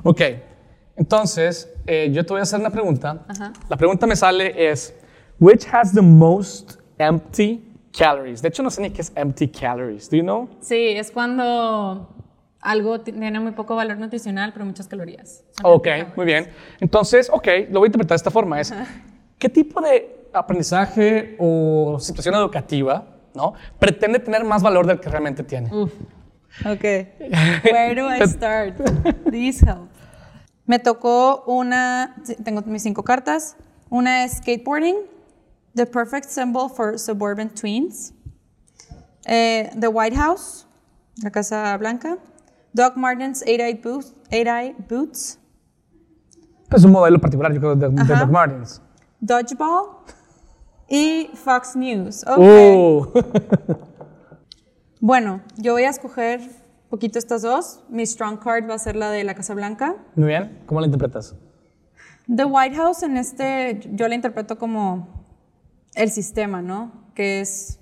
Ok, 0.02 0.20
entonces 0.96 1.72
eh, 1.86 2.10
yo 2.12 2.24
te 2.24 2.32
voy 2.32 2.40
a 2.40 2.42
hacer 2.44 2.60
una 2.60 2.70
pregunta. 2.70 3.24
Ajá. 3.28 3.52
La 3.68 3.76
pregunta 3.76 4.06
me 4.06 4.16
sale 4.16 4.70
es, 4.70 4.94
which 5.40 5.66
has 5.72 5.92
the 5.92 6.02
most 6.02 6.78
empty 6.98 7.70
calories? 7.96 8.40
De 8.42 8.48
hecho, 8.48 8.62
no 8.62 8.70
sé 8.70 8.80
ni 8.82 8.90
qué 8.90 9.02
es 9.02 9.12
empty 9.14 9.48
calories. 9.48 10.08
Do 10.10 10.16
you 10.16 10.22
know? 10.22 10.48
Sí, 10.60 10.88
es 10.96 11.10
cuando 11.10 12.08
algo 12.60 13.00
ti- 13.00 13.12
tiene 13.12 13.38
muy 13.40 13.52
poco 13.52 13.74
valor 13.76 13.98
nutricional, 13.98 14.52
pero 14.52 14.64
muchas 14.64 14.88
calorías. 14.88 15.44
Ok, 15.62 15.88
muy 16.16 16.26
bien. 16.26 16.48
Entonces, 16.80 17.28
ok, 17.32 17.46
lo 17.70 17.80
voy 17.80 17.86
a 17.86 17.88
interpretar 17.88 18.14
de 18.14 18.16
esta 18.16 18.30
forma. 18.30 18.60
Es, 18.60 18.72
¿qué 19.38 19.48
tipo 19.48 19.80
de 19.80 20.28
aprendizaje 20.32 21.36
o 21.38 21.98
situación 22.00 22.34
educativa, 22.34 23.06
¿no? 23.34 23.54
Pretende 23.78 24.18
tener 24.18 24.42
más 24.44 24.62
valor 24.62 24.86
del 24.86 24.98
que 25.00 25.08
realmente 25.10 25.42
tiene. 25.44 25.70
Ok. 25.72 26.82
Where 27.64 27.94
do 27.94 28.08
I 28.12 28.26
start? 28.26 28.76
Please 29.24 29.64
help. 29.64 29.90
Me 30.66 30.78
tocó 30.78 31.44
una, 31.46 32.16
tengo 32.42 32.62
mis 32.62 32.82
cinco 32.82 33.02
cartas. 33.02 33.56
Una 33.90 34.24
es 34.24 34.38
skateboarding, 34.38 34.96
the 35.74 35.86
perfect 35.86 36.28
symbol 36.28 36.68
for 36.68 36.98
suburban 36.98 37.50
tweens. 37.50 38.12
Eh, 39.26 39.70
the 39.78 39.88
White 39.88 40.16
House, 40.16 40.66
la 41.22 41.30
Casa 41.30 41.76
Blanca. 41.76 42.18
Doc 42.72 42.96
Martens 42.96 43.44
8-eye 43.44 43.80
boots, 43.82 44.14
8-eye 44.30 44.74
boots. 44.88 45.38
Es 46.72 46.84
un 46.84 46.90
modelo 46.90 47.20
particular, 47.20 47.52
yo 47.52 47.60
creo, 47.60 47.76
de. 47.76 47.88
Doc 47.88 48.30
Martens. 48.30 48.80
Dodgeball. 49.20 49.98
Y 50.88 51.30
Fox 51.34 51.76
News. 51.76 52.24
Ok. 52.26 52.38
Uh. 52.38 53.06
Bueno, 55.06 55.42
yo 55.58 55.72
voy 55.72 55.82
a 55.82 55.90
escoger 55.90 56.40
poquito 56.94 57.18
estas 57.18 57.42
dos. 57.42 57.80
Mi 57.88 58.06
strong 58.06 58.38
card 58.38 58.70
va 58.70 58.74
a 58.74 58.78
ser 58.78 58.94
la 58.94 59.10
de 59.10 59.24
la 59.24 59.34
Casa 59.34 59.52
Blanca. 59.52 59.96
Muy 60.14 60.28
bien, 60.28 60.60
¿cómo 60.64 60.80
la 60.80 60.86
interpretas? 60.86 61.34
The 62.32 62.44
White 62.44 62.76
House 62.76 63.02
en 63.02 63.16
este, 63.16 63.80
yo 63.94 64.06
la 64.06 64.14
interpreto 64.14 64.58
como 64.58 65.26
el 65.96 66.12
sistema, 66.12 66.62
¿no? 66.62 67.10
Que 67.16 67.40
es 67.40 67.80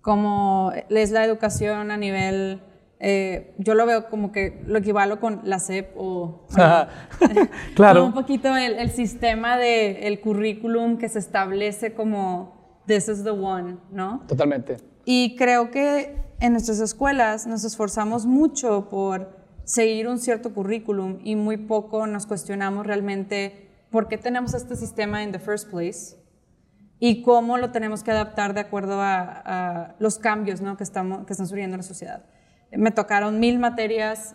como 0.00 0.72
es 0.88 1.10
la 1.10 1.22
educación 1.22 1.90
a 1.90 1.98
nivel, 1.98 2.62
eh, 2.98 3.54
yo 3.58 3.74
lo 3.74 3.84
veo 3.84 4.08
como 4.08 4.32
que 4.32 4.62
lo 4.66 4.78
equivalo 4.78 5.20
con 5.20 5.42
la 5.44 5.58
SEP 5.58 5.92
o 5.94 6.46
claro. 7.74 8.00
como 8.00 8.06
un 8.06 8.14
poquito 8.14 8.56
el, 8.56 8.78
el 8.78 8.90
sistema 8.90 9.58
de 9.58 10.06
el 10.06 10.20
currículum 10.20 10.96
que 10.96 11.10
se 11.10 11.18
establece 11.18 11.92
como 11.92 12.80
this 12.86 13.08
is 13.08 13.22
the 13.22 13.32
one, 13.32 13.76
¿no? 13.90 14.22
Totalmente. 14.26 14.95
Y 15.08 15.36
creo 15.36 15.70
que 15.70 16.20
en 16.40 16.50
nuestras 16.50 16.80
escuelas 16.80 17.46
nos 17.46 17.62
esforzamos 17.62 18.26
mucho 18.26 18.88
por 18.90 19.38
seguir 19.62 20.08
un 20.08 20.18
cierto 20.18 20.52
currículum 20.52 21.20
y 21.22 21.36
muy 21.36 21.58
poco 21.58 22.08
nos 22.08 22.26
cuestionamos 22.26 22.84
realmente 22.84 23.70
por 23.90 24.08
qué 24.08 24.18
tenemos 24.18 24.52
este 24.52 24.74
sistema 24.74 25.22
in 25.22 25.30
the 25.30 25.38
first 25.38 25.70
place 25.70 26.16
y 26.98 27.22
cómo 27.22 27.56
lo 27.56 27.70
tenemos 27.70 28.02
que 28.02 28.10
adaptar 28.10 28.52
de 28.52 28.60
acuerdo 28.60 29.00
a, 29.00 29.42
a 29.44 29.94
los 30.00 30.18
cambios 30.18 30.60
¿no? 30.60 30.76
que, 30.76 30.82
estamos, 30.82 31.24
que 31.24 31.32
están 31.32 31.46
surgiendo 31.46 31.74
en 31.74 31.82
la 31.82 31.86
sociedad. 31.86 32.24
Me 32.72 32.90
tocaron 32.90 33.38
mil 33.38 33.60
materias 33.60 34.34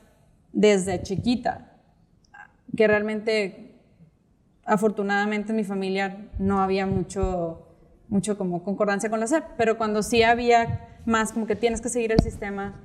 desde 0.54 1.02
chiquita, 1.02 1.74
que 2.78 2.88
realmente, 2.88 3.76
afortunadamente 4.64 5.52
en 5.52 5.58
mi 5.58 5.66
familia 5.66 6.30
no 6.40 6.62
había 6.62 6.86
mucho, 6.86 7.71
mucho 8.12 8.38
como 8.38 8.62
concordancia 8.62 9.10
con 9.10 9.20
la 9.22 9.26
SEP, 9.26 9.44
pero 9.58 9.78
cuando 9.78 10.04
sí 10.04 10.22
había 10.22 10.82
más 11.06 11.32
como 11.32 11.48
que 11.48 11.56
tienes 11.56 11.82
que 11.82 11.90
seguir 11.90 12.12
el 12.12 12.20
sistema, 12.20 12.76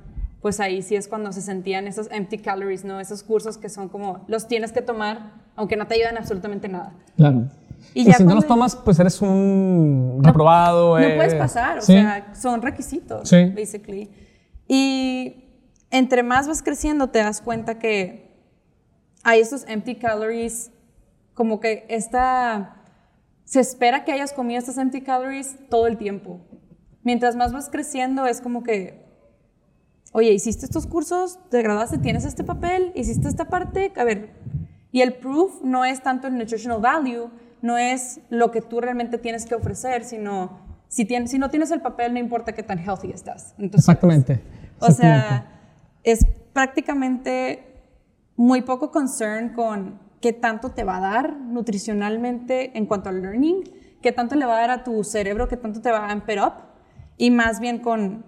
pues 0.40 0.60
ahí 0.60 0.80
sí 0.82 0.94
es 0.94 1.08
cuando 1.08 1.32
se 1.32 1.42
sentían 1.42 1.88
esos 1.88 2.08
empty 2.12 2.38
calories, 2.38 2.84
¿no? 2.84 3.00
Esos 3.00 3.22
cursos 3.24 3.58
que 3.58 3.68
son 3.68 3.88
como, 3.88 4.24
los 4.28 4.46
tienes 4.46 4.70
que 4.72 4.80
tomar, 4.82 5.32
aunque 5.56 5.76
no 5.76 5.86
te 5.88 5.96
ayudan 5.96 6.16
absolutamente 6.16 6.68
nada. 6.68 6.94
Claro. 7.16 7.44
Y 7.92 8.02
Y, 8.02 8.04
ya 8.04 8.14
si 8.14 8.24
no 8.24 8.36
los 8.36 8.46
tomas, 8.46 8.76
pues 8.76 8.98
eres 9.00 9.20
un 9.20 10.20
reprobado. 10.22 10.96
No 10.98 11.04
eh. 11.04 11.16
puedes 11.16 11.34
pasar, 11.34 11.78
o 11.78 11.80
Sí. 11.82 11.92
sea, 11.92 12.32
son 12.34 12.62
requisitos, 12.62 13.28
Sí. 13.28 13.46
basically. 13.54 14.08
Y 14.68 15.44
entre 15.90 16.22
más 16.22 16.46
vas 16.46 16.62
creciendo, 16.62 17.08
te 17.08 17.18
das 17.18 17.40
cuenta 17.40 17.78
que 17.80 18.30
hay 19.24 19.40
estos 19.40 19.64
empty 19.66 19.96
calories, 19.96 20.70
como 21.34 21.58
que 21.58 21.84
esta. 21.88 22.76
Se 23.46 23.60
espera 23.60 24.04
que 24.04 24.12
hayas 24.12 24.32
comido 24.32 24.58
estas 24.58 24.76
empty 24.76 25.02
calories 25.02 25.56
todo 25.70 25.86
el 25.86 25.96
tiempo. 25.96 26.40
Mientras 27.04 27.36
más 27.36 27.52
vas 27.52 27.70
creciendo, 27.70 28.26
es 28.26 28.40
como 28.40 28.64
que. 28.64 29.06
Oye, 30.12 30.32
hiciste 30.32 30.64
estos 30.64 30.86
cursos, 30.86 31.38
te 31.50 31.62
graduaste, 31.62 31.98
tienes 31.98 32.24
este 32.24 32.42
papel, 32.42 32.90
hiciste 32.96 33.28
esta 33.28 33.44
parte, 33.46 33.92
a 33.96 34.02
ver. 34.02 34.34
Y 34.90 35.02
el 35.02 35.14
proof 35.14 35.62
no 35.62 35.84
es 35.84 36.02
tanto 36.02 36.26
el 36.26 36.36
nutritional 36.36 36.80
value, 36.80 37.30
no 37.62 37.78
es 37.78 38.20
lo 38.30 38.50
que 38.50 38.62
tú 38.62 38.80
realmente 38.80 39.18
tienes 39.18 39.46
que 39.46 39.54
ofrecer, 39.54 40.04
sino 40.04 40.58
si, 40.88 41.04
tienes, 41.04 41.30
si 41.30 41.38
no 41.38 41.48
tienes 41.48 41.70
el 41.70 41.80
papel, 41.80 42.12
no 42.14 42.18
importa 42.18 42.52
qué 42.52 42.64
tan 42.64 42.78
healthy 42.78 43.10
estás. 43.12 43.54
Entonces, 43.58 43.88
Exactamente. 43.88 44.42
o 44.80 44.90
sea, 44.90 45.60
es 46.02 46.26
prácticamente 46.52 47.84
muy 48.34 48.62
poco 48.62 48.90
concern 48.90 49.54
con 49.54 50.00
qué 50.20 50.32
tanto 50.32 50.70
te 50.70 50.84
va 50.84 50.96
a 50.98 51.00
dar 51.00 51.36
nutricionalmente 51.36 52.76
en 52.76 52.86
cuanto 52.86 53.08
al 53.08 53.22
learning, 53.22 53.64
qué 54.02 54.12
tanto 54.12 54.34
le 54.34 54.46
va 54.46 54.56
a 54.56 54.60
dar 54.60 54.70
a 54.70 54.84
tu 54.84 55.04
cerebro, 55.04 55.48
qué 55.48 55.56
tanto 55.56 55.80
te 55.80 55.90
va 55.90 56.06
a 56.06 56.10
amper 56.10 56.40
up, 56.40 56.52
y 57.16 57.30
más 57.30 57.60
bien 57.60 57.78
con 57.78 58.24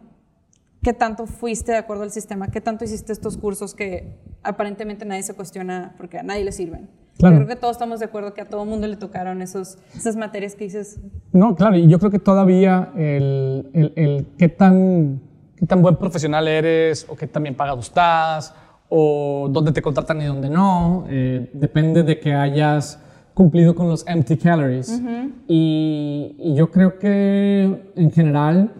qué 0.82 0.92
tanto 0.92 1.26
fuiste 1.26 1.72
de 1.72 1.78
acuerdo 1.78 2.04
al 2.04 2.10
sistema, 2.10 2.48
qué 2.48 2.60
tanto 2.60 2.84
hiciste 2.84 3.12
estos 3.12 3.36
cursos 3.36 3.74
que 3.74 4.16
aparentemente 4.42 5.04
nadie 5.04 5.22
se 5.22 5.34
cuestiona 5.34 5.94
porque 5.96 6.18
a 6.18 6.22
nadie 6.22 6.44
le 6.44 6.52
sirven. 6.52 6.88
Claro. 7.18 7.34
Yo 7.34 7.44
creo 7.44 7.56
que 7.56 7.60
todos 7.60 7.72
estamos 7.72 7.98
de 7.98 8.06
acuerdo 8.06 8.32
que 8.32 8.40
a 8.40 8.44
todo 8.44 8.64
mundo 8.64 8.86
le 8.86 8.96
tocaron 8.96 9.42
esos, 9.42 9.78
esas 9.94 10.14
materias 10.14 10.54
que 10.54 10.64
dices, 10.64 11.00
No, 11.32 11.56
claro, 11.56 11.76
y 11.76 11.88
yo 11.88 11.98
creo 11.98 12.12
que 12.12 12.20
todavía 12.20 12.92
el, 12.94 13.68
el, 13.72 13.92
el 13.96 14.26
qué, 14.38 14.48
tan, 14.48 15.20
qué 15.56 15.66
tan 15.66 15.82
buen 15.82 15.96
profesional 15.96 16.46
eres, 16.46 17.06
o 17.08 17.16
qué 17.16 17.26
tan 17.26 17.42
bien 17.42 17.56
pagado 17.56 17.80
estás, 17.80 18.54
o 18.88 19.48
dónde 19.50 19.72
te 19.72 19.82
contratan 19.82 20.20
y 20.22 20.26
dónde 20.26 20.48
no, 20.48 21.04
eh, 21.08 21.50
depende 21.52 22.02
de 22.02 22.18
que 22.18 22.34
hayas 22.34 23.02
cumplido 23.34 23.74
con 23.74 23.88
los 23.88 24.06
empty 24.06 24.36
calories. 24.36 25.00
y, 25.46 26.34
y 26.38 26.54
yo 26.54 26.70
creo 26.70 26.98
que 26.98 27.92
en 27.94 28.10
general 28.10 28.72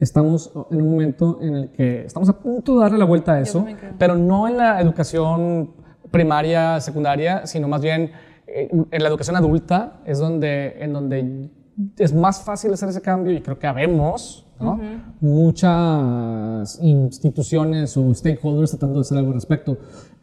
estamos 0.00 0.52
en 0.70 0.82
un 0.82 0.90
momento 0.90 1.38
en 1.40 1.54
el 1.54 1.70
que 1.70 2.04
estamos 2.04 2.28
a 2.28 2.38
punto 2.38 2.76
de 2.76 2.80
darle 2.82 2.98
la 2.98 3.04
vuelta 3.04 3.34
a 3.34 3.40
eso, 3.40 3.64
pero 3.98 4.16
no 4.16 4.46
en 4.48 4.56
la 4.56 4.80
educación 4.80 5.70
primaria, 6.10 6.80
secundaria, 6.80 7.46
sino 7.46 7.68
más 7.68 7.82
bien 7.82 8.12
eh, 8.46 8.70
en 8.90 9.02
la 9.02 9.08
educación 9.08 9.36
adulta 9.36 10.00
es 10.04 10.18
donde, 10.18 10.76
en 10.78 10.92
donde 10.92 11.50
es 11.98 12.14
más 12.14 12.42
fácil 12.42 12.72
hacer 12.72 12.88
ese 12.88 13.02
cambio 13.02 13.32
y 13.32 13.40
creo 13.40 13.58
que 13.58 13.66
habemos 13.66 14.45
¿no? 14.60 14.78
muchas 15.20 16.78
instituciones 16.82 17.96
o 17.96 18.12
stakeholders 18.14 18.70
tratando 18.70 18.96
de 18.96 19.00
hacer 19.02 19.18
algo 19.18 19.30
al 19.30 19.34
respecto, 19.34 19.78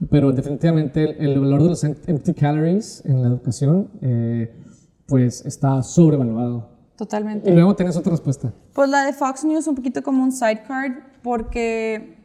pero 0.10 0.32
definitivamente 0.32 1.04
el, 1.04 1.32
el 1.32 1.40
valor 1.40 1.64
de 1.64 1.70
los 1.70 1.84
em- 1.84 1.96
empty 2.08 2.34
calories 2.34 3.04
en 3.06 3.22
la 3.22 3.28
educación 3.30 3.90
eh, 4.02 4.54
pues 5.08 5.46
está 5.46 5.82
sobrevaluado. 5.84 6.70
totalmente. 6.96 7.50
Y 7.50 7.54
luego 7.54 7.76
tienes 7.76 7.96
otra 7.96 8.12
respuesta. 8.12 8.54
Pues 8.74 8.90
la 8.90 9.06
de 9.06 9.14
Fox 9.14 9.44
News 9.46 9.68
un 9.68 9.76
poquito 9.76 10.02
como 10.04 10.24
un 10.24 10.32
sidecard 10.32 10.94
porque 11.22 12.18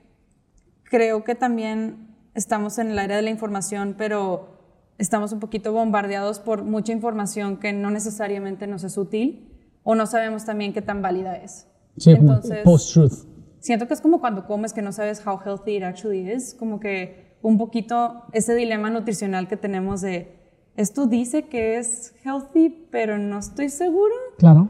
creo 0.85 1.23
que 1.25 1.35
también 1.35 2.09
estamos 2.35 2.79
en 2.79 2.91
el 2.91 2.99
área 2.99 3.17
de 3.17 3.23
la 3.23 3.31
información, 3.31 3.95
pero 3.97 4.57
estamos 4.99 5.33
un 5.33 5.39
poquito 5.41 5.73
bombardeados 5.73 6.41
por 6.41 6.65
mucha 6.65 6.93
información 6.93 7.59
que 7.59 7.73
no 7.73 7.91
necesariamente 7.91 8.67
nos 8.67 8.83
es 8.85 8.97
útil 8.99 9.49
o 9.85 9.95
no 9.95 10.07
sabemos 10.07 10.45
también 10.45 10.73
qué 10.73 10.83
tan 10.83 11.03
válida 11.03 11.37
es. 11.37 11.68
Sí, 11.99 12.17
como 12.17 12.35
Entonces, 12.35 12.59
post-truth. 12.65 13.13
siento 13.61 13.87
que 13.87 13.95
es 13.95 14.01
como 14.01 14.21
cuando 14.21 14.47
comes 14.47 14.73
que 14.73 14.83
no 14.83 14.93
sabes 14.93 15.25
how 15.27 15.39
healthy 15.45 15.77
it 15.77 15.83
actually 15.83 16.31
is, 16.31 16.55
como 16.55 16.81
que 16.81 17.37
un 17.43 17.59
poquito 17.59 18.25
ese 18.33 18.55
dilema 18.55 18.91
nutricional 18.91 19.49
que 19.49 19.57
tenemos 19.57 20.01
de 20.01 20.37
esto 20.77 21.07
dice 21.07 21.47
que 21.49 21.77
es 21.79 22.15
healthy, 22.25 22.87
pero 22.91 23.19
no 23.19 23.41
estoy 23.41 23.69
seguro. 23.69 24.15
Claro. 24.39 24.69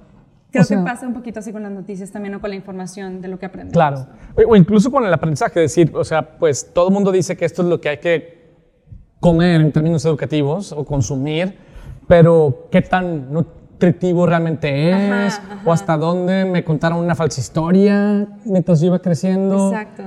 Creo 0.51 0.63
O 0.63 0.65
sea, 0.65 0.79
que 0.79 0.83
pasa 0.83 1.07
un 1.07 1.13
poquito 1.13 1.41
así 1.41 1.53
con 1.53 1.63
las 1.63 1.73
noticias 1.73 2.11
también 2.11 2.35
o 2.35 2.41
con 2.41 2.49
la 2.49 2.57
información 2.57 3.21
de 3.21 3.29
lo 3.29 3.39
que 3.39 3.45
aprendemos. 3.45 3.75
Claro. 3.75 4.07
O 4.35 4.53
o 4.53 4.57
incluso 4.57 4.91
con 4.91 5.05
el 5.05 5.13
aprendizaje, 5.13 5.61
decir, 5.61 5.93
o 5.95 6.05
sea, 6.05 6.39
pues 6.39 6.73
todo 6.73 6.89
el 6.89 6.95
mundo 6.95 7.13
dice 7.13 7.37
que 7.37 7.45
esto 7.45 7.61
es 7.61 7.69
lo 7.69 7.79
que 7.81 7.91
hay 7.91 7.99
que 7.99 8.39
comer 9.21 9.61
en 9.61 9.73
términos 9.73 10.05
educativos 10.07 10.73
o 10.73 10.85
consumir, 10.87 11.59
pero 12.07 12.69
¿qué 12.71 12.81
tan 12.81 13.31
nutritivo 13.83 14.27
realmente 14.27 14.91
es? 14.91 15.35
Ajá, 15.39 15.53
ajá. 15.55 15.63
¿O 15.65 15.73
hasta 15.73 15.97
dónde 15.97 16.45
me 16.45 16.65
contaron 16.65 16.99
una 16.99 17.15
falsa 17.15 17.41
historia 17.41 18.27
mientras 18.45 18.81
yo 18.81 18.89
iba 18.89 18.99
creciendo? 18.99 19.69
Exacto. 19.69 20.03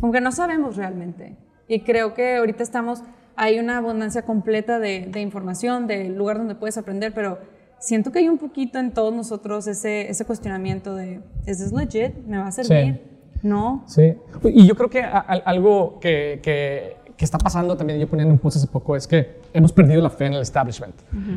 Como 0.00 0.12
que 0.12 0.20
no 0.20 0.32
sabemos 0.32 0.76
realmente. 0.76 1.36
Y 1.68 1.80
creo 1.80 2.14
que 2.14 2.36
ahorita 2.36 2.62
estamos, 2.62 3.02
hay 3.36 3.58
una 3.58 3.78
abundancia 3.78 4.22
completa 4.22 4.78
de, 4.78 5.06
de 5.06 5.20
información, 5.20 5.86
del 5.86 6.16
lugar 6.16 6.38
donde 6.38 6.54
puedes 6.56 6.76
aprender, 6.76 7.12
pero 7.14 7.38
siento 7.78 8.10
que 8.10 8.18
hay 8.18 8.28
un 8.28 8.38
poquito 8.38 8.78
en 8.80 8.90
todos 8.92 9.14
nosotros 9.14 9.66
ese, 9.68 10.10
ese 10.10 10.24
cuestionamiento 10.24 10.94
de, 10.94 11.20
¿es 11.46 11.58
this 11.58 11.72
legit? 11.72 12.14
¿Me 12.26 12.38
va 12.38 12.48
a 12.48 12.52
servir? 12.52 13.00
No. 13.42 13.84
Sí. 13.86 14.14
Y 14.44 14.66
yo 14.66 14.74
creo 14.74 14.90
que 14.90 15.02
a- 15.02 15.18
a- 15.18 15.42
algo 15.44 16.00
que, 16.00 16.40
que- 16.42 16.96
que 17.18 17.24
está 17.26 17.36
pasando 17.36 17.76
también, 17.76 17.98
yo 17.98 18.06
poniendo 18.08 18.32
un 18.32 18.38
post 18.38 18.56
hace 18.56 18.66
poco, 18.68 18.96
es 18.96 19.06
que 19.06 19.40
hemos 19.52 19.72
perdido 19.72 20.00
la 20.00 20.08
fe 20.08 20.26
en 20.26 20.34
el 20.34 20.40
establishment. 20.42 20.94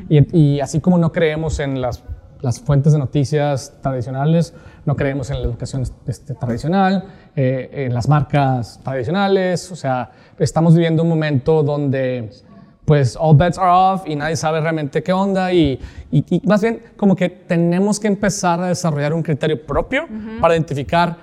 y, 0.09 0.37
y 0.55 0.59
así 0.61 0.79
como 0.79 0.97
no 0.97 1.11
creemos 1.11 1.59
en 1.59 1.81
las, 1.81 2.03
las 2.41 2.59
fuentes 2.61 2.93
de 2.93 2.99
noticias 2.99 3.73
tradicionales, 3.81 4.53
no 4.85 4.95
creemos 4.95 5.29
en 5.31 5.37
la 5.41 5.43
educación 5.47 5.83
este, 6.07 6.35
tradicional, 6.35 7.05
eh, 7.35 7.69
en 7.87 7.93
las 7.93 8.07
marcas 8.07 8.79
tradicionales, 8.83 9.71
o 9.71 9.75
sea, 9.75 10.11
estamos 10.39 10.73
viviendo 10.75 11.03
un 11.03 11.09
momento 11.09 11.63
donde 11.63 12.29
pues 12.85 13.15
all 13.19 13.35
bets 13.37 13.57
are 13.57 13.69
off 13.71 14.03
y 14.07 14.15
nadie 14.15 14.35
sabe 14.35 14.59
realmente 14.61 15.01
qué 15.03 15.13
onda 15.13 15.53
y, 15.53 15.79
y- 16.11 16.25
y 16.29 16.41
más 16.47 16.61
bien 16.61 16.81
como 16.97 17.15
que 17.15 17.29
tenemos 17.29 17.99
que 17.99 18.07
empezar 18.07 18.59
a 18.61 18.67
desarrollar 18.67 19.13
un 19.13 19.21
criterio 19.23 19.65
propio 19.65 20.07
para 20.41 20.55
identificar 20.55 21.15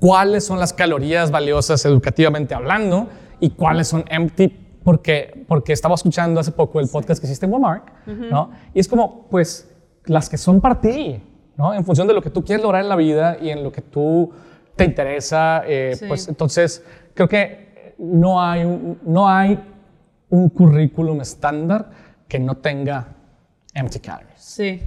cuáles 0.00 0.44
son 0.44 0.58
las 0.58 0.72
calorías 0.72 1.30
valiosas 1.30 1.84
educativamente 1.84 2.54
hablando 2.54 3.08
y 3.40 3.50
cuáles 3.50 3.88
son 3.88 4.04
empty 4.08 4.48
porque, 4.84 5.44
porque 5.48 5.72
estaba 5.72 5.94
escuchando 5.94 6.38
hace 6.40 6.52
poco 6.52 6.78
el 6.80 6.88
podcast 6.88 7.20
que 7.20 7.26
hiciste 7.26 7.46
en 7.46 7.52
Walmart, 7.52 7.84
¿no? 8.06 8.50
Y 8.72 8.78
es 8.80 8.86
como, 8.88 9.26
pues, 9.28 9.68
las 10.04 10.28
que 10.28 10.36
son 10.38 10.60
para 10.60 10.80
ti, 10.80 11.20
¿no? 11.56 11.74
En 11.74 11.84
función 11.84 12.06
de 12.06 12.14
lo 12.14 12.22
que 12.22 12.30
tú 12.30 12.44
quieres 12.44 12.62
lograr 12.62 12.82
en 12.82 12.88
la 12.88 12.96
vida 12.96 13.36
y 13.40 13.50
en 13.50 13.64
lo 13.64 13.72
que 13.72 13.82
tú 13.82 14.30
te 14.76 14.84
interesa, 14.84 15.62
eh, 15.66 15.94
Sí. 15.98 16.04
pues 16.06 16.28
entonces 16.28 16.84
creo 17.14 17.28
que 17.28 17.94
no 17.98 18.40
hay, 18.42 18.64
un- 18.64 18.98
no 19.04 19.28
hay 19.28 19.58
un 20.30 20.48
currículum 20.50 21.20
estándar 21.20 21.90
que 22.28 22.38
no 22.38 22.56
tenga 22.56 23.08
empty 23.74 23.98
calories. 24.00 24.40
Sí, 24.40 24.80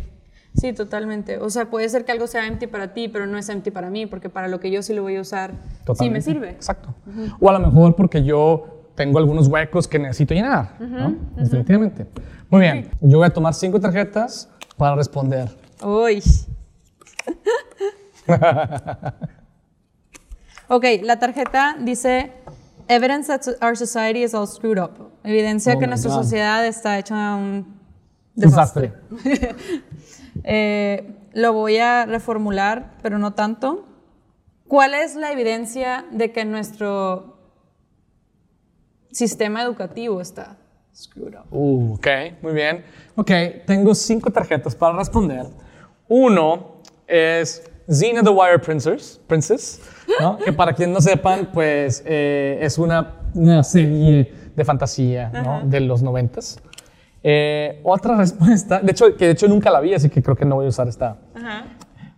sí, 0.60 0.74
totalmente. 0.74 1.38
O 1.38 1.50
sea, 1.50 1.69
puede 1.69 1.88
ser 1.89 2.06
que 2.06 2.12
algo 2.12 2.28
sea 2.28 2.45
empty 2.48 2.67
para 2.67 2.93
ti, 2.93 3.08
pero 3.08 3.26
no 3.28 3.38
es 3.38 3.50
empty 3.50 3.72
para 3.72 3.89
mí, 3.89 4.06
porque 4.06 4.30
para 4.30 4.48
lo 4.48 4.60
que 4.60 4.69
yo 4.72 4.82
sí 4.82 4.93
lo 4.93 5.02
voy 5.04 5.15
a 5.15 5.22
usar, 5.22 5.52
sí 5.52 5.58
me 5.58 5.86
Totalmente. 5.86 6.22
sirve. 6.22 6.50
Exacto. 6.50 6.93
O 7.39 7.50
a 7.50 7.54
lo 7.54 7.60
mejor 7.60 7.95
porque 7.95 8.24
yo 8.24 8.84
tengo 8.95 9.17
algunos 9.19 9.48
huecos 9.48 9.88
que 9.88 9.98
necesito 10.00 10.34
llenar, 10.34 10.76
¿no? 10.80 11.15
Definitivamente. 11.38 12.06
Muy 12.50 12.62
bien. 12.62 12.89
Yo 13.02 13.19
voy 13.19 13.28
a 13.28 13.30
tomar 13.30 13.54
cinco 13.54 13.80
tarjetas 13.80 14.50
para 14.78 14.95
responder. 14.95 15.50
Uy. 15.84 16.22
ok, 20.67 20.86
la 21.04 21.19
tarjeta 21.19 21.76
dice 21.80 22.32
Evidence 22.88 23.28
that 23.28 23.41
our 23.62 23.76
society 23.78 24.24
is 24.24 24.34
all 24.34 24.48
screwed 24.48 24.80
up. 24.80 24.91
Evidencia 25.24 25.76
Oh 25.76 25.80
que 25.80 25.88
nuestra 25.88 26.12
God. 26.12 26.24
sociedad 26.24 26.65
está 26.65 26.98
hecha 26.98 27.36
un 27.36 27.78
Desastre. 28.36 28.93
Eh, 30.43 31.15
lo 31.34 31.54
voy 31.54 31.78
a 31.78 32.06
reformular, 32.06 32.97
pero 33.02 33.17
no 33.17 33.34
tanto. 33.34 33.86
¿Cuál 34.67 34.93
es 34.93 35.15
la 35.15 35.32
evidencia 35.32 36.06
de 36.12 36.32
que 36.32 36.45
nuestro 36.45 37.38
sistema 39.12 39.63
educativo 39.63 40.21
está 40.21 40.58
screwed 40.95 41.36
up? 41.36 41.45
Uh, 41.52 41.95
ok, 41.95 42.08
muy 42.41 42.54
bien. 42.54 42.84
Ok, 43.15 43.32
tengo 43.65 43.95
cinco 43.95 44.32
tarjetas 44.32 44.75
para 44.75 44.97
responder. 44.97 45.47
Uno 46.08 46.82
es 47.08 47.63
Xena 47.89 48.21
the 48.21 48.30
Wire 48.30 48.60
Princess, 48.60 49.19
Princess 49.25 49.82
¿no? 50.19 50.38
que 50.38 50.54
para 50.54 50.73
quien 50.73 50.93
no 50.93 51.02
sepan, 51.02 51.49
pues 51.52 52.04
eh, 52.06 52.60
es 52.62 52.78
una, 52.78 53.15
una 53.34 53.63
serie 53.63 54.32
de 54.56 54.65
fantasía 54.65 55.30
¿no? 55.30 55.62
de 55.65 55.80
los 55.80 56.04
noventas. 56.04 56.60
Eh, 57.23 57.79
otra 57.84 58.15
respuesta, 58.17 58.79
de 58.79 58.91
hecho, 58.91 59.15
que 59.15 59.25
de 59.25 59.32
hecho 59.32 59.47
nunca 59.47 59.71
la 59.71 59.79
vi, 59.79 59.93
así 59.93 60.10
que 60.10 60.21
creo 60.21 60.36
que 60.36 60.45
no 60.45 60.55
voy 60.55 60.65
a 60.65 60.69
usar 60.69 60.88
esta. 60.88 61.17
Ajá. 61.36 61.65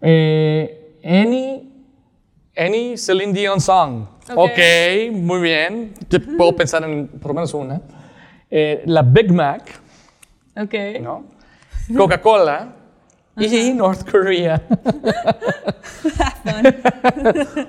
Eh, 0.01 0.97
any, 1.03 1.71
any 2.57 2.97
Celine 2.97 3.33
Dion 3.33 3.61
song. 3.61 4.05
Ok. 4.31 4.51
ok, 4.51 5.13
muy 5.13 5.41
bien. 5.41 5.93
Yo 6.09 6.19
puedo 6.37 6.55
pensar 6.55 6.83
en 6.83 7.07
por 7.07 7.29
lo 7.29 7.35
menos 7.35 7.53
una. 7.53 7.81
Eh, 8.49 8.83
la 8.85 9.01
Big 9.01 9.31
Mac, 9.31 9.81
Ok. 10.55 10.73
¿no? 11.01 11.23
Coca-Cola 11.95 12.73
y 13.37 13.73
North 13.73 14.09
Korea. 14.09 14.61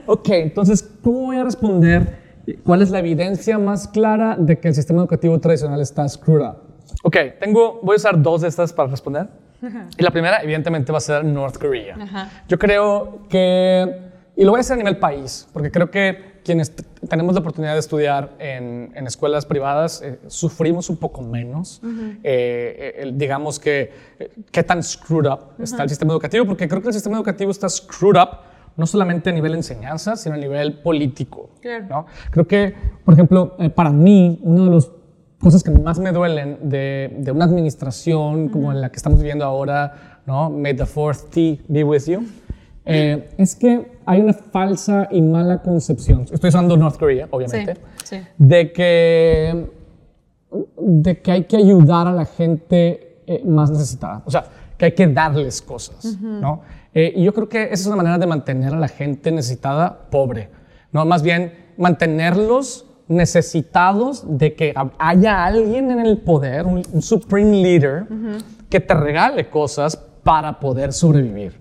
ok, 0.06 0.28
entonces, 0.30 0.88
¿cómo 1.02 1.26
voy 1.26 1.36
a 1.36 1.44
responder? 1.44 2.22
¿Cuál 2.64 2.82
es 2.82 2.90
la 2.90 2.98
evidencia 2.98 3.58
más 3.58 3.86
clara 3.86 4.36
de 4.38 4.58
que 4.58 4.68
el 4.68 4.74
sistema 4.74 5.00
educativo 5.00 5.38
tradicional 5.38 5.80
está 5.80 6.08
screwed 6.08 6.44
up? 6.44 6.56
Ok, 7.02 7.16
tengo, 7.40 7.80
voy 7.82 7.94
a 7.94 7.96
usar 7.96 8.20
dos 8.22 8.42
de 8.42 8.48
estas 8.48 8.72
para 8.72 8.88
responder. 8.90 9.28
Y 9.96 10.02
la 10.02 10.10
primera, 10.10 10.42
evidentemente, 10.42 10.90
va 10.90 10.98
a 10.98 11.00
ser 11.00 11.24
North 11.24 11.56
Korea. 11.56 11.96
Ajá. 12.00 12.30
Yo 12.48 12.58
creo 12.58 13.20
que, 13.28 13.96
y 14.36 14.44
lo 14.44 14.50
voy 14.50 14.58
a 14.58 14.60
hacer 14.62 14.74
a 14.74 14.78
nivel 14.78 14.96
país, 14.98 15.48
porque 15.52 15.70
creo 15.70 15.88
que 15.90 16.32
quienes 16.44 16.72
tenemos 17.08 17.34
la 17.34 17.40
oportunidad 17.40 17.74
de 17.74 17.78
estudiar 17.78 18.30
en, 18.40 18.90
en 18.96 19.06
escuelas 19.06 19.46
privadas 19.46 20.02
eh, 20.02 20.18
sufrimos 20.26 20.90
un 20.90 20.96
poco 20.96 21.22
menos. 21.22 21.80
Eh, 21.84 22.18
eh, 22.24 22.94
el- 23.02 23.16
digamos 23.16 23.60
que, 23.60 23.92
eh, 24.18 24.32
qué 24.50 24.64
tan 24.64 24.82
screwed 24.82 25.26
up 25.30 25.40
está 25.60 25.84
el 25.84 25.88
sistema 25.88 26.12
educativo, 26.12 26.44
porque 26.44 26.66
creo 26.66 26.82
que 26.82 26.88
el 26.88 26.94
sistema 26.94 27.14
educativo 27.16 27.52
está 27.52 27.68
screwed 27.68 28.20
up 28.20 28.28
no 28.76 28.86
solamente 28.86 29.30
a 29.30 29.32
nivel 29.32 29.54
enseñanza, 29.54 30.16
sino 30.16 30.34
a 30.34 30.38
nivel 30.38 30.80
político. 30.80 31.50
Claro. 31.60 31.86
¿no? 31.88 32.06
Creo 32.30 32.46
que, 32.48 32.74
por 33.04 33.14
ejemplo, 33.14 33.54
eh, 33.60 33.70
para 33.70 33.90
mí, 33.90 34.40
una 34.42 34.64
de 34.64 34.70
las 34.74 34.90
cosas 35.42 35.62
que 35.62 35.70
más 35.70 35.98
me 35.98 36.12
duelen 36.12 36.58
de, 36.62 37.14
de 37.18 37.32
una 37.32 37.44
administración 37.44 38.48
como 38.48 38.72
la 38.72 38.90
que 38.90 38.96
estamos 38.96 39.18
viviendo 39.18 39.44
ahora, 39.44 40.20
¿no? 40.26 40.48
May 40.50 40.74
the 40.74 40.86
fourth 40.86 41.30
T 41.30 41.60
be 41.68 41.82
with 41.82 42.04
you, 42.06 42.24
eh, 42.84 43.28
es 43.38 43.54
que 43.56 43.92
hay 44.06 44.20
una 44.20 44.32
falsa 44.32 45.08
y 45.10 45.20
mala 45.20 45.60
concepción, 45.62 46.26
estoy 46.32 46.48
usando 46.48 46.76
North 46.76 46.96
Korea, 46.98 47.26
obviamente, 47.30 47.74
Sí, 48.04 48.16
sí. 48.16 48.22
de 48.38 48.72
que, 48.72 49.70
de 50.78 51.20
que 51.20 51.32
hay 51.32 51.44
que 51.44 51.56
ayudar 51.56 52.06
a 52.06 52.12
la 52.12 52.24
gente 52.24 53.18
eh, 53.26 53.42
más 53.44 53.70
necesitada. 53.70 54.22
O 54.24 54.30
sea, 54.30 54.44
que 54.76 54.86
hay 54.86 54.92
que 54.92 55.06
darles 55.06 55.62
cosas, 55.62 56.18
¿no? 56.20 56.62
Eh, 56.94 57.12
y 57.16 57.24
yo 57.24 57.32
creo 57.32 57.48
que 57.48 57.64
esa 57.64 57.74
es 57.74 57.86
una 57.86 57.96
manera 57.96 58.18
de 58.18 58.26
mantener 58.26 58.74
a 58.74 58.78
la 58.78 58.88
gente 58.88 59.30
necesitada 59.32 60.06
pobre, 60.10 60.48
¿no? 60.92 61.04
Más 61.04 61.22
bien 61.22 61.52
mantenerlos 61.78 62.86
necesitados 63.08 64.24
de 64.26 64.54
que 64.54 64.74
haya 64.98 65.44
alguien 65.44 65.90
en 65.90 66.00
el 66.00 66.18
poder, 66.18 66.66
un, 66.66 67.02
supreme 67.02 67.62
leader, 67.62 68.06
que 68.68 68.80
te 68.80 68.94
regale 68.94 69.48
cosas 69.48 69.96
para 70.22 70.58
poder 70.58 70.92
sobrevivir, 70.92 71.58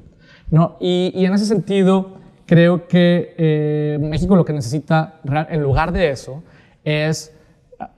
¿no? 0.49 0.77
Y, 0.79 1.11
en 1.25 1.33
ese 1.33 1.45
sentido, 1.45 2.17
creo 2.45 2.87
que 2.87 3.35
eh, 3.37 3.97
México 4.01 4.35
lo 4.35 4.45
que 4.45 4.53
necesita, 4.53 5.19
en 5.49 5.61
lugar 5.61 5.91
de 5.91 6.09
eso, 6.09 6.43
es 6.83 7.33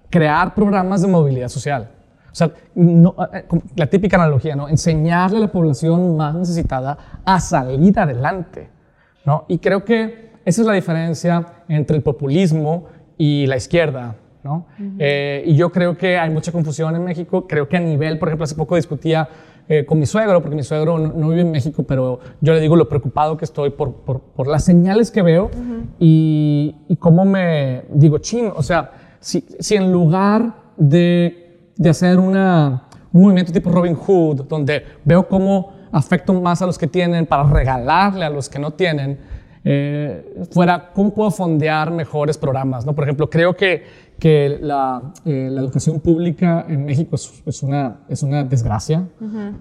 crear 0.09 0.53
programas 0.53 1.01
de 1.01 1.07
movilidad 1.07 1.49
social. 1.49 1.89
O 2.31 2.35
sea, 2.35 2.47
eh, 2.47 3.45
la 3.75 3.85
típica 3.87 4.17
analogía, 4.17 4.55
¿no? 4.55 4.67
Enseñarle 4.67 5.37
a 5.37 5.41
la 5.41 5.51
población 5.51 6.17
más 6.17 6.33
necesitada 6.33 6.97
a 7.23 7.39
salir 7.39 7.99
adelante, 7.99 8.69
¿no? 9.25 9.45
Y 9.47 9.59
creo 9.59 9.85
que 9.85 10.31
esa 10.45 10.61
es 10.61 10.67
la 10.67 10.73
diferencia 10.73 11.45
entre 11.67 11.97
el 11.97 12.03
populismo 12.03 12.87
y 13.17 13.45
la 13.47 13.57
izquierda, 13.57 14.15
¿no? 14.43 14.65
Eh, 14.99 15.43
y 15.45 15.55
yo 15.55 15.71
creo 15.71 15.97
que 15.97 16.17
hay 16.17 16.29
mucha 16.29 16.51
confusión 16.51 16.95
en 16.95 17.03
México. 17.03 17.47
Creo 17.47 17.67
que 17.67 17.77
a 17.77 17.79
nivel, 17.79 18.19
por 18.19 18.29
ejemplo, 18.29 18.43
hace 18.43 18.55
poco 18.55 18.75
discutía 18.75 19.27
eh, 19.69 19.85
con 19.85 19.97
mi 19.97 20.05
suegro, 20.05 20.41
porque 20.41 20.57
mi 20.57 20.63
suegro 20.63 20.97
no, 20.97 21.13
no 21.13 21.29
vive 21.29 21.41
en 21.41 21.51
México, 21.51 21.83
pero 21.83 22.19
yo 22.41 22.53
le 22.53 22.59
digo 22.59 22.75
lo 22.75 22.89
preocupado 22.89 23.37
que 23.37 23.45
estoy 23.45 23.69
por, 23.69 23.93
por, 23.93 24.19
por 24.19 24.47
las 24.47 24.65
señales 24.65 25.09
que 25.09 25.21
veo 25.21 25.49
y, 25.99 26.75
y 26.89 26.95
cómo 26.97 27.23
me 27.23 27.83
digo, 27.89 28.17
chin, 28.17 28.51
o 28.53 28.61
sea, 28.61 28.91
si, 29.21 29.45
si 29.59 29.75
en 29.75 29.89
lugar 29.89 30.53
de, 30.75 31.69
de 31.77 31.89
hacer 31.89 32.19
una, 32.19 32.89
un 33.13 33.21
movimiento 33.21 33.53
tipo 33.53 33.71
Robin 33.71 33.95
Hood, 33.95 34.43
donde 34.49 34.83
veo 35.05 35.27
cómo 35.29 35.71
afecto 35.93 36.33
más 36.33 36.61
a 36.61 36.65
los 36.65 36.77
que 36.77 36.87
tienen 36.87 37.25
para 37.25 37.43
regalarle 37.43 38.25
a 38.25 38.29
los 38.29 38.49
que 38.49 38.59
no 38.59 38.71
tienen, 38.71 39.17
eh, 39.65 40.45
fuera 40.51 40.91
cómo 40.93 41.13
puedo 41.13 41.31
fondear 41.31 41.91
mejores 41.91 42.37
programas. 42.37 42.85
¿no? 42.85 42.93
Por 42.93 43.03
ejemplo, 43.05 43.29
creo 43.29 43.55
que, 43.55 43.83
que 44.19 44.57
la, 44.61 45.13
eh, 45.25 45.49
la 45.51 45.61
educación 45.61 45.99
pública 45.99 46.65
en 46.67 46.85
México 46.85 47.15
es, 47.15 47.41
es 47.45 47.63
una, 47.63 48.01
es 48.09 48.23
una 48.23 48.43
desgracia. 48.43 49.07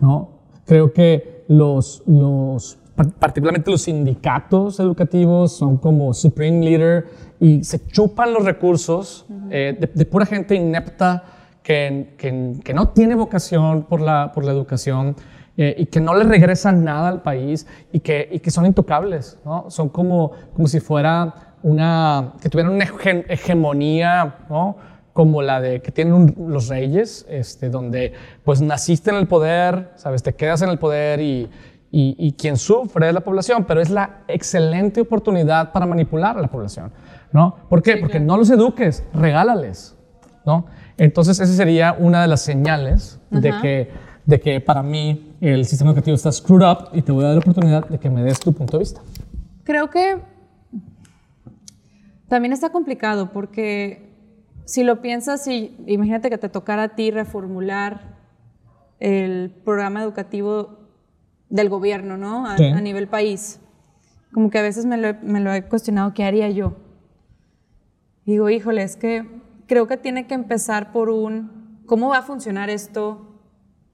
¿no? 0.01 0.29
Creo 0.67 0.93
que 0.93 1.45
los, 1.49 2.03
los, 2.07 2.79
par- 2.95 3.11
particularmente 3.13 3.71
los 3.71 3.83
sindicatos 3.83 4.79
educativos 4.81 5.53
son 5.57 5.77
como 5.77 6.13
supreme 6.15 6.65
leader 6.65 7.07
y 7.41 7.65
se 7.65 7.85
chupan 7.87 8.33
los 8.33 8.45
recursos 8.45 9.27
eh, 9.51 9.77
de, 9.79 9.91
de 9.93 10.05
pura 10.07 10.25
gente 10.27 10.55
inepta 10.55 11.25
que, 11.63 12.15
que, 12.17 12.55
que 12.65 12.75
no 12.75 12.89
tiene 12.89 13.15
vocación 13.15 13.85
por 13.85 14.01
la, 14.01 14.33
por 14.33 14.45
la 14.45 14.53
educación 14.53 15.15
eh, 15.57 15.75
y 15.79 15.87
que 15.87 16.01
no 16.01 16.15
le 16.15 16.25
regresan 16.25 16.83
nada 16.85 17.09
al 17.09 17.23
país 17.23 17.67
y 17.93 18.01
que, 18.01 18.29
y 18.31 18.39
que 18.41 18.51
son 18.51 18.65
intocables, 18.67 19.39
¿no? 19.45 19.71
Son 19.71 19.89
como, 19.89 20.33
como 20.55 20.67
si 20.67 20.81
fuera 20.81 21.35
una, 21.63 22.33
que 22.41 22.49
tuvieran 22.49 22.73
una 22.75 22.87
hege- 22.87 23.25
hegemonía, 23.29 24.37
¿no? 24.49 24.77
Como 25.13 25.43
la 25.43 25.61
de 25.61 25.83
que 25.83 25.93
tienen 25.93 26.15
un- 26.15 26.35
los 26.49 26.69
reyes, 26.69 27.27
este, 27.29 27.69
donde 27.69 28.13
pues 28.45 28.61
naciste 28.63 29.11
en 29.11 29.17
el 29.17 29.27
poder, 29.27 29.91
¿sabes? 29.97 30.23
Te 30.23 30.35
quedas 30.35 30.63
en 30.63 30.71
el 30.71 30.79
poder 30.79 31.21
y, 31.21 31.51
y, 31.91 32.17
y 32.19 32.33
quien 32.33 32.57
sufre 32.57 33.09
es 33.09 33.15
la 33.15 33.21
población, 33.21 33.65
pero 33.69 33.83
es 33.83 33.91
la 33.91 34.21
excelente 34.29 35.03
oportunidad 35.03 35.71
para 35.73 35.85
manipular 35.85 36.39
a 36.39 36.41
la 36.41 36.49
población, 36.49 36.91
¿no? 37.31 37.57
¿Por 37.69 37.83
qué? 37.83 37.99
Porque 37.99 38.19
no 38.21 38.39
los 38.39 38.49
eduques, 38.51 39.05
regálales, 39.13 39.95
¿no? 40.47 40.65
Entonces, 40.97 41.39
esa 41.41 41.53
sería 41.53 41.95
una 41.99 42.23
de 42.23 42.29
las 42.29 42.41
señales 42.41 43.21
de 43.31 43.51
que, 43.61 43.91
de 44.27 44.41
que 44.41 44.61
para 44.61 44.83
mí 44.83 45.35
el 45.41 45.65
sistema 45.65 45.91
educativo 45.91 46.15
está 46.15 46.31
screwed 46.31 46.65
up 46.65 46.89
y 46.93 47.03
te 47.03 47.13
voy 47.13 47.25
a 47.25 47.29
dar 47.29 47.35
la 47.37 47.41
oportunidad 47.41 47.89
de 47.89 47.99
que 47.99 48.09
me 48.11 48.23
des 48.23 48.39
tu 48.39 48.53
punto 48.53 48.79
de 48.79 48.83
vista. 48.85 49.01
Creo 49.65 49.91
que 49.91 50.21
también 52.29 52.53
está 52.53 52.71
complicado 52.71 53.31
porque 53.33 54.11
si 54.65 54.85
lo 54.85 55.01
piensas, 55.03 55.45
si, 55.45 55.77
imagínate 55.87 56.31
que 56.31 56.39
te 56.39 56.49
tocara 56.49 56.85
a 56.85 56.89
ti 56.95 57.11
reformular 57.11 58.17
el 59.01 59.51
programa 59.65 60.03
educativo 60.03 60.79
del 61.51 61.69
gobierno, 61.69 62.17
¿no? 62.17 62.47
A, 62.47 62.57
Sí. 62.57 62.65
a 62.65 62.81
nivel 62.81 63.09
país. 63.09 63.61
Como 64.33 64.49
que 64.49 64.59
a 64.59 64.63
veces 64.63 64.87
me 64.87 64.97
lo, 64.97 65.09
he, 65.09 65.15
me 65.15 65.41
lo 65.41 65.53
he 65.53 65.63
cuestionado, 65.65 66.15
¿qué 66.15 66.25
haría 66.25 66.49
yo? 66.49 66.77
Digo, 68.25 68.49
híjole, 68.49 68.83
es 68.83 68.97
que 68.97 69.27
creo 69.67 69.87
que 69.87 69.97
tiene 69.97 70.27
que 70.27 70.35
empezar 70.35 70.93
por 70.93 71.11
un, 71.11 71.81
¿cómo 71.87 72.09
va 72.09 72.19
a 72.19 72.23
funcionar 72.23 72.71
esto 72.71 73.32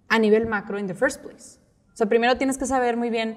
a 0.09 0.18
nivel 0.18 0.47
macro 0.47 0.79
in 0.79 0.87
the 0.87 0.94
first 0.94 1.23
place? 1.23 1.59
O 1.92 1.97
sea, 1.97 2.09
primero 2.09 2.37
tienes 2.37 2.59
que 2.59 2.66
saber 2.66 2.97
muy 2.97 3.11
bien, 3.11 3.37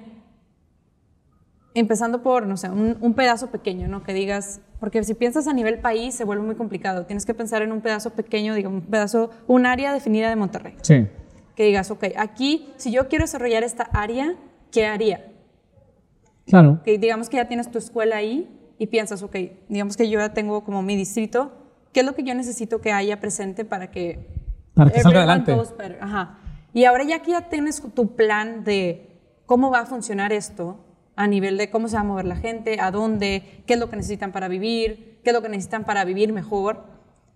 empezando 1.74 2.22
por, 2.22 2.46
no 2.46 2.56
sé, 2.56 2.70
un, 2.70 2.96
un 3.00 3.14
pedazo 3.14 3.50
pequeño, 3.50 3.88
¿no? 3.88 4.02
Que 4.02 4.12
digas, 4.12 4.60
porque 4.78 5.02
si 5.04 5.14
piensas 5.14 5.48
a 5.48 5.52
nivel 5.52 5.78
país 5.78 6.14
se 6.14 6.24
vuelve 6.24 6.44
muy 6.44 6.54
complicado. 6.54 7.06
Tienes 7.06 7.26
que 7.26 7.34
pensar 7.34 7.62
en 7.62 7.72
un 7.72 7.80
pedazo 7.80 8.10
pequeño, 8.10 8.54
digamos, 8.54 8.82
un 8.82 8.90
pedazo, 8.90 9.30
un 9.46 9.66
área 9.66 9.92
definida 9.92 10.28
de 10.28 10.36
Monterrey. 10.36 10.74
Sí. 10.82 11.06
Que 11.56 11.64
digas, 11.64 11.90
ok, 11.90 12.04
aquí, 12.16 12.72
si 12.76 12.92
yo 12.92 13.08
quiero 13.08 13.24
desarrollar 13.24 13.62
esta 13.62 13.84
área, 13.92 14.34
¿qué 14.70 14.86
haría? 14.86 15.28
Claro. 16.46 16.80
que 16.84 16.98
digamos 16.98 17.28
que 17.28 17.36
ya 17.36 17.46
tienes 17.46 17.70
tu 17.70 17.78
escuela 17.78 18.16
ahí 18.16 18.74
y 18.78 18.88
piensas, 18.88 19.22
ok, 19.22 19.36
digamos 19.68 19.96
que 19.96 20.10
yo 20.10 20.18
ya 20.18 20.34
tengo 20.34 20.64
como 20.64 20.82
mi 20.82 20.96
distrito, 20.96 21.52
¿qué 21.92 22.00
es 22.00 22.06
lo 22.06 22.14
que 22.14 22.24
yo 22.24 22.34
necesito 22.34 22.80
que 22.80 22.92
haya 22.92 23.20
presente 23.20 23.64
para 23.64 23.90
que... 23.90 24.26
Para 24.74 24.90
que 24.90 25.00
salga 25.00 25.20
adelante. 25.20 25.54
Ajá. 26.00 26.38
Y 26.74 26.84
ahora 26.84 27.04
ya 27.04 27.20
que 27.20 27.32
ya 27.32 27.48
tienes 27.48 27.82
tu 27.94 28.14
plan 28.16 28.64
de 28.64 29.10
cómo 29.46 29.70
va 29.70 29.80
a 29.80 29.86
funcionar 29.86 30.32
esto, 30.32 30.78
a 31.16 31.26
nivel 31.26 31.58
de 31.58 31.70
cómo 31.70 31.88
se 31.88 31.94
va 31.96 32.00
a 32.00 32.04
mover 32.04 32.24
la 32.24 32.36
gente, 32.36 32.80
a 32.80 32.90
dónde, 32.90 33.62
qué 33.66 33.74
es 33.74 33.80
lo 33.80 33.90
que 33.90 33.96
necesitan 33.96 34.32
para 34.32 34.48
vivir, 34.48 35.20
qué 35.22 35.30
es 35.30 35.34
lo 35.34 35.42
que 35.42 35.48
necesitan 35.50 35.84
para 35.84 36.04
vivir 36.04 36.32
mejor, 36.32 36.84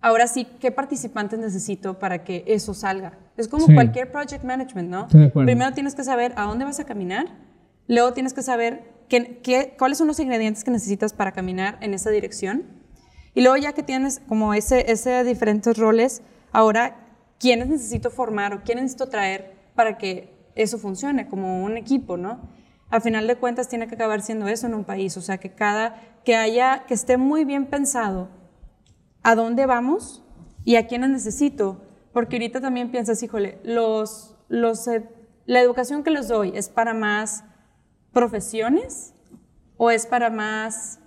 ahora 0.01 0.27
sí, 0.27 0.45
¿qué 0.59 0.71
participantes 0.71 1.37
necesito 1.39 1.99
para 1.99 2.23
que 2.23 2.43
eso 2.47 2.73
salga? 2.73 3.17
Es 3.37 3.47
como 3.47 3.67
Sí. 3.67 3.73
cualquier 3.75 4.11
project 4.11 4.43
management, 4.43 4.89
¿no? 4.89 5.07
Primero 5.45 5.71
tienes 5.73 5.93
que 5.93 6.03
saber 6.03 6.33
a 6.37 6.43
dónde 6.45 6.65
vas 6.65 6.79
a 6.79 6.85
caminar, 6.85 7.27
luego 7.87 8.13
tienes 8.13 8.33
que 8.33 8.41
saber 8.41 8.91
qué, 9.09 9.39
qué- 9.43 9.75
cuáles 9.77 9.99
son 9.99 10.07
los 10.07 10.19
ingredientes 10.19 10.63
que 10.63 10.71
necesitas 10.71 11.13
para 11.13 11.31
caminar 11.31 11.77
en 11.81 11.93
esa 11.93 12.09
dirección. 12.09 12.63
Y 13.35 13.41
luego 13.41 13.57
ya 13.57 13.73
que 13.73 13.83
tienes 13.83 14.19
como 14.27 14.55
ese, 14.55 14.91
ese 14.91 15.23
diferentes 15.23 15.77
roles, 15.77 16.23
ahora, 16.51 17.06
¿quiénes 17.39 17.67
necesito 17.67 18.09
formar 18.09 18.53
o 18.53 18.63
quiénes 18.63 18.83
necesito 18.83 19.07
traer 19.09 19.55
para 19.75 19.97
que 19.97 20.33
eso 20.55 20.77
funcione 20.77 21.27
como 21.27 21.63
un 21.63 21.77
equipo, 21.77 22.17
¿no? 22.17 22.39
Al 22.89 23.01
final 23.01 23.27
de 23.27 23.35
cuentas 23.35 23.67
tiene 23.67 23.87
que 23.87 23.95
acabar 23.95 24.21
siendo 24.21 24.47
eso 24.47 24.65
en 24.67 24.73
un 24.73 24.83
país, 24.85 25.17
o 25.17 25.21
sea, 25.21 25.37
que 25.37 25.51
cada, 25.51 26.01
que 26.23 26.35
haya, 26.35 26.83
que 26.87 26.93
esté 26.93 27.17
muy 27.17 27.43
bien 27.45 27.65
pensado 27.67 28.29
a 29.23 29.35
dónde 29.35 29.65
vamos 29.65 30.23
y 30.63 30.77
a 30.77 30.87
quiénes 30.87 31.09
necesito. 31.09 31.81
Porque 32.13 32.37
ahorita 32.37 32.61
también 32.61 32.89
piensas, 32.89 33.21
híjole, 33.21 33.59
los, 33.63 34.35
los, 34.47 34.87
eh, 34.87 35.07
la 35.45 35.59
educación 35.61 36.01
que 36.03 36.09
les 36.11 36.27
doy 36.29 36.53
es 36.55 36.69
para 36.69 36.93
más 36.93 37.43
profesiones 38.13 39.13
o 39.77 39.91
es 39.91 40.07
para 40.07 40.29
más 40.31 40.99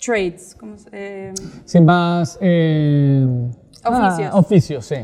trades, 0.00 0.54
¿cómo 0.54 0.78
se- 0.78 0.88
eh, 0.92 1.34
Sin 1.64 1.84
más. 1.84 2.38
eh, 2.40 3.26
Oficios. 3.84 4.30
ah, 4.32 4.36
oficios, 4.36 4.84
sí. 4.86 4.96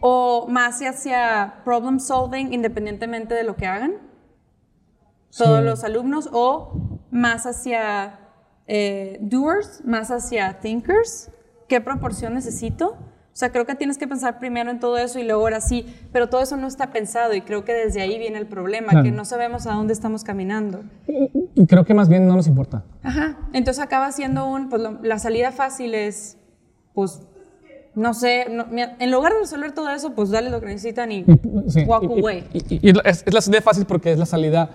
O 0.00 0.46
más 0.48 0.80
hacia 0.82 1.54
problem 1.64 1.98
solving 2.00 2.52
independientemente 2.52 3.34
de 3.34 3.44
lo 3.44 3.56
que 3.56 3.66
hagan 3.66 3.94
todos 5.36 5.62
los 5.62 5.84
alumnos 5.84 6.28
o 6.32 7.00
más 7.10 7.46
hacia 7.46 8.18
eh, 8.66 9.18
doers, 9.20 9.82
más 9.84 10.10
hacia 10.10 10.58
thinkers, 10.60 11.30
qué 11.68 11.80
proporción 11.80 12.34
necesito. 12.34 12.96
O 13.32 13.36
sea, 13.38 13.52
creo 13.52 13.66
que 13.66 13.76
tienes 13.76 13.98
que 13.98 14.08
pensar 14.08 14.40
primero 14.40 14.70
en 14.70 14.80
todo 14.80 14.98
eso 14.98 15.20
y 15.20 15.22
luego 15.24 15.42
ahora 15.42 15.60
sí, 15.60 15.86
pero 16.12 16.28
todo 16.28 16.40
eso 16.42 16.56
no 16.56 16.66
está 16.66 16.90
pensado 16.90 17.34
y 17.34 17.42
creo 17.42 17.64
que 17.64 17.72
desde 17.72 18.00
ahí 18.00 18.18
viene 18.18 18.36
el 18.38 18.46
problema, 18.46 18.88
Claro. 18.88 19.04
que 19.04 19.12
no 19.12 19.24
sabemos 19.24 19.66
a 19.68 19.74
dónde 19.74 19.92
estamos 19.92 20.24
caminando. 20.24 20.82
Y 21.54 21.66
creo 21.66 21.84
que 21.84 21.94
más 21.94 22.08
bien 22.08 22.26
no 22.26 22.34
nos 22.34 22.48
importa. 22.48 22.82
Ajá. 23.04 23.36
Entonces 23.52 23.82
acaba 23.84 24.10
siendo 24.10 24.46
un, 24.46 24.68
pues 24.68 24.82
lo- 24.82 24.98
la 25.02 25.20
salida 25.20 25.52
fácil 25.52 25.94
es, 25.94 26.36
pues, 26.94 27.22
no 27.94 28.14
sé, 28.14 28.46
no- 28.50 28.66
mira, 28.66 28.96
en 28.98 29.10
lugar 29.10 29.32
de 29.34 29.40
resolver 29.40 29.72
todo 29.72 29.90
eso, 29.90 30.12
pues 30.14 30.30
dale 30.30 30.50
lo 30.50 30.60
que 30.60 30.66
necesitan 30.66 31.10
y 31.12 31.24
Sí. 31.68 31.82
walk 31.84 32.04
Y- 32.04 32.06
y- 32.06 32.20
away. 32.20 32.44
Y, 32.52 32.74
y- 32.74 32.90
y 32.90 32.92
es, 33.04 33.22
es 33.26 33.34
la 33.34 33.40
salida 33.40 33.60
fácil 33.62 33.84
porque 33.86 34.12
es 34.12 34.18
la 34.18 34.26
salida 34.26 34.70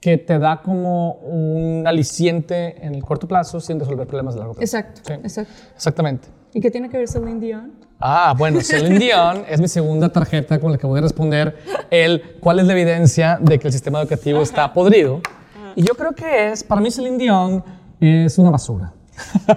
que 0.00 0.18
te 0.18 0.38
da 0.38 0.60
como 0.62 1.12
un 1.14 1.84
aliciente 1.86 2.84
en 2.84 2.94
el 2.96 3.04
corto 3.04 3.28
plazo 3.28 3.60
sin 3.60 3.78
resolver 3.78 4.06
problemas 4.06 4.34
de 4.34 4.40
largo 4.40 4.54
plazo. 4.54 4.64
Exacto, 4.78 5.00
Sí. 5.06 5.12
exacto. 5.12 5.52
Exactamente. 5.76 6.28
¿Y 6.54 6.60
qué 6.60 6.70
tiene 6.70 6.88
que 6.90 6.98
ver 6.98 7.08
Celine 7.08 7.38
Dion? 7.40 7.72
Ah, 8.00 8.34
bueno, 8.36 8.60
Celine 8.62 8.98
Dion 8.98 9.44
es 9.48 9.60
mi 9.60 9.68
segunda 9.68 10.08
tarjeta 10.08 10.58
con 10.58 10.72
la 10.72 10.78
que 10.78 10.86
voy 10.88 10.98
a 10.98 11.02
responder 11.02 11.56
el 11.90 12.36
cuál 12.40 12.58
es 12.58 12.66
la 12.66 12.72
evidencia 12.72 13.38
de 13.40 13.58
que 13.60 13.68
el 13.68 13.72
sistema 13.72 14.00
educativo 14.00 14.42
está 14.42 14.72
podrido. 14.72 15.20
Y 15.76 15.82
yo 15.84 15.94
creo 15.94 16.12
que 16.12 16.50
es, 16.50 16.64
para 16.64 16.80
mí 16.80 16.90
Celine 16.90 17.16
Dion 17.16 17.64
es 18.00 18.36
una 18.38 18.50
basura. 18.50 18.92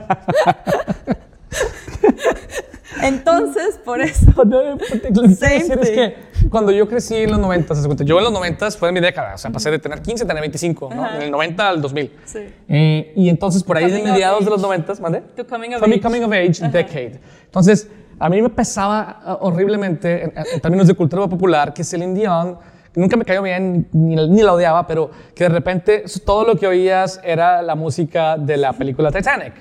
Entonces, 3.02 3.80
por 3.84 4.02
eso. 4.02 4.32
Quiero 4.34 5.22
decir 5.24 5.80
es 5.82 5.90
que 5.90 6.16
cuando 6.50 6.72
yo 6.72 6.88
crecí 6.88 7.16
en 7.16 7.32
los 7.32 7.40
90, 7.40 7.76
¿se 7.76 7.86
cuenta? 7.86 8.04
yo 8.04 8.18
en 8.18 8.24
los 8.24 8.34
90 8.34 8.72
fue 8.72 8.92
mi 8.92 9.00
década, 9.00 9.36
o 9.36 9.38
sea, 9.38 9.52
pasé 9.52 9.72
de 9.72 9.80
tener 9.80 10.02
15 10.02 10.24
a 10.24 10.28
tener 10.28 10.42
25, 10.42 10.90
¿no? 10.94 11.04
Ajá. 11.04 11.16
En 11.18 11.24
el 11.24 11.32
90 11.32 11.70
al 11.70 11.82
2000. 11.82 12.12
Sí. 12.26 12.40
Eh, 12.68 13.14
y 13.16 13.30
entonces 13.30 13.64
por 13.64 13.78
ahí 13.78 13.90
de 13.90 14.02
mediados 14.02 14.44
de 14.44 14.52
los 14.52 14.62
90, 14.62 14.94
¿mande? 15.02 15.22
Tu 15.36 15.46
coming 15.46 15.72
of 15.74 15.80
Fue 15.80 15.88
mi 15.88 15.96
age. 15.96 16.02
coming 16.04 16.22
of 16.24 16.32
age 16.32 16.62
decade. 16.70 17.20
Entonces, 17.46 17.90
a 18.20 18.30
mí 18.30 18.42
me 18.42 18.50
pesaba 18.50 19.22
uh, 19.42 19.46
horriblemente 19.48 20.24
en, 20.24 20.34
en 20.54 20.62
términos 20.62 20.88
de 20.88 20.94
cultura 20.94 21.28
popular 21.28 21.74
que 21.74 21.84
Celine 21.84 22.14
Dion 22.14 22.58
nunca 22.96 23.18
me 23.18 23.26
cayó 23.26 23.42
bien 23.42 23.88
ni, 23.92 24.16
ni 24.16 24.42
la 24.42 24.54
odiaba, 24.54 24.88
pero 24.88 25.12
que 25.34 25.46
de 25.46 25.50
repente 25.50 26.04
todo 26.26 26.46
lo 26.46 26.56
que 26.56 26.68
oías 26.68 27.20
era 27.24 27.62
la 27.62 27.76
música 27.76 28.38
de 28.38 28.58
la 28.58 28.74
película 28.74 29.12
Titanic, 29.12 29.54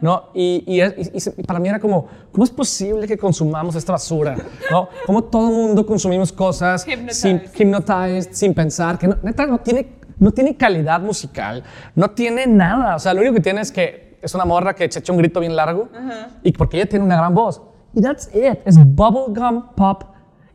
¿no? 0.00 0.30
Y, 0.34 0.64
y 0.66 1.42
para 1.42 1.58
mí 1.58 1.68
era 1.68 1.78
como, 1.80 2.08
¿cómo 2.30 2.44
es 2.44 2.50
posible 2.50 3.06
que 3.06 3.16
consumamos 3.16 3.74
esta 3.74 3.92
basura? 3.92 4.36
¿No? 4.70 4.88
¿Cómo 5.06 5.24
todo 5.24 5.48
el 5.48 5.54
mundo 5.54 5.86
consumimos 5.86 6.32
cosas 6.32 6.86
sin 7.10 7.42
Hypnotized. 7.54 8.32
sin 8.32 8.54
pensar, 8.54 8.98
que 8.98 9.08
no, 9.08 9.16
neta 9.22 9.46
no 9.46 9.58
tiene, 9.58 9.88
no 10.18 10.30
tiene 10.32 10.56
calidad 10.56 11.00
musical, 11.00 11.62
no 11.94 12.10
tiene 12.10 12.46
nada. 12.46 12.96
O 12.96 12.98
sea, 12.98 13.14
lo 13.14 13.20
único 13.20 13.34
que 13.34 13.40
tiene 13.40 13.60
es 13.60 13.72
que 13.72 14.18
es 14.22 14.34
una 14.34 14.44
morra 14.44 14.74
que 14.74 14.84
echa 14.84 15.12
un 15.12 15.18
grito 15.18 15.40
bien 15.40 15.56
largo 15.56 15.88
y 16.42 16.52
porque 16.52 16.76
ella 16.76 16.88
tiene 16.88 17.04
una 17.04 17.16
gran 17.16 17.34
voz. 17.34 17.60
Y 17.94 18.00
that's 18.00 18.30
it. 18.34 18.58
Es 18.64 18.78
bubblegum 18.78 19.74
pop. 19.74 20.04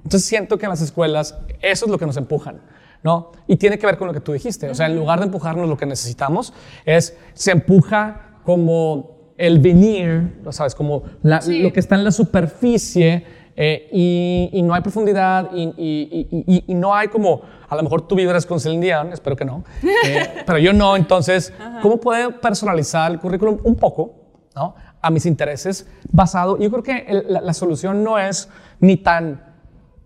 Entonces 0.08 0.26
siento 0.28 0.58
que 0.58 0.66
en 0.66 0.70
las 0.70 0.82
escuelas 0.82 1.36
eso 1.62 1.86
es 1.86 1.92
lo 1.92 1.98
que 1.98 2.06
nos 2.06 2.16
empujan. 2.16 2.62
¿no? 3.04 3.32
Y 3.48 3.58
tiene 3.58 3.78
que 3.78 3.86
ver 3.86 3.98
con 3.98 4.08
lo 4.08 4.14
que 4.14 4.22
tú 4.22 4.34
dijiste. 4.34 4.70
O 4.70 4.76
sea, 4.76 4.88
en 4.88 4.96
lugar 4.96 5.20
de 5.20 5.26
empujarnos 5.26 5.70
lo 5.70 5.78
que 5.78 5.86
necesitamos, 5.86 6.52
es 6.86 7.16
se 7.34 7.52
empuja 7.52 8.40
como 8.44 9.34
el 9.38 9.60
venir, 9.60 10.40
¿lo 10.44 10.52
¿sabes? 10.52 10.74
Como 10.74 11.04
la- 11.22 11.42
Sí. 11.42 11.60
lo 11.60 11.72
que 11.72 11.80
está 11.80 11.96
en 11.96 12.04
la 12.04 12.12
superficie 12.12 13.24
eh, 13.56 13.88
y, 13.92 14.50
y 14.54 14.62
no 14.64 14.74
hay 14.74 14.82
profundidad 14.82 15.50
y- 15.54 15.74
y- 15.78 16.64
y 16.68 16.74
no 16.76 16.94
hay 16.96 17.08
como, 17.10 17.42
a 17.70 17.76
lo 17.76 17.84
mejor 17.84 18.08
tú 18.08 18.16
vibras 18.16 18.46
con 18.46 18.60
Celine 18.60 18.86
Dion, 18.86 19.14
espero 19.14 19.36
que 19.36 19.46
no, 19.46 19.64
eh, 20.06 20.28
pero 20.46 20.58
yo 20.60 20.74
no, 20.74 20.96
entonces, 20.96 21.52
¿cómo 21.82 21.98
puedo 22.00 22.40
personalizar 22.42 23.12
el 23.12 23.20
currículum 23.20 23.60
un 23.64 23.76
poco, 23.76 24.14
¿no? 24.56 24.76
A 25.02 25.10
mis 25.12 25.26
intereses 25.26 25.88
basado, 26.12 26.58
yo 26.60 26.70
creo 26.72 26.84
que 26.84 26.98
el- 27.08 27.26
la, 27.34 27.42
la 27.42 27.54
solución 27.54 28.04
no 28.04 28.18
es 28.20 28.48
ni 28.80 28.98
tan 28.98 29.44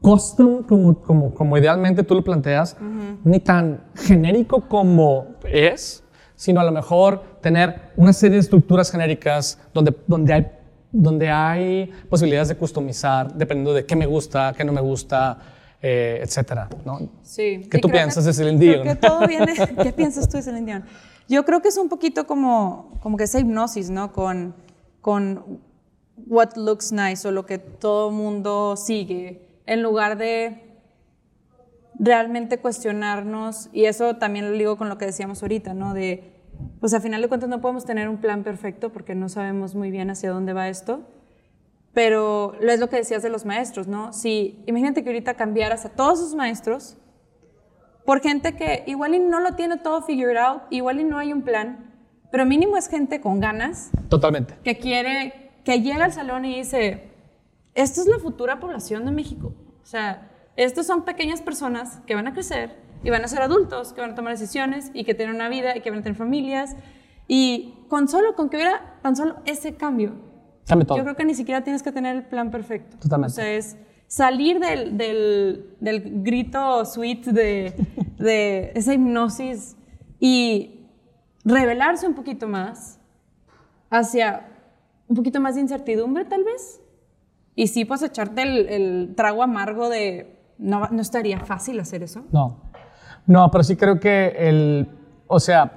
custom 0.02 0.64
como, 0.64 1.00
como, 1.02 1.34
como 1.34 1.58
idealmente 1.58 2.04
tú 2.04 2.16
lo 2.16 2.24
planteas, 2.24 2.76
ni 3.24 3.40
tan 3.40 3.82
genérico 3.96 4.62
como 4.68 5.36
es, 5.44 6.04
sino 6.36 6.60
a 6.60 6.64
lo 6.64 6.72
mejor 6.72 7.22
tener 7.42 7.92
una 7.96 8.14
serie 8.14 8.36
de 8.36 8.42
estructuras 8.42 8.92
genéricas 8.92 9.60
donde, 9.74 9.96
donde, 10.08 10.34
hay, 10.34 10.48
donde 10.92 11.30
hay 11.30 11.92
posibilidades 12.10 12.48
de 12.50 12.56
customizar 12.58 13.32
dependiendo 13.34 13.74
de 13.74 13.86
qué 13.86 13.96
me 13.96 14.08
gusta, 14.08 14.54
qué 14.58 14.64
no 14.64 14.72
me 14.74 14.82
gusta, 14.82 15.38
eh, 15.82 16.20
etcétera. 16.24 16.68
¿no? 16.84 17.00
Sí. 17.22 17.68
¿Qué 17.70 17.78
Y 17.78 17.82
tú 17.82 17.90
piensas 17.90 18.24
que- 18.24 18.28
de 18.30 18.34
Celine 18.34 18.58
creo 18.58 18.84
Dion? 18.84 18.88
que 18.88 18.96
todo 18.96 19.28
viene. 19.28 19.54
¿Qué 19.84 19.94
piensas 19.94 20.28
tú 20.28 20.38
de 20.38 20.44
Celine 20.44 20.66
Dion? 20.66 20.84
Yo 21.30 21.46
creo 21.46 21.62
que 21.62 21.68
es 21.68 21.78
un 21.78 21.90
poquito 21.90 22.26
como, 22.26 22.98
como 23.02 23.18
que 23.18 23.26
esa 23.26 23.40
hipnosis, 23.40 23.90
¿no? 23.92 24.12
Con, 24.12 24.56
con 25.00 25.60
what 26.28 26.56
looks 26.56 26.92
nice 26.92 27.28
o 27.28 27.32
lo 27.32 27.46
que 27.46 27.58
todo 27.60 28.10
mundo 28.12 28.76
sigue, 28.76 29.48
en 29.72 29.82
lugar 29.82 30.18
de 30.18 30.64
realmente 31.98 32.58
cuestionarnos, 32.60 33.70
y 33.72 33.86
eso 33.86 34.18
también 34.18 34.50
lo 34.52 34.58
ligo 34.58 34.76
con 34.76 34.90
lo 34.90 34.98
que 34.98 35.06
decíamos 35.06 35.42
ahorita, 35.44 35.74
¿no? 35.74 35.94
De, 35.94 36.34
pues 36.82 36.94
a 36.94 37.00
final 37.00 37.22
de 37.22 37.30
cuentas 37.30 37.50
no 37.50 37.62
podemos 37.62 37.86
tener 37.86 38.10
un 38.10 38.18
plan 38.18 38.44
perfecto 38.44 38.92
porque 38.92 39.16
no 39.16 39.30
sabemos 39.30 39.74
muy 39.74 39.90
bien 39.90 40.10
hacia 40.10 40.30
dónde 40.30 40.52
va 40.52 40.68
esto. 40.68 41.08
Pero 41.94 42.54
es 42.60 42.82
lo 42.82 42.90
que 42.90 42.98
decías 42.98 43.24
de 43.24 43.30
los 43.30 43.46
maestros, 43.46 43.88
¿no? 43.88 44.12
Si 44.12 44.62
imagínate 44.66 45.04
que 45.04 45.10
ahorita 45.10 45.36
cambiaras 45.36 45.86
a 45.86 45.90
todos 45.90 46.20
sus 46.20 46.36
maestros 46.36 46.98
por 48.06 48.20
gente 48.22 48.58
que 48.58 48.84
igual 48.88 49.16
y 49.16 49.20
no 49.20 49.40
lo 49.40 49.56
tiene 49.56 49.78
todo 49.78 50.02
figured 50.02 50.36
out, 50.36 50.64
igual 50.70 51.00
y 51.00 51.06
no 51.06 51.18
hay 51.18 51.32
un 51.32 51.44
plan, 51.44 51.94
pero 52.30 52.46
mínimo 52.46 52.76
es 52.76 52.90
gente 52.90 53.22
con 53.22 53.40
ganas, 53.40 53.90
Totalmente. 54.10 54.56
que 54.66 54.78
quiere, 54.78 55.52
que 55.64 55.82
llega 55.82 56.04
al 56.04 56.12
salón 56.14 56.44
y 56.44 56.58
dice, 56.58 57.12
esta 57.74 58.02
es 58.02 58.08
la 58.08 58.20
futura 58.20 58.60
población 58.60 59.06
de 59.06 59.12
México. 59.12 59.54
O 59.92 59.98
sea, 60.00 60.32
estas 60.56 60.88
son 60.88 61.04
pequeñas 61.04 61.42
personas 61.42 62.00
que 62.08 62.16
van 62.16 62.26
a 62.26 62.32
crecer 62.34 62.78
y 63.04 63.10
van 63.10 63.26
a 63.26 63.28
ser 63.28 63.42
adultos, 63.42 63.92
que 63.92 64.00
van 64.00 64.12
a 64.12 64.16
tomar 64.16 64.32
decisiones 64.32 64.90
y 64.94 65.04
que 65.04 65.14
tienen 65.14 65.36
una 65.36 65.50
vida 65.50 65.76
y 65.76 65.82
que 65.82 65.90
van 65.90 66.00
a 66.00 66.02
tener 66.02 66.18
familias. 66.18 66.78
Y 67.28 67.74
con 67.90 68.08
solo, 68.08 68.34
con 68.34 68.48
que 68.48 68.56
hubiera 68.56 69.00
tan 69.02 69.18
solo 69.18 69.36
ese 69.44 69.76
cambio, 69.76 70.14
Cambia 70.66 70.88
todo. 70.88 70.98
yo 70.98 71.04
creo 71.04 71.18
que 71.18 71.26
ni 71.26 71.36
siquiera 71.36 71.62
tienes 71.66 71.84
que 71.84 71.92
tener 71.92 72.16
el 72.16 72.24
plan 72.24 72.52
perfecto. 72.52 72.96
Totalmente. 73.00 73.34
O 73.34 73.36
sea, 73.36 73.52
es 73.52 73.76
salir 74.08 74.62
del, 74.62 74.98
del, 74.98 75.76
del 75.82 76.24
grito 76.24 76.86
sweet 76.86 77.26
de, 77.26 77.74
de 78.18 78.72
esa 78.76 78.94
hipnosis 78.94 79.76
y 80.22 80.88
revelarse 81.44 82.08
un 82.08 82.14
poquito 82.14 82.48
más 82.48 82.98
hacia 83.90 84.48
un 85.10 85.18
poquito 85.18 85.42
más 85.42 85.56
de 85.56 85.62
incertidumbre, 85.62 86.24
tal 86.24 86.46
vez. 86.46 86.81
Y 87.62 87.68
sí, 87.68 87.86
pues 87.86 88.02
echarte 88.02 88.42
el, 88.42 88.70
el 88.70 89.14
trago 89.16 89.44
amargo 89.44 89.88
de 89.88 90.36
no, 90.58 90.88
no 90.90 91.00
estaría 91.00 91.40
fácil 91.42 91.80
hacer 91.80 92.02
eso. 92.02 92.24
No. 92.32 92.58
No, 93.28 93.52
pero 93.52 93.64
sí 93.64 93.76
creo 93.76 94.00
que 94.00 94.34
el. 94.36 94.90
O 95.28 95.40
sea, 95.40 95.72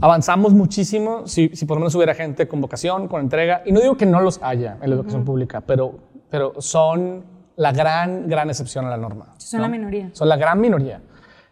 avanzamos 0.00 0.52
muchísimo 0.52 1.28
si, 1.28 1.50
si 1.50 1.64
por 1.64 1.76
lo 1.76 1.82
menos 1.82 1.94
hubiera 1.94 2.12
gente 2.12 2.48
con 2.48 2.60
vocación, 2.60 3.06
con 3.06 3.20
entrega. 3.20 3.62
Y 3.64 3.70
no 3.70 3.78
digo 3.78 3.96
que 3.96 4.04
no 4.04 4.20
los 4.20 4.42
haya 4.42 4.76
en 4.82 4.90
la 4.90 4.96
educación 4.96 5.24
pública, 5.24 5.60
pero, 5.60 5.94
pero 6.28 6.60
son 6.60 7.22
la 7.54 7.70
gran, 7.70 8.26
gran 8.26 8.50
excepción 8.50 8.84
a 8.84 8.90
la 8.90 8.96
norma. 8.96 9.32
Son 9.36 9.62
la 9.62 9.68
minoría. 9.68 10.10
Son 10.12 10.28
la 10.28 10.36
gran 10.36 10.60
minoría. 10.60 11.00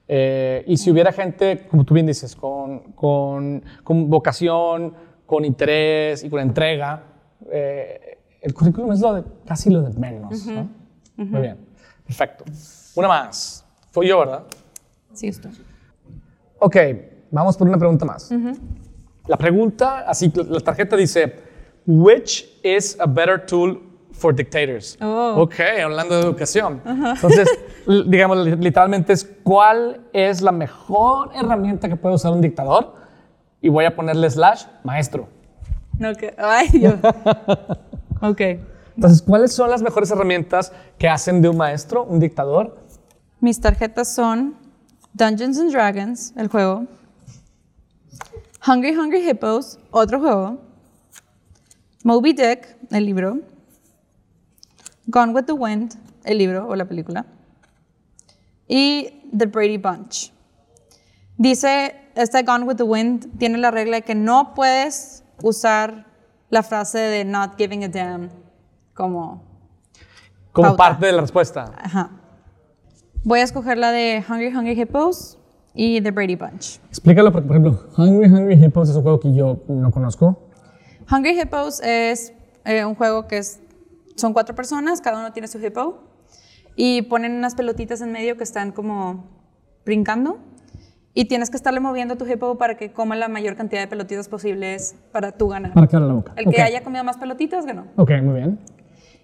Eh, 0.09 0.65
y 0.67 0.77
si 0.77 0.91
hubiera 0.91 1.13
gente, 1.13 1.69
como 1.71 1.85
tú 1.85 1.95
bien 1.95 2.07
dices, 2.07 2.35
con, 2.35 2.93
con, 2.95 3.63
con 3.85 4.11
vocación, 4.11 4.93
con 5.27 5.45
interés 5.45 6.25
y 6.25 6.29
con 6.29 6.41
entrega, 6.41 7.05
eh, 7.53 8.19
el 8.43 8.53
currículum 8.55 8.93
es 8.93 9.01
lo 9.01 9.15
de, 9.15 9.25
casi 9.47 9.71
lo 9.71 9.83
de 9.83 9.99
menos. 9.99 10.47
¿no? 10.47 10.69
Muy 11.17 11.41
bien, 11.41 11.59
perfecto. 12.05 12.45
Una 12.95 13.09
más. 13.09 13.65
Fue 13.91 14.07
yo, 14.07 14.19
¿verdad? 14.19 14.43
Sí, 15.13 15.29
esto. 15.29 15.49
Ok, 16.59 16.77
vamos 17.31 17.57
por 17.57 17.69
una 17.69 17.79
pregunta 17.79 18.05
más. 18.05 18.31
La 19.27 19.37
pregunta, 19.37 20.01
así, 20.09 20.33
la 20.35 20.61
tarjeta 20.61 20.97
dice, 20.97 21.37
which 21.87 22.59
is 22.63 22.97
a 23.01 23.07
better 23.07 23.45
tool 23.47 23.81
for 24.13 24.35
dictators? 24.35 24.97
Oh. 25.01 25.43
Ok, 25.43 25.55
hablando 25.83 26.15
de 26.17 26.23
educación. 26.23 26.81
Entonces, 26.87 27.49
digamos, 28.07 28.39
li- 28.45 28.57
literalmente 28.57 29.13
es, 29.13 29.25
¿cuál 29.43 30.01
es 30.13 30.41
la 30.43 30.53
mejor 30.53 31.31
herramienta 31.35 31.89
que 31.89 31.97
puede 31.97 32.15
usar 32.17 32.33
un 32.33 32.41
dictador? 32.41 32.95
Y 33.61 33.69
voy 33.69 33.85
a 33.85 33.95
ponerle 33.95 34.29
slash 34.31 34.65
maestro. 34.85 35.29
No, 35.99 36.13
que, 36.15 36.35
ay, 36.39 36.69
Dios. 36.71 36.95
ok. 38.23 38.41
Entonces, 38.97 39.23
¿cuáles 39.23 39.53
son 39.53 39.71
las 39.71 39.83
mejores 39.83 40.11
herramientas 40.11 40.73
que 40.99 41.09
hacen 41.09 41.43
de 41.43 41.49
un 41.49 41.57
maestro 41.57 42.05
un 42.05 42.21
dictador? 42.21 42.79
Mis 43.41 43.61
tarjetas 43.61 44.15
son 44.15 44.55
Dungeons 45.15 45.59
and 45.59 45.73
Dragons, 45.73 46.33
el 46.37 46.49
juego. 46.49 46.87
Hungry 48.67 48.97
Hungry 48.97 49.29
Hippos, 49.29 49.79
otro 49.91 50.21
juego. 50.21 50.59
Moby 52.05 52.33
Dick, 52.33 52.77
el 52.91 53.07
libro. 53.07 53.41
Gone 55.07 55.33
with 55.33 55.45
the 55.45 55.53
Wind, 55.53 55.95
el 56.25 56.39
libro 56.39 56.69
o 56.69 56.77
la 56.77 56.85
película. 56.85 57.27
Y 58.69 59.23
The 59.37 59.47
Brady 59.47 59.79
Bunch. 59.79 60.33
Dice, 61.37 61.95
este 62.15 62.43
Gone 62.43 62.65
with 62.65 62.77
the 62.77 62.85
Wind 62.85 63.39
tiene 63.39 63.59
la 63.59 63.71
regla 63.71 63.97
de 63.97 64.03
que 64.03 64.15
no 64.15 64.55
puedes 64.55 65.25
usar 65.43 66.07
la 66.53 66.63
frase 66.63 66.99
de 66.99 67.25
not 67.25 67.57
giving 67.57 67.83
a 67.83 67.89
damn 67.89 68.29
como 68.93 69.43
Como 70.53 70.69
Pauta. 70.69 70.77
parte 70.77 71.07
de 71.07 71.13
la 71.13 71.23
respuesta. 71.23 71.73
Ajá. 71.79 72.11
Voy 73.25 73.41
a 73.41 73.43
escoger 73.43 73.79
la 73.79 73.91
de 73.91 74.23
Hungry 74.29 74.55
Hungry 74.55 74.79
Hippos 74.79 75.39
y 75.75 76.03
The 76.03 76.11
Brady 76.11 76.37
Bunch. 76.37 76.79
Explícalo, 76.91 77.33
porque, 77.33 77.49
por 77.49 77.57
ejemplo, 77.57 77.89
Hungry 77.97 78.29
Hungry 78.29 78.63
Hippos 78.63 78.91
es 78.91 78.97
un 78.97 79.03
juego 79.03 79.19
que 79.19 79.33
yo 79.33 79.61
no 79.67 79.91
conozco. 79.91 80.51
Hungry 81.11 81.41
Hippos 81.41 81.81
es 81.83 82.35
eh, 82.67 82.85
un 82.85 82.97
juego 82.97 83.27
que 83.27 83.39
es, 83.39 83.61
son 84.17 84.35
cuatro 84.35 84.55
personas, 84.55 85.01
cada 85.01 85.21
uno 85.21 85.33
tiene 85.33 85.49
su 85.49 85.59
hippo 85.59 86.03
y 86.77 87.01
ponen 87.03 87.33
unas 87.33 87.55
pelotitas 87.55 88.03
en 88.03 88.13
medio 88.13 88.37
que 88.37 88.45
están 88.45 88.73
como 88.73 89.25
brincando 89.87 90.39
y 91.15 91.27
tienes 91.27 91.51
que 91.51 91.57
estarle 91.57 91.81
moviendo 91.81 92.15
a 92.15 92.17
tu 92.17 92.27
hippo 92.27 92.57
para 92.57 92.77
que 92.77 92.93
coma 92.93 93.17
la 93.17 93.29
mayor 93.29 93.57
cantidad 93.57 93.81
de 93.83 93.87
pelotitas 93.89 94.29
posibles 94.29 94.95
para 95.13 95.33
tú 95.33 95.49
ganar. 95.49 95.75
Para 95.75 95.87
quedar 95.87 96.03
la 96.03 96.15
boca. 96.15 96.33
El 96.37 96.47
que 96.51 96.63
haya 96.63 96.83
comido 96.83 97.05
más 97.05 97.19
pelotitas 97.19 97.67
ganó. 97.67 97.87
Ok, 97.97 98.11
muy 98.23 98.35
bien. 98.35 98.59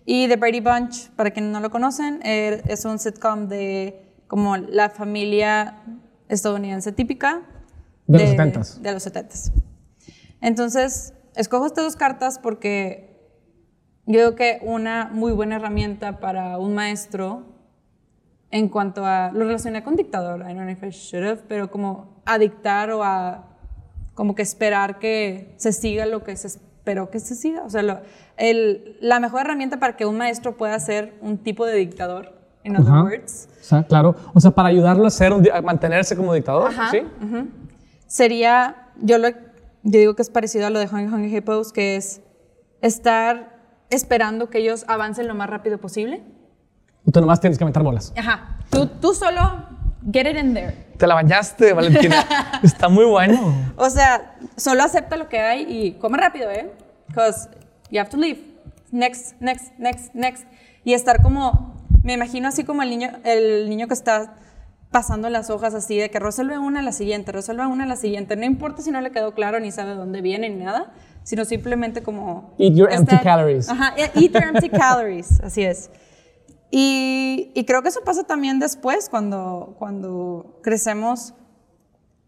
Y 0.04 0.28
The 0.28 0.36
Brady 0.36 0.60
Bunch, 0.60 1.10
para 1.16 1.30
quienes 1.30 1.52
no 1.52 1.60
lo 1.60 1.70
conocen, 1.70 2.20
er- 2.22 2.62
es 2.66 2.84
un 2.84 2.98
sitcom 2.98 3.48
de 3.48 4.02
como 4.26 4.56
la 4.56 4.90
familia 4.90 5.82
estadounidense 6.28 6.92
típica. 6.92 7.42
De 8.06 8.18
los 8.18 8.30
70s. 8.30 8.78
De 8.80 8.92
los 8.92 9.06
70s. 9.06 9.52
Entonces, 10.40 11.14
escojo 11.36 11.66
estas 11.66 11.84
dos 11.84 11.96
cartas 11.96 12.38
porque 12.38 13.08
yo 14.06 14.14
creo 14.14 14.34
que 14.34 14.58
una 14.62 15.10
muy 15.12 15.32
buena 15.32 15.56
herramienta 15.56 16.20
para 16.20 16.58
un 16.58 16.74
maestro 16.74 17.44
en 18.50 18.68
cuanto 18.68 19.04
a, 19.04 19.30
lo 19.32 19.40
relacioné 19.44 19.82
con 19.82 19.94
dictador, 19.96 20.40
I 20.40 20.54
don't 20.54 20.60
know 20.60 20.68
if 20.70 20.82
I 20.82 20.88
should 20.90 21.24
have, 21.26 21.40
pero 21.48 21.70
como 21.70 22.22
a 22.24 22.38
dictar 22.38 22.90
o 22.90 23.02
a 23.04 23.44
como 24.14 24.34
que 24.34 24.42
esperar 24.42 24.98
que 24.98 25.54
se 25.58 25.72
siga 25.72 26.06
lo 26.06 26.24
que 26.24 26.36
se 26.36 26.48
esperó 26.48 27.10
que 27.10 27.20
se 27.20 27.34
siga. 27.34 27.62
O 27.64 27.70
sea, 27.70 27.82
lo- 27.82 28.00
el- 28.36 28.96
la 29.00 29.20
mejor 29.20 29.42
herramienta 29.42 29.78
para 29.78 29.96
que 29.96 30.06
un 30.06 30.16
maestro 30.16 30.56
pueda 30.56 30.78
ser 30.80 31.14
un 31.20 31.38
tipo 31.38 31.66
de 31.66 31.74
dictador, 31.76 32.32
in 32.64 32.76
other 32.76 32.88
Ajá. 32.90 33.02
words, 33.04 33.48
O 33.60 33.64
sea, 33.64 33.82
claro. 33.84 34.16
O 34.34 34.40
sea, 34.40 34.50
para 34.52 34.68
ayudarlo 34.70 35.06
a, 35.06 35.10
ser 35.10 35.32
un 35.34 35.46
a 35.52 35.60
mantenerse 35.60 36.16
como 36.16 36.32
dictador, 36.34 36.70
Ajá, 36.70 36.90
¿sí? 36.90 37.02
sería, 38.06 38.88
yo, 39.00 39.18
lo, 39.18 39.28
yo 39.28 39.34
digo 40.00 40.14
que 40.14 40.22
es 40.22 40.30
parecido 40.30 40.66
a 40.66 40.70
lo 40.70 40.78
de 40.78 40.86
Hungry 40.86 41.06
Hungry 41.06 41.36
Hippos, 41.36 41.72
que 41.72 41.96
es 41.96 42.22
estar 42.80 43.56
esperando 43.90 44.48
que 44.50 44.58
ellos 44.58 44.84
avancen 44.88 45.28
lo 45.28 45.34
más 45.34 45.48
rápido 45.50 45.78
posible. 45.78 46.22
Tú 47.12 47.20
nomás 47.20 47.40
tienes 47.40 47.58
que 47.58 47.64
meter 47.64 47.82
bolas. 47.82 48.12
Ajá, 48.16 48.58
tú, 48.70 48.86
tú 48.86 49.14
solo 49.14 49.40
get 50.12 50.26
it 50.26 50.36
in 50.36 50.54
there. 50.54 50.72
Te 50.96 51.06
la 51.06 51.14
bañaste, 51.14 51.72
Valentina. 51.72 52.24
Está 52.62 52.88
muy 52.88 53.04
bueno. 53.04 53.54
O 53.76 53.88
sea, 53.88 54.34
solo 54.56 54.82
acepta 54.82 55.16
lo 55.16 55.28
que 55.28 55.40
hay 55.40 55.66
y 55.68 55.92
come 55.92 56.18
rápido, 56.18 56.50
¿eh? 56.50 56.70
Because 57.08 57.48
you 57.90 58.00
have 58.00 58.10
to 58.10 58.16
leave. 58.16 58.40
Next, 58.90 59.40
next, 59.40 59.72
next, 59.78 60.14
next. 60.14 60.44
Y 60.84 60.94
estar 60.94 61.22
como, 61.22 61.74
me 62.02 62.14
imagino 62.14 62.48
así 62.48 62.64
como 62.64 62.82
el 62.82 62.90
niño, 62.90 63.10
el 63.24 63.68
niño 63.68 63.86
que 63.86 63.94
está 63.94 64.34
pasando 64.90 65.28
las 65.28 65.50
hojas 65.50 65.74
así, 65.74 65.98
de 65.98 66.10
que 66.10 66.18
resuelve 66.18 66.58
una 66.58 66.80
a 66.80 66.82
la 66.82 66.92
siguiente, 66.92 67.30
resuelve 67.32 67.66
una 67.66 67.84
a 67.84 67.86
la 67.86 67.96
siguiente. 67.96 68.36
No 68.36 68.44
importa 68.44 68.82
si 68.82 68.90
no 68.90 69.00
le 69.00 69.10
quedó 69.10 69.34
claro 69.34 69.60
ni 69.60 69.70
sabe 69.70 69.94
dónde 69.94 70.22
viene 70.22 70.48
ni 70.48 70.64
nada, 70.64 70.92
sino 71.22 71.44
simplemente 71.44 72.02
como... 72.02 72.54
Eat 72.58 72.74
your 72.74 72.90
empty 72.92 73.18
calories. 73.18 73.68
Ajá, 73.68 73.92
e- 73.96 74.10
eat 74.14 74.32
your 74.32 74.44
empty 74.44 74.68
calories, 74.70 75.40
así 75.42 75.62
es. 75.62 75.90
Y, 76.70 77.50
y 77.54 77.64
creo 77.64 77.82
que 77.82 77.88
eso 77.88 78.00
pasa 78.04 78.24
también 78.24 78.58
después, 78.58 79.08
cuando, 79.08 79.74
cuando 79.78 80.60
crecemos, 80.62 81.34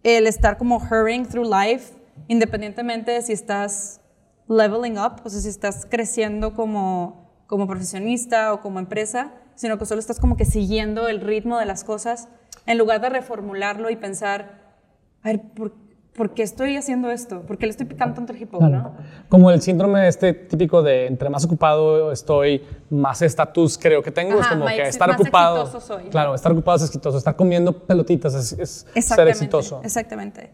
el 0.03 0.27
estar 0.27 0.57
como 0.57 0.79
hurrying 0.79 1.27
through 1.27 1.49
life, 1.51 1.95
independientemente 2.29 3.13
de 3.13 3.23
si 3.23 3.33
estás 3.33 4.01
leveling 4.49 4.99
up, 4.99 5.21
o 5.25 5.31
sea, 5.31 5.41
si 5.41 5.49
estás 5.49 5.87
creciendo 5.89 6.55
como, 6.55 7.31
como 7.47 7.67
profesionista 7.67 8.53
o 8.53 8.61
como 8.61 8.79
empresa, 8.79 9.33
sino 9.55 9.79
que 9.79 9.87
solo 9.87 10.01
estás 10.01 10.19
como 10.19 10.37
que 10.37 10.45
siguiendo 10.45 11.09
el 11.09 11.21
ritmo 11.21 11.59
de 11.59 11.67
las 11.67 11.85
cosas, 11.85 12.29
en 12.67 12.79
lugar 12.79 13.01
de 13.01 13.11
reformularlo 13.11 13.91
y 13.91 13.97
pensar, 13.97 14.75
a 15.23 15.29
ver, 15.29 15.43
¿por, 15.53 15.75
por 16.15 16.35
qué 16.35 16.43
estoy 16.43 16.77
haciendo 16.77 17.11
esto? 17.11 17.43
¿Por 17.43 17.57
qué 17.57 17.67
le 17.67 17.71
estoy 17.71 17.87
picando 17.87 18.15
tanto 18.15 18.33
el 18.33 18.43
hip 18.43 18.53
hop, 18.53 18.63
no? 18.63 18.95
Como 19.29 19.51
el 19.51 19.63
síndrome 19.63 20.09
este 20.09 20.35
típico 20.35 20.83
de 20.83 21.07
entre 21.07 21.31
más 21.31 21.45
ocupado 21.45 22.13
estoy, 22.13 22.63
más 22.91 23.23
estatus 23.23 23.79
creo 23.79 24.03
que 24.03 24.11
tengo. 24.11 24.41
es 24.41 24.47
como 24.47 24.67
que 24.67 24.83
estar 24.83 25.09
más 25.09 25.21
ocupado. 25.21 25.81
soy. 25.81 26.05
Claro, 26.05 26.35
estar 26.35 26.53
ocupado 26.53 26.77
es 26.77 26.85
exitoso. 26.85 27.19
Estar 27.19 27.37
comiendo 27.37 27.73
pelotitas 27.73 28.35
es, 28.35 28.87
es 28.95 29.05
ser 29.05 29.29
exitoso. 29.29 29.81
Exactamente. 29.85 30.51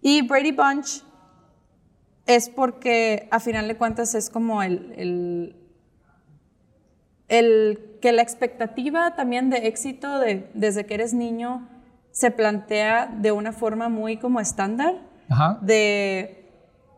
Y 0.00 0.26
Brady 0.26 0.52
Bunch 0.52 1.02
es 2.26 2.48
porque 2.50 3.28
a 3.30 3.40
final 3.40 3.66
de 3.68 3.76
cuentas 3.76 4.14
es 4.14 4.30
como 4.30 4.62
el, 4.62 4.92
el, 4.96 5.56
el 7.28 7.98
que 8.00 8.12
la 8.12 8.22
expectativa 8.22 9.14
también 9.16 9.50
de 9.50 9.66
éxito 9.66 10.18
de, 10.18 10.50
desde 10.54 10.86
que 10.86 10.94
eres 10.94 11.14
niño 11.14 11.66
se 12.18 12.30
plantea 12.30 13.06
de 13.06 13.30
una 13.32 13.52
forma 13.52 13.88
muy 13.88 14.16
como 14.16 14.40
estándar 14.40 14.94
Ajá. 15.28 15.58
de 15.62 16.46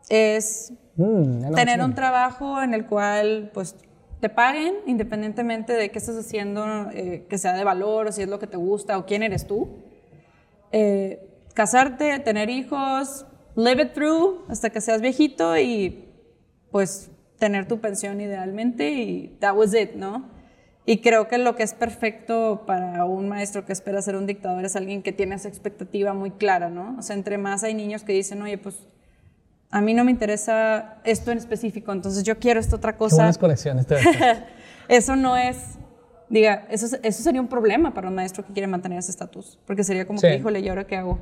es 0.08 0.72
Mm, 1.00 1.54
tener 1.54 1.80
un 1.80 1.94
trabajo 1.94 2.62
en 2.62 2.74
el 2.74 2.84
cual 2.84 3.50
pues 3.54 3.74
te 4.20 4.28
paguen 4.28 4.74
independientemente 4.86 5.72
de 5.72 5.90
qué 5.90 5.98
estás 5.98 6.16
haciendo, 6.16 6.90
eh, 6.92 7.24
que 7.26 7.38
sea 7.38 7.54
de 7.54 7.64
valor 7.64 8.08
o 8.08 8.12
si 8.12 8.20
es 8.20 8.28
lo 8.28 8.38
que 8.38 8.46
te 8.46 8.58
gusta 8.58 8.98
o 8.98 9.06
quién 9.06 9.22
eres 9.22 9.46
tú. 9.46 9.78
Eh, 10.72 11.26
casarte, 11.54 12.18
tener 12.18 12.50
hijos, 12.50 13.24
live 13.56 13.84
it 13.84 13.92
through 13.94 14.44
hasta 14.50 14.68
que 14.68 14.82
seas 14.82 15.00
viejito 15.00 15.56
y 15.56 16.04
pues 16.70 17.10
tener 17.38 17.66
tu 17.66 17.80
pensión 17.80 18.20
idealmente 18.20 18.90
y 18.90 19.38
that 19.40 19.56
was 19.56 19.72
it, 19.74 19.94
¿no? 19.94 20.28
Y 20.86 20.98
creo 21.02 21.28
que 21.28 21.38
lo 21.38 21.54
que 21.56 21.62
es 21.62 21.74
perfecto 21.74 22.64
para 22.66 23.04
un 23.04 23.28
maestro 23.28 23.64
que 23.64 23.72
espera 23.72 24.00
ser 24.02 24.16
un 24.16 24.26
dictador 24.26 24.64
es 24.64 24.76
alguien 24.76 25.02
que 25.02 25.12
tiene 25.12 25.34
esa 25.34 25.48
expectativa 25.48 26.14
muy 26.14 26.30
clara, 26.32 26.68
¿no? 26.70 26.96
O 26.98 27.02
sea, 27.02 27.14
entre 27.16 27.38
más 27.38 27.62
hay 27.64 27.74
niños 27.74 28.02
que 28.02 28.12
dicen, 28.12 28.40
oye, 28.42 28.58
pues 28.58 28.86
a 29.70 29.80
mí 29.82 29.94
no 29.94 30.04
me 30.04 30.10
interesa 30.10 30.96
esto 31.04 31.30
en 31.30 31.38
específico, 31.38 31.92
entonces 31.92 32.24
yo 32.24 32.38
quiero 32.38 32.58
esta 32.58 32.76
otra 32.76 32.92
Qué 32.92 32.98
cosa. 32.98 33.16
buenas 33.16 33.38
conexiones. 33.38 33.86
te 33.86 33.96
eso 34.88 35.14
no 35.16 35.36
es, 35.36 35.58
diga, 36.28 36.66
eso, 36.70 36.96
eso 37.02 37.22
sería 37.22 37.40
un 37.40 37.48
problema 37.48 37.94
para 37.94 38.08
un 38.08 38.14
maestro 38.14 38.44
que 38.44 38.52
quiere 38.52 38.66
mantener 38.66 38.98
ese 38.98 39.10
estatus, 39.12 39.58
porque 39.66 39.84
sería 39.84 40.06
como 40.06 40.18
Sí. 40.18 40.26
que, 40.26 40.36
híjole, 40.36 40.60
¿y 40.60 40.68
ahora 40.70 40.86
qué 40.86 40.96
hago? 40.96 41.20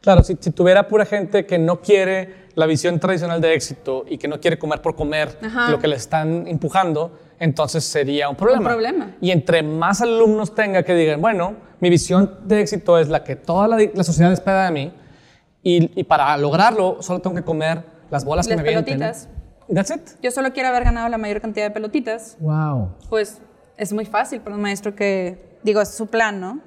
Claro, 0.00 0.22
si, 0.22 0.36
si 0.40 0.50
tuviera 0.50 0.88
pura 0.88 1.04
gente 1.04 1.44
que 1.46 1.58
no 1.58 1.80
quiere 1.80 2.48
la 2.54 2.66
visión 2.66 2.98
tradicional 2.98 3.40
de 3.40 3.54
éxito 3.54 4.04
y 4.08 4.18
que 4.18 4.28
no 4.28 4.40
quiere 4.40 4.58
comer 4.58 4.80
por 4.82 4.94
comer 4.96 5.38
Ajá. 5.42 5.70
lo 5.70 5.78
que 5.78 5.88
le 5.88 5.96
están 5.96 6.46
empujando, 6.46 7.18
entonces 7.38 7.84
sería 7.84 8.28
un 8.28 8.36
problema. 8.36 8.60
Un 8.62 8.66
problema. 8.66 9.16
Y 9.20 9.30
entre 9.30 9.62
más 9.62 10.00
alumnos 10.00 10.54
tenga 10.54 10.82
que 10.82 10.94
digan, 10.94 11.20
bueno, 11.20 11.54
mi 11.80 11.90
visión 11.90 12.38
de 12.44 12.60
éxito 12.60 12.98
es 12.98 13.08
la 13.08 13.24
que 13.24 13.36
toda 13.36 13.68
la, 13.68 13.78
la 13.94 14.04
sociedad 14.04 14.32
espera 14.32 14.64
de 14.66 14.70
mí 14.72 14.92
y, 15.62 16.00
y 16.00 16.04
para 16.04 16.36
lograrlo 16.38 16.98
solo 17.02 17.20
tengo 17.20 17.36
que 17.36 17.42
comer 17.42 17.82
las 18.10 18.24
bolas 18.24 18.46
que 18.46 18.54
Las 18.56 18.64
me 18.64 18.68
vienten. 18.70 18.98
pelotitas. 18.98 19.28
That's 19.72 19.90
it. 19.90 20.18
Yo 20.22 20.30
solo 20.32 20.52
quiero 20.52 20.70
haber 20.70 20.84
ganado 20.84 21.08
la 21.08 21.18
mayor 21.18 21.40
cantidad 21.40 21.66
de 21.66 21.70
pelotitas, 21.70 22.36
Wow. 22.40 22.96
pues 23.08 23.40
es 23.76 23.92
muy 23.92 24.04
fácil 24.06 24.40
para 24.40 24.56
un 24.56 24.62
maestro 24.62 24.94
que, 24.96 25.58
digo, 25.62 25.80
es 25.80 25.90
su 25.90 26.08
plan, 26.08 26.40
¿no? 26.40 26.60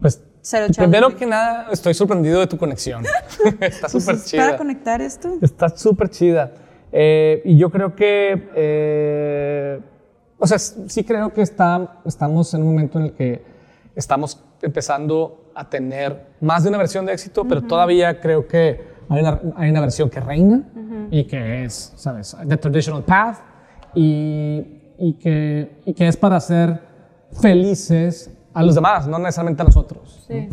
Pues 0.00 0.22
Cero 0.50 0.66
primero 0.74 1.14
que 1.14 1.26
nada 1.26 1.66
estoy 1.70 1.92
sorprendido 1.92 2.40
de 2.40 2.46
tu 2.46 2.56
conexión. 2.56 3.04
Está 3.60 3.86
súper 3.90 4.14
Pues, 4.14 4.24
chida. 4.24 4.46
para 4.46 4.56
conectar 4.56 5.02
esto. 5.02 5.36
Está 5.42 5.68
súper 5.68 6.08
chida. 6.08 6.52
Eh, 6.90 7.42
y 7.44 7.58
yo 7.58 7.68
creo 7.68 7.94
que, 7.94 8.48
eh, 8.56 9.78
o 10.38 10.46
sea, 10.46 10.58
sí 10.58 11.04
creo 11.04 11.34
que 11.34 11.42
está, 11.42 12.00
estamos 12.06 12.54
en 12.54 12.62
un 12.62 12.68
momento 12.68 12.98
en 12.98 13.04
el 13.04 13.12
que 13.12 13.42
estamos 13.94 14.42
empezando 14.62 15.50
a 15.54 15.68
tener 15.68 16.28
más 16.40 16.62
de 16.62 16.70
una 16.70 16.78
versión 16.78 17.04
de 17.04 17.12
éxito, 17.12 17.44
pero 17.46 17.60
todavía 17.60 18.18
creo 18.18 18.48
que 18.48 18.80
hay 19.10 19.20
una, 19.20 19.40
hay 19.54 19.68
una 19.68 19.82
versión 19.82 20.08
que 20.08 20.20
reina 20.20 20.62
y 21.10 21.24
que 21.24 21.64
es, 21.64 21.92
¿sabes? 21.96 22.34
The 22.48 22.56
traditional 22.56 23.04
path 23.04 23.36
y, 23.94 24.94
y, 24.98 25.12
que, 25.20 25.82
y 25.84 25.92
que 25.92 26.08
es 26.08 26.16
para 26.16 26.36
hacer 26.36 26.80
felices 27.38 28.30
a 28.54 28.62
los 28.62 28.74
demás, 28.74 29.06
no 29.06 29.18
necesariamente 29.18 29.62
a 29.62 29.64
nosotros. 29.66 30.24
Sí. 30.26 30.48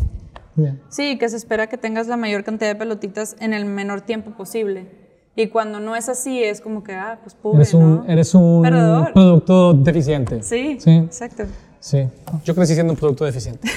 Bien. 0.54 0.80
Sí, 0.88 1.18
que 1.18 1.28
se 1.28 1.36
espera 1.36 1.66
que 1.66 1.76
tengas 1.76 2.06
la 2.06 2.16
mayor 2.16 2.42
cantidad 2.44 2.70
de 2.70 2.76
pelotitas 2.76 3.36
en 3.40 3.52
el 3.52 3.64
menor 3.66 4.00
tiempo 4.00 4.30
posible. 4.32 4.86
Y 5.34 5.48
cuando 5.48 5.80
no 5.80 5.94
es 5.96 6.08
así, 6.08 6.42
es 6.42 6.62
como 6.62 6.82
que, 6.82 6.94
ah, 6.94 7.18
pues 7.22 7.34
pobre, 7.34 7.58
Eres 7.58 7.74
un, 7.74 7.96
¿no? 7.96 8.04
eres 8.08 8.34
un 8.34 8.62
Perdedor. 8.62 9.12
producto 9.12 9.74
deficiente. 9.74 10.42
Sí, 10.42 10.78
Sí. 10.80 10.92
exacto. 10.96 11.44
Sí, 11.78 12.08
yo 12.44 12.54
crecí 12.54 12.72
siendo 12.74 12.94
un 12.94 12.98
producto 12.98 13.24
deficiente. 13.26 13.68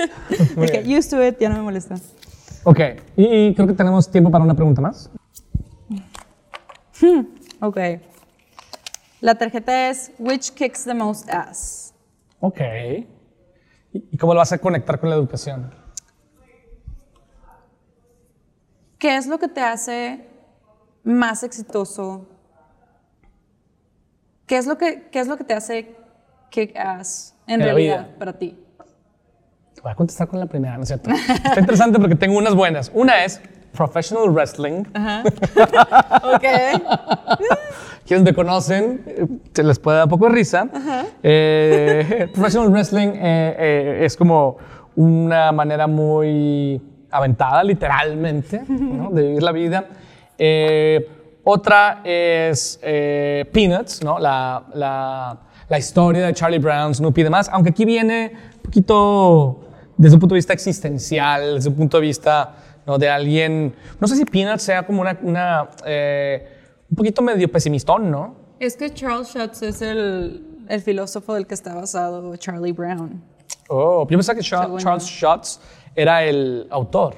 Muy 0.56 0.66
Ok, 0.66 0.72
bien. 0.84 0.98
used 0.98 1.10
to 1.10 1.22
it, 1.22 1.36
ya 1.38 1.50
no 1.50 1.56
me 1.56 1.62
molesta. 1.62 1.96
Ok, 2.64 2.80
y, 3.16 3.24
y 3.48 3.54
creo 3.54 3.66
que 3.66 3.74
tenemos 3.74 4.10
tiempo 4.10 4.30
para 4.30 4.42
una 4.42 4.54
pregunta 4.54 4.80
más. 4.80 5.10
Ok. 7.60 7.78
La 9.20 9.34
tarjeta 9.36 9.90
es, 9.90 10.10
which 10.18 10.50
kicks 10.52 10.84
the 10.84 10.94
most 10.94 11.28
ass? 11.28 11.92
Ok. 12.40 12.60
¿Y, 13.92 14.16
cómo 14.16 14.32
lo 14.34 14.38
vas 14.38 14.52
a 14.52 14.58
conectar 14.58 14.98
con 14.98 15.10
la 15.10 15.16
educación? 15.16 15.72
¿Qué 18.98 19.16
es 19.16 19.26
lo 19.26 19.38
que 19.38 19.48
te 19.48 19.60
hace 19.60 20.26
más 21.04 21.42
exitoso? 21.42 22.26
¿Qué 24.46 24.56
es 24.56 24.66
lo 24.66 24.78
que, 24.78 25.08
qué 25.10 25.20
es 25.20 25.26
lo 25.26 25.36
que 25.36 25.44
te 25.44 25.54
hace 25.54 25.94
kick 26.50 26.76
ass 26.76 27.34
en, 27.46 27.60
realidad 27.60 28.16
para 28.18 28.32
ti? 28.32 28.58
Voy 29.82 29.90
a 29.90 29.94
contestar 29.96 30.28
con 30.28 30.38
la 30.38 30.46
primera, 30.46 30.76
¿no 30.76 30.84
es 30.84 30.88
cierto? 30.88 31.10
Está 31.44 31.58
interesante 31.58 31.98
porque 31.98 32.14
tengo 32.14 32.38
unas 32.38 32.54
buenas. 32.54 32.90
Una 32.94 33.24
es 33.24 33.40
professional 33.72 34.30
wrestling. 34.30 34.84
Ok. 36.22 36.44
Quienes 38.12 38.26
me 38.26 38.34
conocen, 38.34 39.00
eh, 39.06 39.26
se 39.54 39.62
les 39.62 39.78
puede 39.78 39.96
dar 39.96 40.04
un 40.04 40.10
poco 40.10 40.26
de 40.28 40.32
risa. 40.34 40.68
Eh, 41.22 42.28
professional 42.34 42.68
wrestling 42.70 43.08
eh, 43.14 43.56
eh, 43.58 44.00
es 44.04 44.18
como 44.18 44.58
una 44.96 45.50
manera 45.50 45.86
muy 45.86 46.78
aventada, 47.10 47.64
literalmente, 47.64 48.60
¿no? 48.68 49.08
de 49.12 49.22
vivir 49.22 49.42
la 49.42 49.52
vida. 49.52 49.86
Eh, 50.36 51.08
otra 51.42 52.02
es 52.04 52.78
eh, 52.82 53.46
Peanuts, 53.50 54.04
¿no? 54.04 54.18
la, 54.18 54.62
la- 54.74 55.38
la 55.70 55.78
historia 55.78 56.26
de 56.26 56.34
Charlie 56.34 56.58
Brown, 56.58 56.94
Snoopy 56.94 57.22
y 57.22 57.24
demás, 57.24 57.48
aunque 57.50 57.70
aquí 57.70 57.86
viene 57.86 58.32
un 58.56 58.60
poquito 58.60 59.60
desde 59.96 60.16
un 60.16 60.20
punto 60.20 60.34
de 60.34 60.38
vista 60.40 60.52
existencial, 60.52 61.54
desde 61.54 61.70
un 61.70 61.76
punto 61.76 61.96
de 61.98 62.02
vista 62.08 62.56
¿no? 62.86 62.98
de 62.98 63.08
alguien, 63.08 63.74
no 63.98 64.06
sé 64.06 64.16
si 64.16 64.26
Peanuts 64.26 64.62
sea 64.64 64.84
como 64.84 65.00
una, 65.00 65.18
una, 65.22 65.68
eh, 65.86 66.51
un 66.92 66.96
poquito 66.96 67.22
medio 67.22 67.50
pesimistón, 67.50 68.10
¿no? 68.10 68.34
Es 68.60 68.76
que 68.76 68.92
Charles 68.92 69.28
Schultz 69.28 69.62
es 69.62 69.80
el, 69.82 70.64
el 70.68 70.80
filósofo 70.82 71.32
del 71.34 71.46
que 71.46 71.54
está 71.54 71.74
basado 71.74 72.36
Charlie 72.36 72.72
Brown. 72.72 73.22
Oh, 73.68 74.02
yo 74.08 74.18
pensaba 74.18 74.36
que 74.38 74.44
Según 74.44 74.78
Charles 74.78 75.04
Schultz 75.04 75.58
era 75.96 76.22
el 76.22 76.66
autor. 76.70 77.14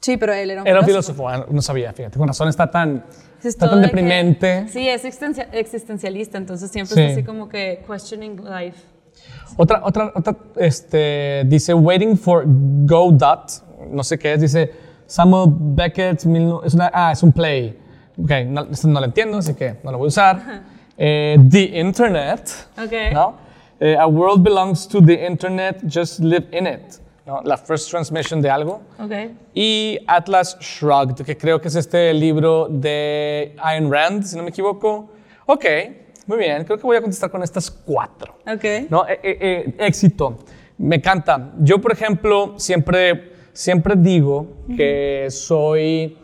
Sí, 0.00 0.16
pero 0.16 0.32
él 0.32 0.50
era 0.50 0.62
un 0.62 0.66
Era 0.68 0.80
un 0.80 0.86
filósofo. 0.86 1.24
filósofo, 1.28 1.46
ah, 1.50 1.52
no 1.52 1.60
sabía, 1.60 1.92
fíjate, 1.92 2.18
con 2.18 2.26
razón 2.26 2.48
está 2.48 2.70
tan, 2.70 3.04
Es 3.40 3.46
está 3.46 3.68
tan 3.68 3.80
de 3.80 3.82
que- 3.82 3.86
deprimente. 3.88 4.68
sí, 4.68 4.88
es 4.88 5.04
existencia- 5.04 5.48
existencialista, 5.52 6.38
entonces 6.38 6.70
siempre 6.70 6.94
Sí. 6.94 7.00
está 7.02 7.12
así 7.12 7.24
como 7.24 7.48
que 7.48 7.84
questioning 7.86 8.42
life. 8.44 8.80
Otra, 9.56 9.82
otra, 9.84 10.12
otra, 10.14 10.36
este, 10.56 11.42
dice 11.46 11.74
Waiting 11.74 12.16
for 12.16 12.44
Godot, 12.46 13.50
no 13.90 14.02
sé 14.04 14.18
qué 14.18 14.32
es, 14.34 14.40
dice 14.40 14.72
Samuel 15.06 15.50
Beckett, 15.52 16.24
mil 16.26 16.54
es 16.64 16.74
una, 16.74 16.90
ah, 16.94 17.12
es 17.12 17.22
un 17.22 17.32
play. 17.32 17.76
Ok, 18.20 18.30
no, 18.46 18.62
esto 18.70 18.88
no 18.88 19.00
lo 19.00 19.06
entiendo, 19.06 19.38
así 19.38 19.54
que 19.54 19.76
no 19.82 19.92
lo 19.92 19.98
voy 19.98 20.06
a 20.06 20.08
usar. 20.08 20.62
Eh, 21.00 21.36
the 21.48 21.78
Internet, 21.78 22.50
Ok. 22.76 22.92
¿no? 23.12 23.36
Eh, 23.78 23.96
a 23.96 24.04
world 24.08 24.42
belongs 24.42 24.88
to 24.88 25.00
the 25.00 25.24
Internet, 25.28 25.80
just 25.88 26.18
live 26.18 26.48
in 26.50 26.66
it. 26.66 26.96
¿no? 27.24 27.40
La 27.44 27.56
first 27.56 27.88
transmission 27.88 28.40
de 28.42 28.50
algo. 28.50 28.80
Ok. 28.98 29.12
Y 29.54 29.96
Atlas 30.08 30.56
Shrugged, 30.58 31.24
que 31.24 31.36
creo 31.36 31.60
que 31.60 31.68
es 31.68 31.76
este 31.76 32.12
libro 32.12 32.66
de 32.68 33.54
Ayn 33.62 33.88
Rand, 33.92 34.24
si 34.24 34.36
no 34.36 34.42
me 34.42 34.48
equivoco. 34.50 35.08
Ok, 35.46 35.64
muy 36.26 36.38
bien, 36.38 36.64
creo 36.64 36.78
que 36.78 36.82
voy 36.82 36.96
a 36.96 37.00
contestar 37.00 37.30
con 37.30 37.44
estas 37.44 37.70
cuatro. 37.70 38.34
Ok. 38.52 38.90
¿no? 38.90 39.04
Eh, 39.06 39.76
éxito. 39.78 40.38
Me 40.78 40.96
encanta. 40.96 41.52
Yo, 41.60 41.80
por 41.80 41.92
ejemplo, 41.92 42.54
siempre, 42.58 43.34
siempre 43.52 43.94
digo 43.96 44.64
que 44.76 45.28
soy 45.30 46.18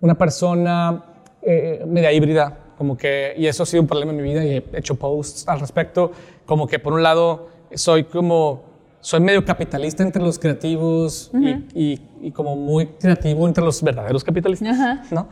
una 0.00 0.16
persona 0.16 1.04
eh, 1.42 1.84
media 1.86 2.12
híbrida, 2.12 2.56
como 2.76 2.96
que, 2.96 3.34
y 3.36 3.46
eso 3.46 3.62
ha 3.62 3.66
sido 3.66 3.82
un 3.82 3.88
problema 3.88 4.12
en 4.12 4.16
mi 4.18 4.22
vida 4.22 4.44
y 4.44 4.50
he 4.56 4.64
hecho 4.78 4.94
posts 4.94 5.46
al 5.48 5.60
respecto, 5.60 6.12
como 6.46 6.66
que 6.66 6.78
por 6.78 6.92
un 6.92 7.02
lado 7.02 7.48
soy 7.74 8.04
como, 8.04 8.62
soy 9.00 9.20
medio 9.20 9.44
capitalista 9.44 10.02
entre 10.02 10.22
los 10.22 10.38
creativos 10.38 11.30
y, 11.34 11.48
y- 11.74 12.00
y 12.20 12.30
como 12.32 12.56
muy 12.56 12.86
creativo 12.86 13.46
entre 13.46 13.64
los 13.64 13.82
verdaderos 13.82 14.22
capitalistas, 14.24 14.78
Ajá. 14.78 15.02
¿no? 15.10 15.28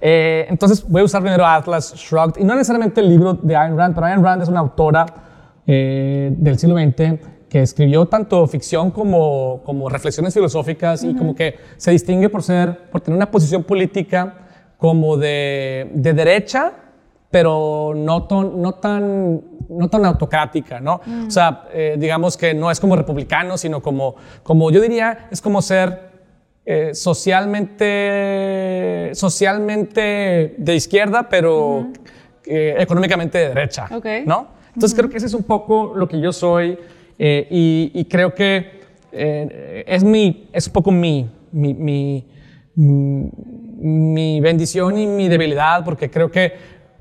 Eh, 0.00 0.46
entonces 0.48 0.86
voy 0.88 1.02
a 1.02 1.04
usar 1.04 1.20
primero 1.22 1.44
Atlas 1.44 1.94
Shrugged, 1.94 2.40
y 2.40 2.44
no 2.44 2.54
necesariamente 2.54 3.00
el 3.02 3.08
libro 3.10 3.34
de 3.34 3.54
Ayn 3.56 3.76
Rand, 3.76 3.94
pero 3.94 4.06
Ayn 4.06 4.22
Rand 4.24 4.42
es 4.42 4.48
una 4.48 4.60
autora 4.60 5.04
eh, 5.66 6.32
del 6.36 6.58
siglo 6.58 6.76
XX 6.76 7.18
que 7.48 7.62
escribió 7.62 8.06
tanto 8.06 8.46
ficción 8.46 8.90
como, 8.92 9.60
como 9.64 9.88
reflexiones 9.88 10.32
filosóficas 10.32 11.02
y 11.04 11.14
como 11.14 11.34
que 11.34 11.56
se 11.76 11.90
distingue 11.90 12.28
por 12.28 12.42
ser, 12.42 12.88
por 12.90 13.00
tener 13.00 13.16
una 13.16 13.30
posición 13.30 13.64
política 13.64 14.46
como 14.80 15.16
de, 15.16 15.90
de 15.94 16.12
derecha, 16.14 16.72
pero 17.30 17.92
no, 17.94 18.24
ton- 18.26 18.60
no, 18.60 18.72
tan, 18.72 19.40
no 19.68 19.88
tan 19.88 20.04
autocrática, 20.04 20.80
¿no? 20.80 21.00
O 21.28 21.30
sea, 21.30 21.68
eh, 21.72 21.94
digamos 21.98 22.36
que 22.36 22.54
no 22.54 22.70
es 22.72 22.80
como 22.80 22.96
republicano, 22.96 23.56
sino 23.56 23.80
como, 23.80 24.16
como 24.42 24.70
yo 24.72 24.80
diría, 24.80 25.28
es 25.30 25.40
como 25.40 25.62
ser 25.62 26.10
eh, 26.66 26.90
socialmente, 27.90 29.10
socialmente 29.14 30.54
de 30.58 30.74
izquierda, 30.74 31.28
pero 31.28 31.88
eh, 32.46 32.74
económicamente 32.78 33.38
de 33.38 33.48
derecha, 33.48 33.86
Ok. 33.94 34.06
¿no? 34.26 34.48
Entonces 34.74 34.96
creo 34.96 35.10
que 35.10 35.16
ese 35.16 35.26
es 35.26 35.34
un 35.34 35.42
poco 35.42 35.92
lo 35.96 36.06
que 36.08 36.20
yo 36.20 36.32
soy 36.32 36.78
y, 37.18 37.90
y 37.92 38.04
creo 38.06 38.34
que 38.34 38.80
es, 39.12 40.04
mi, 40.04 40.48
es 40.52 40.66
un 40.68 40.72
poco 40.72 40.90
mi, 40.92 41.28
mi, 41.52 41.74
mi, 41.74 42.24
mm, 42.76 43.26
mi 43.80 44.40
bendición 44.40 44.98
y 44.98 45.06
mi 45.06 45.28
debilidad, 45.28 45.84
porque 45.84 46.10
creo 46.10 46.30
que 46.30 46.52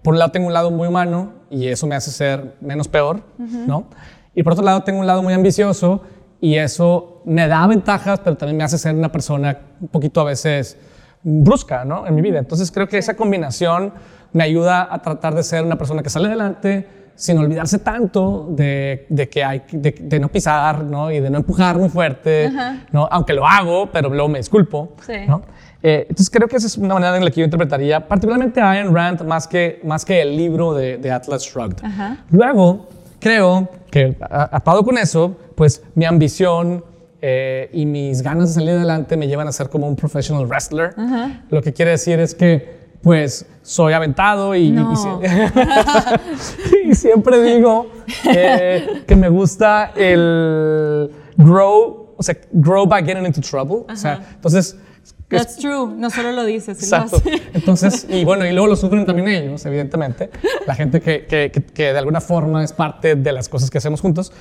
por 0.01 0.13
un 0.13 0.19
lado 0.19 0.31
tengo 0.31 0.47
un 0.47 0.53
lado 0.53 0.71
muy 0.71 0.87
humano 0.87 1.33
y 1.49 1.67
eso 1.67 1.85
me 1.87 1.95
hace 1.95 2.11
ser 2.11 2.55
menos 2.61 2.87
peor, 2.87 3.21
¿no? 3.37 3.85
Y 4.33 4.43
por 4.43 4.53
otro 4.53 4.63
lado 4.63 4.81
tengo 4.83 4.99
un 4.99 5.07
lado 5.07 5.21
muy 5.21 5.33
ambicioso 5.33 6.01
y 6.39 6.55
eso 6.55 7.21
me 7.25 7.47
da 7.47 7.67
ventajas, 7.67 8.21
pero 8.23 8.37
también 8.37 8.57
me 8.57 8.63
hace 8.63 8.77
ser 8.77 8.95
una 8.95 9.11
persona 9.11 9.57
un 9.81 9.89
poquito 9.89 10.21
a 10.21 10.23
veces 10.23 10.77
brusca, 11.21 11.83
¿no? 11.83 12.07
En 12.07 12.15
mi 12.15 12.21
vida. 12.21 12.39
Entonces 12.39 12.71
creo 12.71 12.87
que 12.87 12.97
esa 12.97 13.15
combinación 13.15 13.91
me 14.31 14.43
ayuda 14.43 14.87
a 14.89 15.01
tratar 15.01 15.35
de 15.35 15.43
ser 15.43 15.65
una 15.65 15.77
persona 15.77 16.01
que 16.01 16.09
sale 16.09 16.27
adelante 16.27 16.87
sin 17.15 17.37
olvidarse 17.37 17.79
tanto 17.79 18.47
de, 18.51 19.05
de 19.09 19.27
que 19.27 19.43
hay 19.43 19.63
de, 19.73 19.91
de, 19.91 20.19
no 20.21 20.29
pisar, 20.29 20.85
¿no? 20.85 21.11
Y 21.11 21.19
de 21.19 21.29
no 21.29 21.39
empujar 21.39 21.77
muy 21.77 21.89
fuerte, 21.89 22.49
¿no? 22.93 23.09
Aunque 23.11 23.33
lo 23.33 23.45
hago, 23.45 23.89
pero 23.91 24.07
luego 24.07 24.29
me 24.29 24.37
disculpo, 24.37 24.93
Sí. 25.05 25.25
¿no? 25.27 25.41
Eh, 25.81 26.01
entonces 26.09 26.29
creo 26.29 26.47
que 26.47 26.57
esa 26.57 26.67
es 26.67 26.77
una 26.77 26.93
manera 26.95 27.15
en 27.15 27.23
la 27.23 27.31
que 27.31 27.39
yo 27.39 27.45
interpretaría 27.45 28.05
particularmente 28.05 28.59
a 28.59 28.71
Ayn 28.71 28.93
Rand 28.93 29.21
más 29.23 29.47
que, 29.47 29.79
más 29.83 30.03
que 30.03 30.21
el 30.21 30.35
libro 30.35 30.73
de, 30.73 30.97
de 30.97 31.09
Atlas 31.11 31.43
Shrugged. 31.43 31.77
Ajá. 31.83 32.17
Luego, 32.31 32.87
creo 33.19 33.69
que 33.89 34.17
atado 34.19 34.83
con 34.83 34.97
eso, 34.97 35.37
pues 35.55 35.81
mi 35.95 36.03
ambición 36.05 36.83
eh, 37.21 37.69
y 37.73 37.85
mis 37.85 38.21
ganas 38.21 38.49
de 38.49 38.55
salir 38.55 38.71
adelante 38.71 39.15
me 39.17 39.27
llevan 39.27 39.47
a 39.47 39.51
ser 39.53 39.69
como 39.69 39.87
un 39.87 39.95
professional 39.95 40.45
wrestler. 40.47 40.93
Lo 41.49 41.61
que 41.61 41.71
quiere 41.73 41.91
decir 41.91 42.19
es 42.19 42.35
que 42.35 42.77
pues 43.01 43.45
soy 43.61 43.93
aventado 43.93 44.53
y, 44.55 44.59
y- 44.63 44.67
y 44.67 44.71
No. 44.71 44.93
sie- 44.93 46.19
y 46.91 46.93
siempre 46.95 47.41
digo 47.41 47.87
eh, 48.25 49.03
que 49.07 49.15
me 49.15 49.29
gusta 49.29 49.91
el 49.95 51.09
grow, 51.37 52.13
o 52.17 52.21
sea, 52.23 52.35
grow 52.51 52.85
by 52.85 53.01
getting 53.05 53.25
into 53.25 53.39
trouble. 53.41 53.85
O 53.91 53.95
sea, 53.95 54.19
entonces... 54.35 54.75
That's 55.37 55.57
true. 55.57 55.93
No 55.95 56.09
solo 56.09 56.31
lo 56.31 56.43
dices, 56.45 56.77
sí 56.77 56.89
lo 56.89 56.97
Exacto. 56.97 57.17
haces. 57.17 57.41
Entonces, 57.53 58.07
y 58.09 58.25
bueno, 58.25 58.45
y 58.45 58.51
luego 58.51 58.67
lo 58.67 58.75
sufren 58.75 59.05
también 59.05 59.27
ellos, 59.27 59.65
evidentemente. 59.65 60.29
La 60.65 60.75
gente 60.75 61.01
que, 61.01 61.25
que, 61.25 61.51
que- 61.51 61.93
de 61.93 61.97
alguna 61.99 62.19
forma 62.21 62.63
es 62.63 62.73
parte 62.73 63.15
de 63.15 63.31
las 63.31 63.47
cosas 63.47 63.69
que 63.69 63.77
hacemos 63.77 64.01
juntos. 64.01 64.31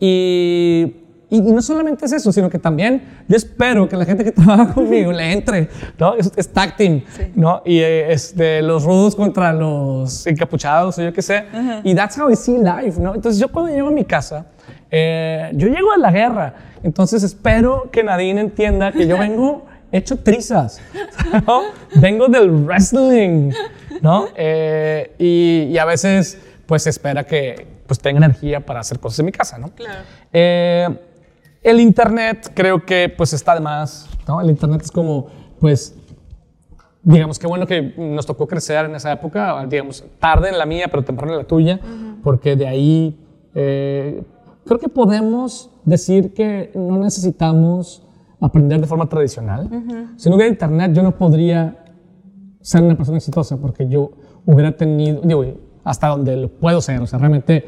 Y, 0.00 0.96
y 1.30 1.40
no 1.42 1.60
solamente 1.60 2.06
es 2.06 2.12
eso, 2.12 2.32
sino 2.32 2.48
que 2.48 2.58
también 2.58 3.02
yo 3.28 3.36
espero 3.36 3.86
que 3.88 3.96
la 3.96 4.06
gente 4.06 4.24
que 4.24 4.32
trabaja 4.32 4.72
conmigo 4.72 5.12
le 5.12 5.32
entre, 5.32 5.68
¿no? 5.98 6.14
Es, 6.14 6.32
es 6.34 6.48
tag 6.48 6.76
team, 6.76 7.02
¿no? 7.34 7.60
Y 7.66 7.80
este, 7.80 8.62
los 8.62 8.84
rudos 8.84 9.14
contra 9.14 9.52
los 9.52 10.26
encapuchados 10.26 10.98
o 10.98 11.02
yo 11.02 11.12
qué 11.12 11.20
sé. 11.20 11.44
Y 11.84 11.94
that's 11.94 12.18
how 12.18 12.30
I 12.30 12.36
see 12.36 12.56
life, 12.58 12.98
¿no? 12.98 13.14
Entonces, 13.14 13.38
yo 13.40 13.48
cuando 13.52 13.70
llego 13.72 13.88
a 13.88 13.92
mi 13.92 14.04
casa, 14.06 14.46
eh, 14.90 15.50
yo 15.52 15.68
llego 15.68 15.92
a 15.92 15.98
la 15.98 16.10
guerra. 16.10 16.54
Entonces, 16.82 17.22
espero 17.22 17.90
que 17.90 18.02
Nadine 18.02 18.40
entienda 18.40 18.92
que 18.92 19.06
yo 19.06 19.18
vengo 19.18 19.66
hecho 19.92 20.16
trizas, 20.18 20.80
¿no? 21.46 21.62
Vengo 21.96 22.28
del 22.28 22.50
wrestling, 22.50 23.52
¿no? 24.02 24.26
Eh, 24.36 25.14
y, 25.18 25.72
y 25.72 25.78
a 25.78 25.84
veces, 25.84 26.38
pues, 26.66 26.82
se 26.82 26.90
espera 26.90 27.24
que 27.24 27.66
pues, 27.86 27.98
tenga 27.98 28.18
energía 28.18 28.60
para 28.60 28.80
hacer 28.80 29.00
cosas 29.00 29.20
en 29.20 29.26
mi 29.26 29.32
casa, 29.32 29.58
¿no? 29.58 29.70
Claro. 29.70 30.00
Eh, 30.32 30.88
el 31.62 31.80
internet 31.80 32.52
creo 32.54 32.84
que, 32.84 33.08
pues, 33.08 33.32
está 33.32 33.54
de 33.54 33.60
más, 33.60 34.08
¿no? 34.26 34.40
El 34.40 34.50
internet 34.50 34.82
es 34.84 34.90
como, 34.90 35.26
pues, 35.58 35.96
digamos, 37.02 37.38
qué 37.38 37.46
bueno 37.46 37.66
que 37.66 37.94
nos 37.96 38.26
tocó 38.26 38.46
crecer 38.46 38.84
en 38.84 38.94
esa 38.94 39.12
época, 39.12 39.64
digamos, 39.66 40.04
tarde 40.18 40.50
en 40.50 40.58
la 40.58 40.66
mía, 40.66 40.88
pero 40.90 41.02
temprano 41.02 41.32
en 41.32 41.38
la 41.38 41.44
tuya, 41.44 41.80
porque 42.22 42.54
de 42.54 42.66
ahí 42.66 43.18
eh, 43.54 44.22
creo 44.66 44.78
que 44.78 44.88
podemos 44.88 45.70
decir 45.84 46.34
que 46.34 46.70
no 46.74 46.98
necesitamos 46.98 48.02
aprender 48.40 48.80
de 48.80 48.86
forma 48.86 49.08
tradicional. 49.08 49.68
Si 50.16 50.28
no 50.30 50.36
hubiera 50.36 50.50
internet, 50.50 50.92
yo 50.92 51.02
no 51.02 51.12
podría 51.16 51.76
ser 52.60 52.82
una 52.82 52.96
persona 52.96 53.18
exitosa 53.18 53.56
porque 53.56 53.88
yo 53.88 54.10
hubiera 54.46 54.72
tenido, 54.76 55.20
digo, 55.22 55.44
hasta 55.84 56.08
donde 56.08 56.36
lo 56.36 56.48
puedo 56.48 56.80
ser, 56.80 57.00
o 57.00 57.06
sea, 57.06 57.18
realmente 57.18 57.64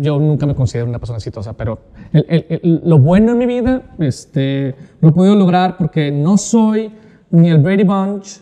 yo 0.00 0.18
nunca 0.18 0.46
me 0.46 0.54
considero 0.54 0.88
una 0.88 0.98
persona 0.98 1.18
exitosa, 1.18 1.52
pero 1.52 1.78
el- 2.12 2.26
el- 2.28 2.46
el- 2.48 2.82
lo 2.84 2.98
bueno 2.98 3.32
en 3.32 3.38
mi 3.38 3.46
vida 3.46 3.82
este, 3.98 4.74
lo 5.00 5.10
he 5.10 5.12
podido 5.12 5.36
lograr 5.36 5.76
porque 5.76 6.10
no 6.10 6.36
soy 6.38 6.92
ni 7.30 7.50
el 7.50 7.58
Brady 7.58 7.84
Bunch, 7.84 8.40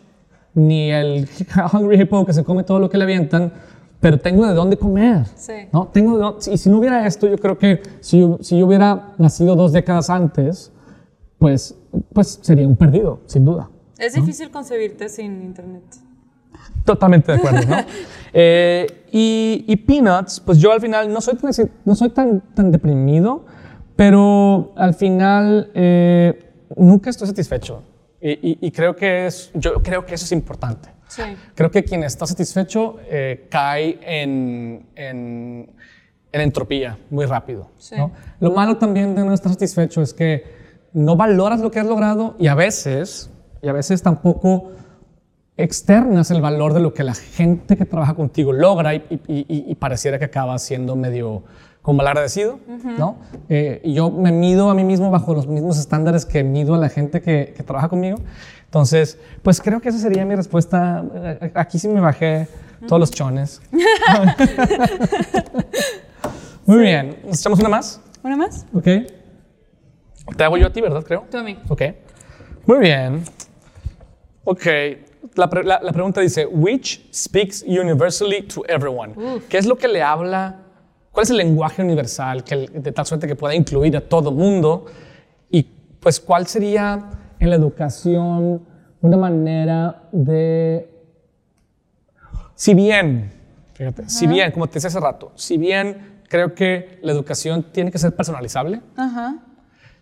ni 0.55 0.91
el 0.91 1.29
Hungry 1.73 2.01
Hippo 2.01 2.25
que 2.25 2.33
se 2.33 2.45
come 2.45 2.65
todo 2.65 2.79
lo 2.79 2.89
que 2.89 2.97
le 2.97 3.05
avientan, 3.05 3.53
pero 4.01 4.19
tengo 4.19 4.47
de 4.47 4.55
dónde 4.55 4.77
comer. 4.79 5.27
Sí. 5.37 5.53
¿no? 5.73 5.89
Tengo 5.93 6.17
de 6.17 6.23
dónde- 6.23 6.51
y 6.53 6.57
si 6.57 6.71
no 6.71 6.79
hubiera 6.79 7.07
esto, 7.07 7.27
yo 7.29 7.37
creo 7.37 7.59
que 7.59 7.83
si 8.01 8.21
yo, 8.21 8.39
si 8.41 8.59
yo 8.59 8.67
hubiera 8.67 9.13
nacido 9.19 9.55
dos 9.55 9.73
décadas 9.73 10.09
antes, 10.09 10.73
pues, 11.39 11.75
pues 12.13 12.39
sería 12.43 12.67
un 12.67 12.77
perdido, 12.77 13.21
sin 13.27 13.45
duda. 13.45 13.69
Es 13.99 14.15
difícil 14.15 14.51
concebirte 14.51 15.09
sin 15.09 15.43
internet. 15.43 15.83
Totalmente 16.85 17.33
de 17.33 17.39
acuerdo, 17.39 17.61
¿no? 17.69 17.77
Eh, 18.35 18.87
y, 19.11 19.65
y 19.67 19.77
Peanuts, 19.77 20.39
pues 20.41 20.59
yo 20.59 20.71
al 20.71 20.81
final 20.83 21.11
no 21.11 21.21
soy 21.23 21.37
tan, 21.37 21.51
no 21.87 21.95
soy 21.95 22.11
tan, 22.11 22.41
tan 22.55 22.71
deprimido, 22.71 23.47
pero 23.97 24.73
al 24.77 24.93
final 24.95 25.71
eh, 25.75 26.53
nunca 26.77 27.09
estoy 27.09 27.27
satisfecho. 27.27 27.83
Y, 28.21 28.33
y- 28.51 28.59
y 28.61 28.71
creo 28.71 28.95
que 28.95 29.27
es, 29.27 29.51
yo 29.55 29.83
creo 29.83 30.05
que 30.05 30.15
eso 30.15 30.27
es 30.27 30.33
importante. 30.33 30.91
Sí. 31.09 31.23
Creo 31.55 31.71
que 31.71 31.83
quien 31.85 32.05
está 32.05 32.27
satisfecho 32.27 32.97
eh, 33.09 33.47
cae 33.51 33.99
en, 34.03 34.87
en, 34.95 35.71
en 36.31 36.41
entropía 36.41 36.99
muy 37.09 37.25
rápido. 37.25 37.71
Sí. 37.79 37.97
¿no? 37.97 38.13
Lo 38.41 38.51
malo 38.53 38.77
también 38.77 39.15
de 39.15 39.25
no 39.25 39.33
estar 39.33 39.51
satisfecho 39.51 40.03
es 40.03 40.13
que 40.13 40.58
no 40.99 41.17
valoras 41.17 41.61
lo 41.61 41.71
que 41.71 41.81
has 41.81 41.87
logrado 41.87 42.35
y 42.39 42.47
a 42.49 42.55
veces, 42.55 43.31
y 43.63 43.69
a 43.69 43.73
veces 43.73 44.03
tampoco 44.03 44.73
externas 45.57 46.31
el 46.31 46.41
valor 46.41 46.73
de 46.75 46.81
lo 46.81 46.95
que 46.95 47.03
la 47.05 47.15
gente 47.15 47.77
que 47.77 47.85
trabaja 47.85 48.15
contigo 48.15 48.53
logra 48.53 48.95
y, 48.95 49.03
y- 49.11 49.21
y- 49.49 49.65
y 49.69 49.75
pareciera 49.75 50.19
que 50.19 50.25
acaba 50.27 50.59
siendo 50.59 50.95
medio 50.97 51.43
como 51.83 52.03
agradecido, 52.03 52.59
¿no? 52.99 53.17
Eh, 53.49 53.81
y 53.83 53.95
yo 53.95 54.11
me 54.11 54.31
mido 54.31 54.69
a 54.71 54.75
mí 54.75 54.85
mismo 54.85 55.11
bajo 55.11 55.33
los 55.35 55.47
mismos 55.47 55.79
estándares 55.79 56.27
que 56.27 56.45
mido 56.45 56.75
a 56.75 56.79
la 56.79 56.91
gente 56.91 57.23
que, 57.23 57.55
que 57.57 57.63
trabaja 57.63 57.89
conmigo. 57.89 58.19
Entonces, 58.67 59.19
pues 59.43 59.61
creo 59.63 59.81
que 59.81 59.89
esa 59.89 59.99
sería 59.99 60.25
mi 60.27 60.35
respuesta. 60.35 61.03
Eh, 61.15 61.51
Aquí 61.55 61.79
sí 61.79 61.89
me 61.89 62.01
bajé 62.01 62.47
todos 62.87 63.01
los 63.01 63.11
chones. 63.11 63.63
Muy 66.67 66.79
bien. 66.81 67.17
¿Nos 67.27 67.41
echamos 67.41 67.59
una 67.61 67.71
más? 67.71 68.01
¿Una 68.23 68.37
más? 68.37 68.67
Ok. 68.75 68.87
Te 70.37 70.45
hago 70.45 70.57
yo 70.57 70.67
a 70.67 70.73
ti, 70.73 70.81
¿verdad? 70.81 71.03
Creo. 71.05 71.25
Tú 71.31 71.39
a 71.39 71.43
mí. 71.43 71.59
Ok. 71.69 71.83
Muy 72.67 72.79
bien. 72.79 73.23
Ok. 74.45 74.67
La, 75.35 75.49
pre- 75.51 75.65
la- 75.65 75.81
la 75.83 75.93
pregunta 75.93 76.21
dice, 76.21 76.47
which 76.47 77.09
speaks 77.13 77.63
universally 77.67 78.43
to 78.43 78.63
everyone? 78.69 79.15
¿Qué 79.49 79.59
es 79.59 79.67
lo 79.67 79.77
que 79.77 79.89
le 79.89 80.03
habla? 80.03 80.61
¿Cuál 81.13 81.25
es 81.25 81.31
el 81.31 81.37
lenguaje 81.39 81.83
universal 81.83 82.45
que, 82.45 82.69
de 82.69 82.93
tal 82.93 83.05
suerte 83.07 83.27
que 83.27 83.35
pueda 83.37 83.55
incluir 83.55 83.97
a 83.97 84.01
todo 84.01 84.31
mundo? 84.31 84.87
Y 85.51 85.63
pues, 86.01 86.21
¿cuál 86.21 86.47
sería 86.47 87.11
en 87.41 87.51
la 87.51 87.57
educación 87.57 88.63
una 89.01 89.17
manera 89.17 90.03
de... 90.13 90.89
Si 92.55 92.75
bien, 92.75 93.31
fíjate, 93.75 94.09
si 94.09 94.27
bien, 94.27 94.51
como 94.51 94.67
te 94.67 94.75
decía 94.75 94.89
hace 94.89 94.99
rato, 95.01 95.31
si 95.37 95.57
bien 95.59 96.21
creo 96.29 96.55
que 96.55 96.99
la 97.03 97.13
educación 97.13 97.67
tiene 97.73 97.91
que 97.93 97.99
ser 97.99 98.15
personalizable, 98.17 98.81
Ajá. 98.97 99.37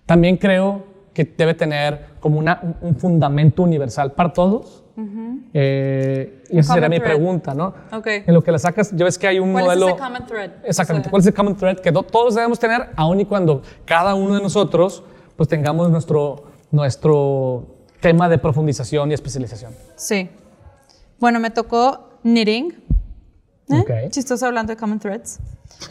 También 0.07 0.37
creo 0.37 0.85
que 1.13 1.25
debe 1.25 1.55
tener 1.55 2.07
como 2.21 2.39
una- 2.39 2.61
un- 2.63 2.77
un 2.89 2.97
fundamento 2.97 3.63
universal 3.63 4.13
para 4.13 4.33
todos. 4.33 4.83
Eh, 5.53 6.43
y 6.51 6.59
esa 6.59 6.75
sería 6.75 6.89
mi 6.89 6.97
thread. 6.99 7.11
pregunta, 7.17 7.55
¿no? 7.55 7.75
Ok. 7.93 8.07
En 8.27 8.33
lo 8.35 8.43
que 8.43 8.51
la 8.53 8.59
sacas, 8.59 8.93
yo 8.97 9.05
ves 9.05 9.19
que 9.19 9.27
hay 9.27 9.39
un 9.39 9.53
¿Cuál 9.53 9.65
modelo... 9.65 9.89
es 9.89 9.95
ese 9.95 10.03
common 10.03 10.27
thread? 10.27 10.51
Exactamente. 10.65 11.09
O 11.09 11.09
sea, 11.09 11.11
¿Cuál 11.11 11.21
es 11.21 11.27
el 11.27 11.35
common 11.35 11.57
thread 11.57 11.77
que 11.81 11.91
do- 11.93 12.03
todos 12.03 12.35
debemos 12.35 12.59
tener, 12.59 12.89
aun 12.97 13.21
y 13.21 13.25
cuando 13.27 13.63
cada 13.85 14.15
uno 14.15 14.35
de 14.37 14.43
nosotros 14.43 15.03
pues 15.37 15.49
tengamos 15.51 15.91
nuestro, 15.91 16.45
nuestro 16.71 17.67
tema 18.01 18.29
de 18.29 18.39
profundización 18.39 19.11
y 19.11 19.15
especialización? 19.15 19.73
Sí. 19.97 20.29
Bueno, 21.21 21.41
me 21.41 21.51
tocó 21.51 22.19
knitting. 22.23 22.73
¿Eh? 23.69 23.81
Ok. 23.81 24.11
Chistoso 24.11 24.47
hablando 24.47 24.73
de 24.73 24.77
common 24.79 24.99
threads. 24.99 25.39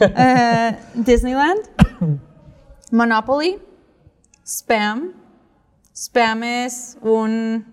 Eh, 0.00 0.76
Disneyland. 0.94 1.60
Monopoly. 2.90 3.58
Spam. 4.46 5.12
Spam 5.94 6.42
es 6.44 6.96
un 7.02 7.64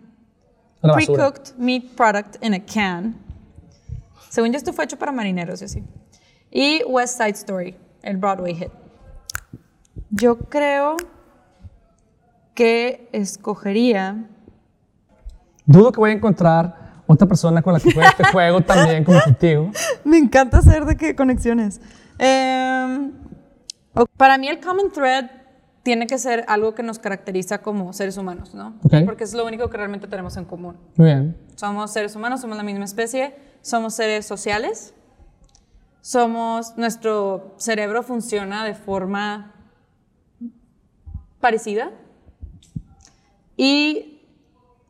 pre-cooked 0.82 1.54
meat 1.58 1.96
product 1.96 2.38
in 2.42 2.54
a 2.54 2.60
can. 2.60 3.16
Según 4.30 4.52
yo, 4.52 4.58
esto 4.58 4.74
fue 4.74 4.86
hecho 4.86 4.98
para 4.98 5.12
marineros 5.12 5.62
y 5.62 5.66
así. 5.66 5.84
Y 6.50 6.84
West 6.86 7.18
Side 7.18 7.32
Story, 7.32 7.76
el 8.02 8.18
Broadway 8.18 8.56
hit. 8.56 8.72
Yo 10.10 10.38
creo 10.38 10.98
que 12.56 13.10
escogería 13.12 14.28
Dudo 15.66 15.92
que 15.92 16.00
voy 16.00 16.12
a 16.12 16.14
encontrar 16.14 17.04
otra 17.08 17.28
persona 17.28 17.62
con 17.62 17.74
la 17.74 17.80
que 17.80 17.92
juegue 17.92 18.10
este 18.10 18.26
juego 18.26 18.62
también 18.62 19.04
como 19.04 19.22
contigo. 19.24 19.72
Me 20.04 20.18
encanta 20.18 20.58
hacer 20.58 20.86
de 20.86 20.98
qué 20.98 21.16
conexiones. 21.16 21.80
Em, 22.18 23.12
para 24.18 24.38
mí 24.38 24.48
el 24.48 24.60
common 24.60 24.92
thread 24.92 25.30
tiene 25.84 26.08
que 26.08 26.18
ser 26.18 26.46
algo 26.48 26.74
que 26.74 26.82
nos 26.82 26.98
caracteriza 26.98 27.60
como 27.60 27.92
seres 27.94 28.18
humanos, 28.18 28.54
¿no? 28.56 28.74
Porque 29.06 29.26
es 29.26 29.34
lo 29.34 29.46
único 29.46 29.70
que 29.70 29.78
realmente 29.78 30.08
tenemos 30.08 30.38
en 30.38 30.46
común. 30.46 30.78
Muy 30.96 31.08
bien. 31.08 31.38
Somos 31.56 31.92
seres 31.92 32.16
humanos, 32.16 32.42
somos 32.42 32.58
la 32.58 32.64
misma 32.64 32.86
especie, 32.86 33.36
somos 33.62 33.94
seres 33.94 34.26
sociales, 34.26 34.94
somos, 36.02 36.78
nuestro 36.78 37.54
cerebro 37.58 38.02
funciona 38.02 38.66
de 38.66 38.74
forma 38.74 39.54
parecida 41.40 41.92
y 43.58 44.14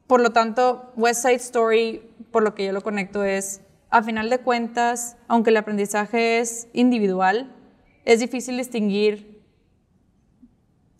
por 0.07 0.21
lo 0.21 0.31
tanto, 0.31 0.91
West 0.95 1.23
Side 1.23 1.35
Story, 1.35 2.01
por 2.31 2.43
lo 2.43 2.53
que 2.53 2.65
yo 2.65 2.71
lo 2.71 2.81
conecto, 2.81 3.23
es, 3.23 3.61
a 3.89 4.03
final 4.03 4.29
de 4.29 4.37
cuentas, 4.37 5.17
aunque 5.27 5.49
el 5.49 5.57
aprendizaje 5.57 6.39
es 6.39 6.67
individual, 6.73 7.51
es 8.05 8.19
difícil 8.19 8.57
distinguir 8.57 9.32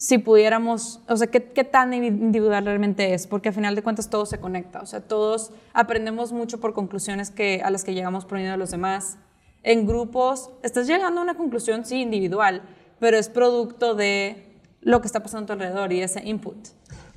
si 0.04 0.18
pudiéramos, 0.18 0.99
o 1.08 1.16
sea, 1.16 1.28
qué, 1.28 1.41
qué, 1.41 1.64
tan 1.64 1.93
individual 1.93 2.66
realmente 2.66 3.14
es, 3.14 3.26
porque 3.26 3.47
a 3.47 3.51
final 3.54 3.74
de 3.74 3.84
cuentas 3.84 4.10
todo 4.10 4.26
se 4.26 4.38
conecta, 4.38 4.82
o 4.82 4.86
sea, 4.86 4.99
todos 4.99 5.51
aprendemos 5.74 6.34
mucho 6.34 6.60
por 6.60 6.74
conclusiones 6.74 7.32
que, 7.32 7.62
a 7.64 7.72
las 7.72 7.86
que 7.86 7.93
llegamos 7.93 8.26
por 8.26 8.38
medio 8.38 8.51
de 8.51 8.58
los 8.58 8.72
demás. 8.72 9.16
En 9.64 9.88
grupos, 9.88 10.49
estás 10.62 10.88
llegando 10.88 11.22
a 11.22 11.24
una 11.24 11.36
conclusión, 11.36 11.86
sí, 11.86 12.01
individual, 12.01 12.64
pero 12.99 13.16
es 13.16 13.30
producto 13.30 13.95
de 13.95 14.60
lo 14.82 14.99
que 14.99 15.08
está 15.08 15.24
pasando 15.24 15.45
a 15.45 15.47
tu 15.47 15.54
alrededor 15.54 15.93
y 15.93 16.01
ese 16.01 16.22
input. 16.28 16.58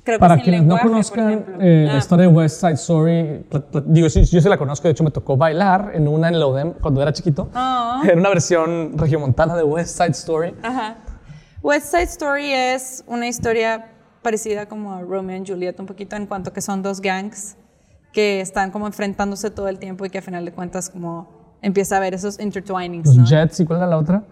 Creo 0.05 0.17
Para 0.17 0.37
quienes 0.37 0.63
no 0.63 0.79
conozcan 0.79 1.57
eh, 1.59 1.83
la 1.87 1.95
ah. 1.95 1.97
historia 1.97 2.29
de 2.29 2.33
West 2.33 2.61
Side 2.61 2.75
Story, 2.75 3.45
digo, 3.83 4.07
yo, 4.07 4.21
yo 4.21 4.39
se 4.39 4.47
la 4.47 4.57
conozco, 4.57 4.87
de 4.87 4.93
hecho 4.93 5.03
me 5.03 5.11
tocó 5.11 5.35
bailar 5.35 5.91
en 5.93 6.07
una 6.07 6.29
en 6.29 6.39
Lodem 6.39 6.71
cuando 6.79 7.01
era 7.01 7.11
chiquito, 7.11 7.49
oh. 7.53 8.01
en 8.09 8.19
una 8.19 8.29
versión 8.29 8.97
regiomontana 8.97 9.57
de 9.57 9.63
West 9.63 9.97
Side 9.97 10.11
Story. 10.11 10.55
Ajá. 10.63 10.99
West 11.67 11.91
Side 11.91 12.03
Story 12.03 12.53
es 12.53 13.03
una 13.07 13.27
historia 13.27 13.91
parecida 14.21 14.69
como 14.69 14.93
a 14.93 15.01
Romeo 15.01 15.43
y 15.43 15.45
Juliet, 15.45 15.77
un 15.81 15.85
poquito 15.85 16.15
en 16.15 16.25
cuanto 16.25 16.53
que 16.53 16.61
son 16.61 16.81
dos 16.81 17.01
gangs 17.01 17.57
que 18.13 18.39
están 18.39 18.71
como 18.71 18.87
enfrentándose 18.87 19.51
todo 19.51 19.67
el 19.67 19.77
tiempo 19.77 20.05
y 20.05 20.09
que 20.09 20.19
a 20.19 20.21
final 20.21 20.45
de 20.45 20.53
cuentas 20.53 20.89
como 20.89 21.57
empieza 21.61 21.95
a 21.95 21.97
haber 21.97 22.13
esos 22.13 22.39
intertwinings. 22.39 23.13
Los 23.13 23.29
Jets, 23.29 23.59
¿y 23.59 23.65
cuál 23.65 23.79
era 23.79 23.87
la 23.87 23.97
otra? 23.97 24.23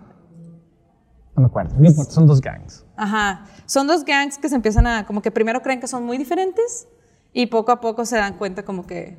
No 1.35 1.41
me 1.41 1.47
acuerdo, 1.47 1.75
no 1.77 1.85
importa, 1.85 2.13
son 2.13 2.25
dos 2.25 2.39
gangs. 2.39 2.85
Ajá, 2.95 3.43
son 3.65 3.85
dos 3.85 4.05
gangs 4.05 4.37
que 4.37 4.47
se 4.47 4.55
empiezan 4.55 4.87
a, 4.87 5.05
como 5.05 5.21
que 5.21 5.29
primero 5.29 5.61
creen 5.61 5.81
que 5.81 5.87
son 5.87 6.05
muy 6.05 6.17
diferentes 6.17 6.87
y 7.33 7.47
poco 7.47 7.73
a 7.73 7.81
poco 7.81 8.05
se 8.05 8.15
dan 8.15 8.37
cuenta 8.37 8.63
como 8.63 8.87
que 8.87 9.17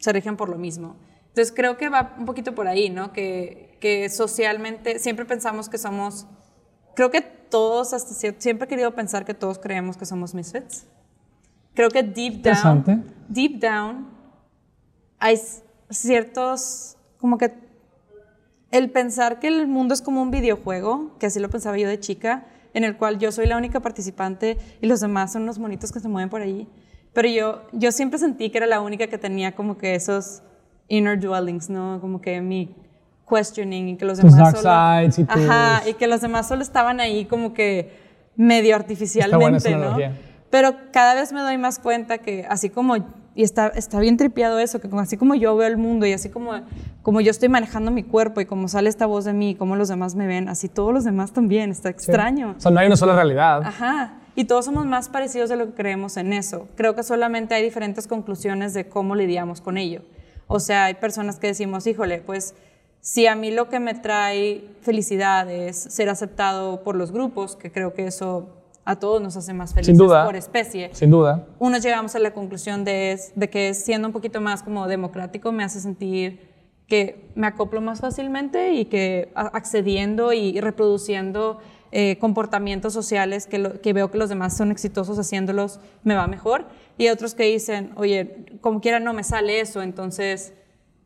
se 0.00 0.10
rigen 0.14 0.38
por 0.38 0.48
lo 0.48 0.56
mismo. 0.56 0.96
Entonces 1.26 1.52
creo 1.54 1.76
que 1.76 1.90
va 1.90 2.14
un 2.18 2.24
poquito 2.24 2.54
por 2.54 2.66
ahí, 2.66 2.88
¿no? 2.88 3.12
Que, 3.12 3.76
que 3.78 4.08
socialmente 4.08 4.98
siempre 4.98 5.26
pensamos 5.26 5.68
que 5.68 5.76
somos, 5.76 6.26
creo 6.98 7.12
que 7.12 7.20
todos, 7.20 7.92
hasta 7.92 8.12
siempre 8.12 8.64
he 8.64 8.68
querido 8.68 8.92
pensar 8.92 9.24
que 9.24 9.32
todos 9.32 9.60
creemos 9.60 9.96
que 9.96 10.04
somos 10.04 10.34
misfits. 10.34 10.84
Creo 11.72 11.90
que 11.90 12.02
deep 12.02 12.42
down, 12.42 13.04
deep 13.28 13.60
down, 13.60 14.08
hay 15.20 15.40
ciertos, 15.90 16.96
como 17.18 17.38
que 17.38 17.54
el 18.72 18.90
pensar 18.90 19.38
que 19.38 19.46
el 19.46 19.68
mundo 19.68 19.94
es 19.94 20.02
como 20.02 20.20
un 20.20 20.32
videojuego, 20.32 21.16
que 21.20 21.26
así 21.26 21.38
lo 21.38 21.48
pensaba 21.48 21.78
yo 21.78 21.86
de 21.86 22.00
chica, 22.00 22.46
en 22.74 22.82
el 22.82 22.96
cual 22.96 23.20
yo 23.20 23.30
soy 23.30 23.46
la 23.46 23.56
única 23.56 23.78
participante 23.78 24.58
y 24.80 24.88
los 24.88 24.98
demás 24.98 25.32
son 25.32 25.42
unos 25.42 25.60
monitos 25.60 25.92
que 25.92 26.00
se 26.00 26.08
mueven 26.08 26.30
por 26.30 26.40
ahí. 26.40 26.66
Pero 27.12 27.28
yo, 27.28 27.62
yo 27.74 27.92
siempre 27.92 28.18
sentí 28.18 28.50
que 28.50 28.58
era 28.58 28.66
la 28.66 28.80
única 28.80 29.06
que 29.06 29.18
tenía 29.18 29.54
como 29.54 29.78
que 29.78 29.94
esos 29.94 30.42
inner 30.88 31.20
dwellings, 31.20 31.70
¿no? 31.70 32.00
Como 32.00 32.20
que 32.20 32.40
mi 32.40 32.74
questioning 33.28 33.88
y 33.90 33.96
que 33.96 34.04
los 34.04 34.18
demás 34.18 34.58
solo, 34.58 34.70
y 35.02 35.26
Ajá, 35.28 35.82
y 35.88 35.94
que 35.94 36.06
los 36.06 36.20
demás 36.20 36.48
solo 36.48 36.62
estaban 36.62 37.00
ahí 37.00 37.24
como 37.24 37.52
que 37.52 37.92
medio 38.36 38.74
artificialmente, 38.74 39.76
¿no? 39.76 39.96
Pero 40.50 40.74
cada 40.92 41.14
vez 41.14 41.32
me 41.32 41.40
doy 41.40 41.58
más 41.58 41.78
cuenta 41.78 42.18
que 42.18 42.46
así 42.48 42.70
como 42.70 42.96
y 43.38 43.44
está, 43.44 43.68
está 43.68 44.00
bien 44.00 44.16
tripiado 44.16 44.58
eso, 44.58 44.80
que 44.80 44.88
así 44.98 45.16
como 45.16 45.36
yo 45.36 45.54
veo 45.56 45.68
el 45.68 45.76
mundo 45.76 46.06
y 46.06 46.12
así 46.12 46.28
como, 46.28 46.54
como 47.02 47.20
yo 47.20 47.30
estoy 47.30 47.48
manejando 47.48 47.92
mi 47.92 48.02
cuerpo 48.02 48.40
y 48.40 48.46
como 48.46 48.66
sale 48.66 48.88
esta 48.88 49.06
voz 49.06 49.24
de 49.24 49.32
mí 49.32 49.50
y 49.50 49.54
como 49.54 49.76
los 49.76 49.86
demás 49.86 50.16
me 50.16 50.26
ven, 50.26 50.48
así 50.48 50.68
todos 50.68 50.92
los 50.92 51.04
demás 51.04 51.30
también, 51.32 51.70
está 51.70 51.88
extraño. 51.88 52.56
O 52.58 52.60
sea, 52.60 52.72
no 52.72 52.80
hay 52.80 52.88
una 52.88 52.96
sola 52.96 53.14
realidad. 53.14 53.62
Ajá. 53.64 54.14
Y 54.34 54.46
todos 54.46 54.64
somos 54.64 54.86
más 54.86 55.08
parecidos 55.08 55.48
de 55.50 55.54
lo 55.54 55.66
que 55.66 55.74
creemos 55.74 56.16
en 56.16 56.32
eso. 56.32 56.66
Creo 56.74 56.96
que 56.96 57.04
solamente 57.04 57.54
hay 57.54 57.62
diferentes 57.62 58.08
conclusiones 58.08 58.74
de 58.74 58.88
cómo 58.88 59.14
lidiamos 59.14 59.60
con 59.60 59.78
ello. 59.78 60.02
O 60.48 60.58
sea, 60.58 60.86
hay 60.86 60.94
personas 60.94 61.38
que 61.38 61.46
decimos, 61.46 61.86
híjole, 61.86 62.18
pues 62.18 62.56
si 63.00 63.26
a 63.26 63.34
mí 63.34 63.50
lo 63.50 63.68
que 63.68 63.80
me 63.80 63.94
trae 63.94 64.64
felicidad 64.80 65.50
es 65.50 65.76
ser 65.76 66.08
aceptado 66.08 66.82
por 66.82 66.96
los 66.96 67.12
grupos, 67.12 67.56
que 67.56 67.70
creo 67.70 67.94
que 67.94 68.06
eso 68.06 68.54
a 68.84 68.96
todos 68.96 69.20
nos 69.20 69.36
hace 69.36 69.52
más 69.52 69.74
felices 69.74 69.98
por 69.98 70.34
especie. 70.34 70.90
Sin 70.94 71.10
duda. 71.10 71.46
Unos 71.58 71.82
llegamos 71.82 72.14
a 72.14 72.18
la 72.18 72.32
conclusión 72.32 72.84
de, 72.84 73.20
de 73.34 73.50
que 73.50 73.74
siendo 73.74 74.08
un 74.08 74.12
poquito 74.12 74.40
más 74.40 74.62
como 74.62 74.86
democrático 74.88 75.52
me 75.52 75.62
hace 75.62 75.80
sentir 75.80 76.48
que 76.86 77.30
me 77.34 77.46
acoplo 77.46 77.82
más 77.82 78.00
fácilmente 78.00 78.72
y 78.72 78.86
que 78.86 79.30
accediendo 79.34 80.32
y 80.32 80.58
reproduciendo 80.58 81.58
eh, 81.92 82.16
comportamientos 82.18 82.94
sociales 82.94 83.46
que, 83.46 83.78
que, 83.82 83.92
veo 83.92 84.10
que 84.10 84.18
los 84.18 84.30
demás 84.30 84.56
son 84.56 84.70
exitosos 84.70 85.18
haciéndolos 85.18 85.80
me 86.02 86.14
va 86.14 86.26
mejor. 86.26 86.66
Y 86.96 87.08
otros 87.08 87.34
que 87.34 87.44
dicen, 87.44 87.92
oye, 87.96 88.46
como 88.62 88.80
quiera 88.80 89.00
no 89.00 89.12
me 89.12 89.22
sale 89.22 89.60
eso, 89.60 89.82
entonces, 89.82 90.54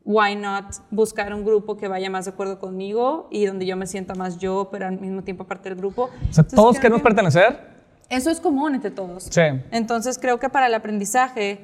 why 0.05 0.35
not 0.35 0.65
buscar 0.91 1.33
un 1.33 1.45
grupo 1.45 1.77
que 1.77 1.87
vaya 1.87 2.09
más 2.09 2.25
de 2.25 2.31
acuerdo 2.31 2.59
conmigo 2.59 3.27
y 3.31 3.45
donde 3.45 3.65
yo 3.65 3.77
me 3.77 3.87
sienta 3.87 4.15
más 4.15 4.37
yo, 4.37 4.69
pero 4.71 4.87
al 4.87 4.99
mismo 4.99 5.23
tiempo 5.23 5.45
parte 5.45 5.69
del 5.69 5.77
grupo. 5.77 6.09
O 6.29 6.33
sea, 6.33 6.43
todos 6.43 6.79
queremos 6.79 7.01
pertenecer, 7.01 7.73
eso 8.09 8.29
es 8.29 8.39
común 8.39 8.75
entre 8.75 8.91
todos. 8.91 9.23
Sí. 9.23 9.41
Entonces 9.71 10.19
creo 10.19 10.39
que 10.39 10.49
para 10.49 10.67
el 10.67 10.73
aprendizaje, 10.73 11.59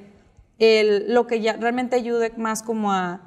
el, 0.58 1.14
lo 1.14 1.28
que 1.28 1.42
ya 1.42 1.54
realmente 1.54 1.96
ayude 1.96 2.34
más 2.38 2.64
como 2.64 2.92
a, 2.92 3.22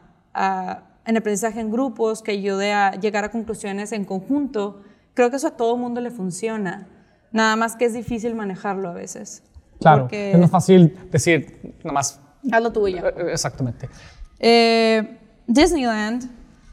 en 1.04 1.16
aprendizaje 1.16 1.60
en 1.60 1.70
grupos, 1.70 2.22
que 2.22 2.32
ayude 2.32 2.72
a 2.72 2.92
llegar 2.92 3.24
a 3.24 3.30
conclusiones 3.30 3.92
en 3.92 4.04
conjunto, 4.04 4.82
creo 5.14 5.30
que 5.30 5.36
eso 5.36 5.48
a 5.48 5.56
todo 5.56 5.76
mundo 5.76 6.00
le 6.00 6.10
funciona. 6.10 6.88
Nada 7.32 7.56
más 7.56 7.76
que 7.76 7.84
es 7.84 7.94
difícil 7.94 8.34
manejarlo 8.34 8.88
a 8.88 8.92
veces. 8.92 9.42
Claro, 9.80 10.08
es 10.10 10.38
más 10.38 10.50
fácil 10.50 10.96
decir, 11.10 11.76
nada 11.82 11.92
más... 11.92 12.20
Hazlo 12.50 12.72
tuyo. 12.72 13.06
Eh, 13.06 13.14
eh, 13.16 13.32
exactamente. 13.32 13.88
Eh, 14.42 15.18
Disneyland 15.46 16.24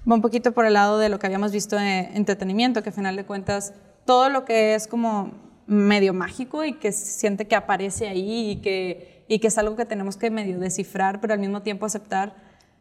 va 0.10 0.16
un 0.16 0.22
poquito 0.22 0.52
por 0.52 0.66
el 0.66 0.74
lado 0.74 0.98
de 0.98 1.08
lo 1.08 1.20
que 1.20 1.28
habíamos 1.28 1.52
visto 1.52 1.80
en 1.80 2.16
entretenimiento, 2.16 2.84
que 2.84 2.90
al 2.90 2.96
final 2.96 3.16
de 3.16 3.26
cuentas 3.26 3.74
todo 4.06 4.30
lo 4.30 4.44
que 4.44 4.76
es 4.76 4.88
como 4.88 5.32
medio 5.68 6.16
mágico 6.16 6.66
y 6.66 6.74
que 6.74 6.92
siente 6.92 7.46
que 7.48 7.56
aparece 7.56 8.08
ahí 8.08 8.52
y 8.52 8.56
que, 8.58 9.24
y 9.28 9.38
que 9.38 9.48
es 9.48 9.58
algo 9.60 9.76
que 9.76 9.86
tenemos 9.86 10.18
que 10.18 10.32
medio 10.32 10.60
descifrar, 10.60 11.22
pero 11.22 11.34
al 11.34 11.40
mismo 11.40 11.62
tiempo 11.62 11.86
aceptar, 11.86 12.36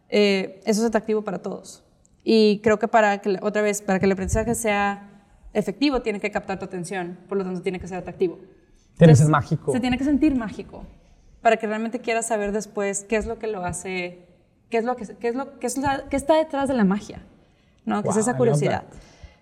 eh, 0.08 0.62
eso 0.64 0.80
es 0.80 0.88
atractivo 0.88 1.22
para 1.22 1.42
todos. 1.42 1.84
Y 2.24 2.60
creo 2.62 2.78
que 2.78 2.88
para 2.88 3.18
que, 3.18 3.38
otra 3.42 3.60
vez, 3.60 3.82
para 3.82 3.98
que 3.98 4.06
el 4.06 4.12
aprendizaje 4.12 4.54
sea 4.54 5.22
efectivo, 5.52 6.00
tiene 6.00 6.18
que 6.18 6.30
captar 6.30 6.58
tu 6.58 6.64
atención, 6.64 7.18
por 7.28 7.36
lo 7.36 7.44
tanto 7.44 7.60
tiene 7.60 7.78
que 7.78 7.88
ser 7.88 7.98
atractivo. 7.98 8.38
Tiene 8.96 9.12
que 9.12 9.16
ser 9.16 9.28
mágico. 9.28 9.72
Se 9.72 9.80
tiene 9.80 9.98
que 9.98 10.04
sentir 10.04 10.34
mágico, 10.34 10.84
para 11.42 11.58
que 11.58 11.66
realmente 11.66 12.00
quieras 12.00 12.26
saber 12.26 12.52
después 12.52 13.04
qué 13.04 13.16
es 13.16 13.26
lo 13.26 13.38
que 13.38 13.48
lo 13.48 13.64
hace, 13.64 14.27
qué 14.70 14.78
es 14.78 14.84
lo 14.84 14.96
que, 14.96 15.06
qué 15.16 15.28
es 15.28 15.34
lo, 15.34 15.58
qué 15.58 15.66
es 15.66 15.78
qué 16.10 16.16
está 16.16 16.36
detrás 16.36 16.68
de 16.68 16.74
la 16.74 16.84
magia, 16.84 17.22
¿no? 17.84 18.02
que 18.02 18.10
es 18.10 18.16
esa 18.16 18.36
curiosidad. 18.36 18.84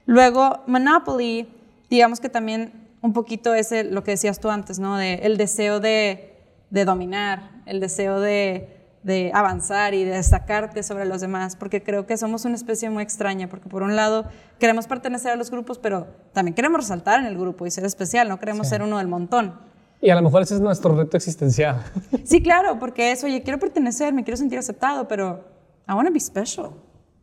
Luego, 0.06 0.62
Monopoly, 0.66 1.48
digamos 1.90 2.20
que 2.20 2.28
también 2.28 2.72
un 3.02 3.12
poquito 3.12 3.54
ese, 3.54 3.84
lo 3.84 4.04
que 4.04 4.12
decías 4.12 4.40
tú 4.40 4.50
antes, 4.50 4.78
¿no? 4.78 4.96
De 4.96 5.14
el 5.14 5.36
deseo 5.36 5.80
de, 5.80 6.34
de 6.70 6.84
dominar, 6.84 7.50
el 7.66 7.80
deseo 7.80 8.20
de, 8.20 8.68
de, 9.02 9.30
avanzar 9.34 9.94
y 9.94 10.04
de 10.04 10.12
destacarte 10.12 10.82
sobre 10.82 11.06
los 11.06 11.20
demás, 11.20 11.56
porque 11.56 11.82
creo 11.82 12.06
que 12.06 12.16
somos 12.16 12.44
una 12.44 12.54
especie 12.54 12.88
muy 12.90 13.02
extraña, 13.02 13.48
porque 13.48 13.68
por 13.68 13.82
un 13.82 13.96
lado 13.96 14.26
queremos 14.58 14.86
pertenecer 14.86 15.32
a 15.32 15.36
los 15.36 15.50
grupos, 15.50 15.78
pero 15.78 16.06
también 16.32 16.54
queremos 16.54 16.80
resaltar 16.80 17.20
en 17.20 17.26
el 17.26 17.36
grupo 17.36 17.66
y 17.66 17.70
ser 17.70 17.84
especial, 17.84 18.28
no 18.28 18.38
queremos 18.38 18.68
ser 18.68 18.82
uno 18.82 18.98
del 18.98 19.08
montón. 19.08 19.54
Y 20.00 20.10
a 20.10 20.14
lo 20.14 20.22
mejor 20.22 20.42
ese 20.42 20.54
es 20.54 20.60
nuestro 20.60 20.94
reto 20.96 21.16
existencial. 21.16 21.82
Sí, 22.24 22.42
claro, 22.42 22.78
porque 22.78 23.12
es, 23.12 23.22
oye, 23.24 23.42
quiero 23.42 23.58
pertenecer, 23.58 24.12
me 24.12 24.24
quiero 24.24 24.36
sentir 24.36 24.58
aceptado, 24.58 25.08
pero 25.08 25.44
I 25.88 25.92
want 25.92 26.08
to 26.08 26.12
be 26.12 26.20
special. 26.20 26.70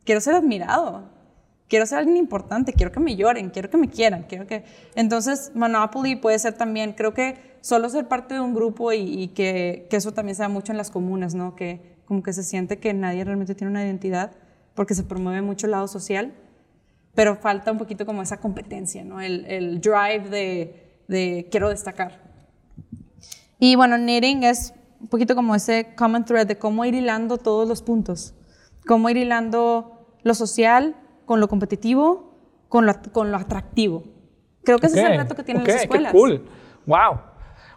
Quiero 0.05 0.21
ser 0.21 0.35
admirado 0.35 1.13
quiero 1.73 1.87
ser 1.87 1.97
alguien 1.97 2.17
importante, 2.17 2.71
quiero 2.71 2.91
que 2.91 2.99
me 2.99 3.15
lloren, 3.15 3.49
quiero 3.49 3.67
que 3.67 3.77
me 3.77 3.89
quieran, 3.89 4.25
quiero 4.29 4.45
que... 4.45 4.63
Entonces, 4.93 5.51
Monopoly 5.55 6.15
puede 6.17 6.37
ser 6.37 6.53
también, 6.53 6.93
creo 6.93 7.15
que 7.15 7.35
solo 7.61 7.89
ser 7.89 8.07
parte 8.07 8.35
de 8.35 8.41
un 8.41 8.53
grupo 8.53 8.93
y, 8.93 9.29
que, 9.29 9.87
que, 9.89 9.97
eso 9.97 10.11
también 10.11 10.35
se 10.35 10.43
da 10.43 10.49
mucho 10.49 10.71
en 10.71 10.77
las 10.77 10.91
comunas, 10.91 11.33
¿no? 11.33 11.55
Que 11.55 11.81
como 12.05 12.21
que 12.21 12.31
se 12.31 12.43
siente 12.43 12.77
que 12.77 12.93
nadie 12.93 13.23
realmente 13.23 13.55
tiene 13.55 13.71
una 13.71 13.83
identidad 13.83 14.33
porque 14.75 14.93
se 14.93 15.01
promueve 15.01 15.41
mucho 15.41 15.65
el 15.65 15.71
lado 15.71 15.87
social, 15.87 16.33
pero 17.15 17.37
falta 17.37 17.71
un 17.71 17.79
poquito 17.79 18.05
como 18.05 18.21
esa 18.21 18.37
competencia, 18.37 19.03
¿no? 19.03 19.19
El, 19.19 19.43
el 19.45 19.81
drive 19.81 20.29
de, 20.29 21.01
de 21.07 21.47
quiero 21.49 21.69
destacar. 21.69 22.32
Y 23.63 23.77
bueno, 23.77 23.95
knitting 23.95 24.43
es 24.43 24.73
un 24.99 25.07
poquito 25.07 25.35
como 25.35 25.55
ese 25.55 25.95
common 25.95 26.25
thread 26.25 26.45
de 26.45 26.57
cómo 26.57 26.83
ir 26.83 26.95
hilando 26.95 27.37
todos 27.37 27.65
los 27.65 27.81
puntos, 27.81 28.33
cómo 28.85 29.09
ir 29.09 29.15
hilando 29.15 30.17
lo 30.21 30.33
social, 30.33 30.97
con 31.23 31.39
lo 31.39 31.47
competitivo, 31.47 32.35
con 32.67 32.85
lo, 32.85 32.93
con 33.13 33.31
lo 33.31 33.37
atractivo. 33.37 34.03
Creo 34.65 34.79
que 34.79 34.87
ese 34.87 35.01
es 35.01 35.09
el 35.09 35.17
reto 35.17 35.33
que 35.35 35.45
tienen 35.45 35.63
las 35.65 35.83
escuelas. 35.83 36.11
Qué 36.11 36.17
cool. 36.17 36.45
Wow. 36.85 37.21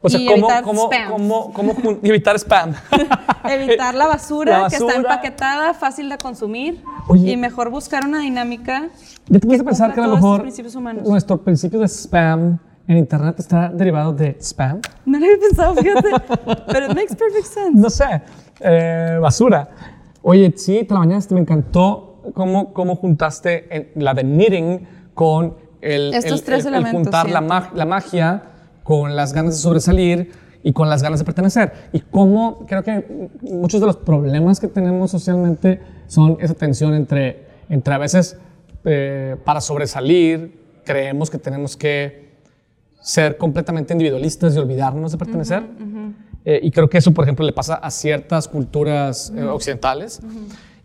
O 0.00 0.08
sea, 0.08 0.18
y 0.18 0.26
¿cómo, 0.26 0.38
evitar 0.38 0.64
cómo, 0.64 0.90
spam. 0.90 1.08
Cómo, 1.12 1.52
cómo, 1.52 1.98
evitar 2.02 2.34
spam. 2.34 2.74
evitar 3.48 3.94
la 3.94 4.08
basura, 4.08 4.62
La 4.62 4.68
que 4.68 4.74
está 4.74 4.86
basura. 4.86 5.12
empaquetada, 5.12 5.72
fácil 5.72 6.08
de 6.08 6.18
consumir. 6.18 6.82
Oye. 7.06 7.30
y 7.30 7.36
mejor 7.36 7.70
buscar 7.70 8.04
una 8.04 8.22
dinámica 8.22 8.88
Yo 9.28 9.38
te 9.38 9.46
que 9.46 9.62
pensar 9.62 9.94
que 9.94 10.00
a 10.00 10.08
lo 10.08 10.16
mejor 10.16 10.42
nuestro 11.06 11.40
principio 11.44 11.78
de 11.78 11.86
spam 11.86 12.58
en 12.88 12.96
internet 12.98 13.36
está 13.38 13.68
derivado 13.68 14.12
de 14.12 14.36
spam. 14.40 14.80
No 15.04 15.18
lo 15.18 15.24
había 15.26 15.38
pensado, 15.38 15.74
fíjate. 15.74 16.08
Pero 16.72 16.86
it 16.86 16.94
makes 16.94 17.14
perfect 17.16 17.46
sense. 17.46 17.72
No 17.78 17.90
sé, 17.90 18.22
eh, 18.60 19.18
basura. 19.20 19.68
Oye, 20.22 20.52
sí, 20.56 20.84
te 20.84 20.94
la 20.94 21.00
bañaste, 21.00 21.34
me 21.34 21.40
encantó 21.40 22.22
cómo, 22.34 22.72
cómo 22.72 22.96
juntaste 22.96 23.66
en 23.94 24.04
la 24.04 24.14
de 24.14 24.22
knitting 24.24 24.86
con 25.14 25.54
el, 25.80 26.14
Estos 26.14 26.40
el- 26.40 26.44
tres 26.44 26.60
el- 26.66 26.74
el 26.74 26.80
elementos, 26.80 27.02
juntar 27.02 27.30
la, 27.30 27.70
la 27.74 27.84
magia 27.86 28.42
con 28.82 29.14
las 29.16 29.32
ganas 29.32 29.54
de 29.54 29.60
sobresalir 29.60 30.32
y 30.62 30.72
con 30.72 30.88
las 30.88 31.02
ganas 31.02 31.20
de 31.20 31.24
pertenecer. 31.24 31.72
Y 31.92 32.00
cómo 32.00 32.66
creo 32.66 32.82
que 32.82 33.28
muchos 33.42 33.80
de 33.80 33.86
los 33.86 33.96
problemas 33.96 34.58
que 34.58 34.66
tenemos 34.68 35.10
socialmente 35.12 35.80
son 36.08 36.38
esa 36.40 36.54
tensión 36.54 36.94
entre, 36.94 37.46
entre 37.68 37.94
a 37.94 37.98
veces 37.98 38.36
eh, 38.84 39.36
para 39.44 39.60
sobresalir 39.60 40.60
creemos 40.84 41.30
que 41.30 41.38
tenemos 41.38 41.76
que 41.76 42.25
ser 43.06 43.36
completamente 43.36 43.92
individualistas 43.92 44.56
y 44.56 44.58
olvidarnos 44.58 45.12
de 45.12 45.18
pertenecer. 45.18 45.62
Eh, 46.44 46.58
y 46.60 46.72
creo 46.72 46.88
que 46.88 46.98
eso, 46.98 47.14
por 47.14 47.22
ejemplo, 47.22 47.46
le 47.46 47.52
pasa 47.52 47.76
a 47.76 47.88
ciertas 47.88 48.48
culturas 48.48 49.32
eh, 49.36 49.44
occidentales. 49.44 50.20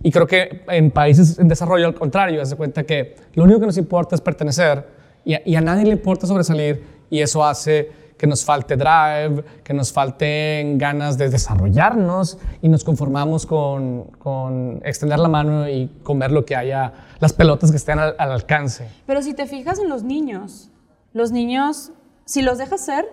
Y 0.04 0.12
creo 0.12 0.28
que 0.28 0.62
en 0.68 0.92
países 0.92 1.40
en 1.40 1.48
desarrollo, 1.48 1.88
al 1.88 1.96
contrario, 1.96 2.40
hace 2.40 2.56
cuenta 2.56 2.84
que 2.84 3.16
lo 3.34 3.44
único 3.44 3.62
que 3.62 3.66
nos 3.66 3.78
importa 3.78 4.14
es 4.14 4.22
pertenecer 4.22 4.86
y 5.26 5.34
a, 5.34 5.42
y 5.44 5.56
a 5.56 5.62
nadie 5.62 5.84
le 5.84 5.94
importa 5.94 6.28
sobresalir 6.28 6.84
y 7.10 7.22
eso 7.22 7.44
hace 7.44 7.90
que 8.20 8.28
nos 8.28 8.46
falte 8.46 8.76
drive, 8.76 9.44
que 9.64 9.74
nos 9.74 9.92
falten 9.92 10.78
ganas 10.78 11.18
de 11.18 11.28
desarrollarnos 11.28 12.38
y 12.62 12.70
nos 12.70 12.84
conformamos 12.84 13.48
con, 13.48 14.04
con 14.20 14.80
extender 14.86 15.18
la 15.18 15.28
mano 15.28 15.68
y 15.68 15.88
comer 16.04 16.32
lo 16.32 16.46
que 16.46 16.56
haya, 16.56 16.94
las 17.20 17.34
pelotas 17.34 17.72
que 17.72 17.78
estén 17.78 17.98
al, 17.98 18.14
al 18.20 18.32
alcance. 18.32 18.88
Pero 19.08 19.24
si 19.24 19.34
te 19.34 19.48
fijas 19.48 19.80
en 19.80 19.90
los 19.90 20.04
niños, 20.04 20.70
los 21.14 21.32
niños, 21.32 21.94
si 22.26 22.42
los 22.42 22.58
dejas 22.58 22.82
ser, 22.82 23.06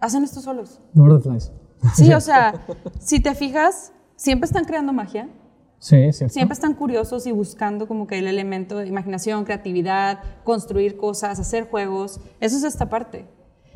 hacen 0.00 0.24
esto 0.24 0.40
solos. 0.40 0.80
Lord 0.94 1.12
of 1.12 1.22
Flies. 1.24 1.52
Sí, 1.94 2.12
o 2.14 2.20
sea, 2.20 2.66
si 3.00 3.20
te 3.20 3.34
fijas, 3.34 3.92
siempre 4.16 4.46
están 4.46 4.64
creando 4.64 4.92
magia, 4.92 5.28
Sí, 5.78 6.12
cierto. 6.12 6.34
siempre 6.34 6.52
están 6.52 6.74
curiosos 6.74 7.26
y 7.26 7.32
buscando 7.32 7.88
como 7.88 8.06
que 8.06 8.18
el 8.18 8.26
elemento 8.26 8.76
de 8.76 8.86
imaginación, 8.86 9.44
creatividad, 9.44 10.20
construir 10.44 10.98
cosas, 10.98 11.40
hacer 11.40 11.70
juegos. 11.70 12.20
Eso 12.38 12.58
es 12.58 12.64
esta 12.64 12.90
parte. 12.90 13.26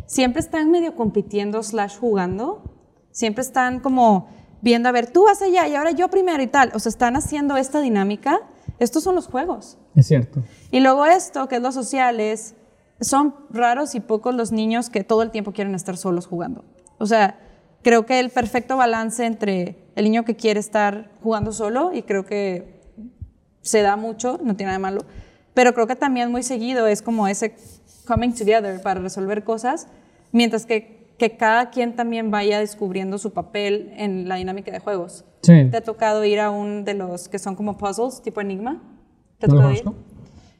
Siempre 0.07 0.41
están 0.41 0.70
medio 0.70 0.95
compitiendo 0.97 1.62
slash 1.62 1.97
jugando. 1.99 2.62
Siempre 3.11 3.41
están 3.41 3.80
como 3.80 4.28
viendo, 4.61 4.91
a 4.91 4.93
ver, 4.93 5.11
tú 5.11 5.24
vas 5.24 5.41
allá 5.41 5.66
y 5.66 5.74
ahora 5.76 5.93
yo 5.93 6.09
primero 6.09 6.43
y 6.43 6.47
tal. 6.47 6.72
O 6.74 6.78
sea, 6.78 6.91
están 6.91 7.16
haciendo 7.16 7.57
esta 7.57 7.80
dinámica. 7.80 8.39
Estos 8.78 9.03
son 9.03 9.14
los 9.14 9.26
juegos. 9.26 9.78
Es 9.95 10.07
cierto. 10.09 10.43
Y 10.70 10.80
luego 10.80 11.07
esto, 11.07 11.49
que 11.49 11.57
es 11.57 11.62
los 11.62 11.72
sociales, 11.74 12.55
son 13.01 13.34
raros 13.51 13.95
y 13.95 14.01
pocos 14.01 14.34
los 14.34 14.53
niños 14.53 14.90
que 14.90 15.05
todo 15.05 15.22
el 15.22 15.30
tiempo 15.30 15.53
quieren 15.53 15.74
estar 15.74 15.97
solos 15.97 16.26
jugando. 16.26 16.64
O 16.99 17.07
sea, 17.07 17.38
creo 17.82 18.07
que 18.07 18.20
el 18.20 18.30
perfecto 18.30 18.76
balance 18.76 19.24
entre 19.24 19.76
el 19.95 20.05
niño 20.05 20.24
que 20.24 20.36
quiere 20.36 20.61
estar 20.61 21.11
jugando 21.22 21.53
solo, 21.53 21.92
y 21.92 22.03
creo 22.03 22.24
que 22.24 22.80
se 23.62 23.82
da 23.82 23.97
mucho, 23.97 24.38
no 24.42 24.57
tiene 24.57 24.72
nada 24.72 24.78
de 24.78 24.82
malo, 24.82 25.01
pero 25.55 25.72
creo 25.74 25.86
que 25.86 25.97
también 25.97 26.30
muy 26.30 26.42
seguido 26.42 26.86
es 26.86 27.01
como 27.03 27.28
ese 27.28 27.57
coming 28.07 28.32
together 28.32 28.82
para 28.82 29.01
resolver 29.01 29.45
cosas, 29.45 29.86
mientras 30.32 30.66
que, 30.66 31.14
que 31.18 31.36
cada 31.36 31.70
quien 31.70 31.95
también 31.95 32.30
vaya 32.30 32.59
descubriendo 32.59 33.18
su 33.18 33.32
papel 33.32 33.92
en 33.97 34.28
la 34.28 34.36
dinámica 34.36 34.72
de 34.72 34.80
juegos. 34.80 35.24
Sí. 35.42 35.68
¿Te 35.70 35.76
ha 35.76 35.82
tocado 35.82 36.24
ir 36.24 36.40
a 36.40 36.51
un 36.51 36.84
de 36.84 36.95
los 36.95 37.28
que 37.28 37.38
son 37.38 37.55
como 37.55 37.76
puzzles, 37.76 38.22
tipo 38.22 38.40
enigma? 38.40 38.82
¿Te 39.38 39.47
ha 39.47 39.49
tocado 39.49 39.70
ir? 39.70 39.84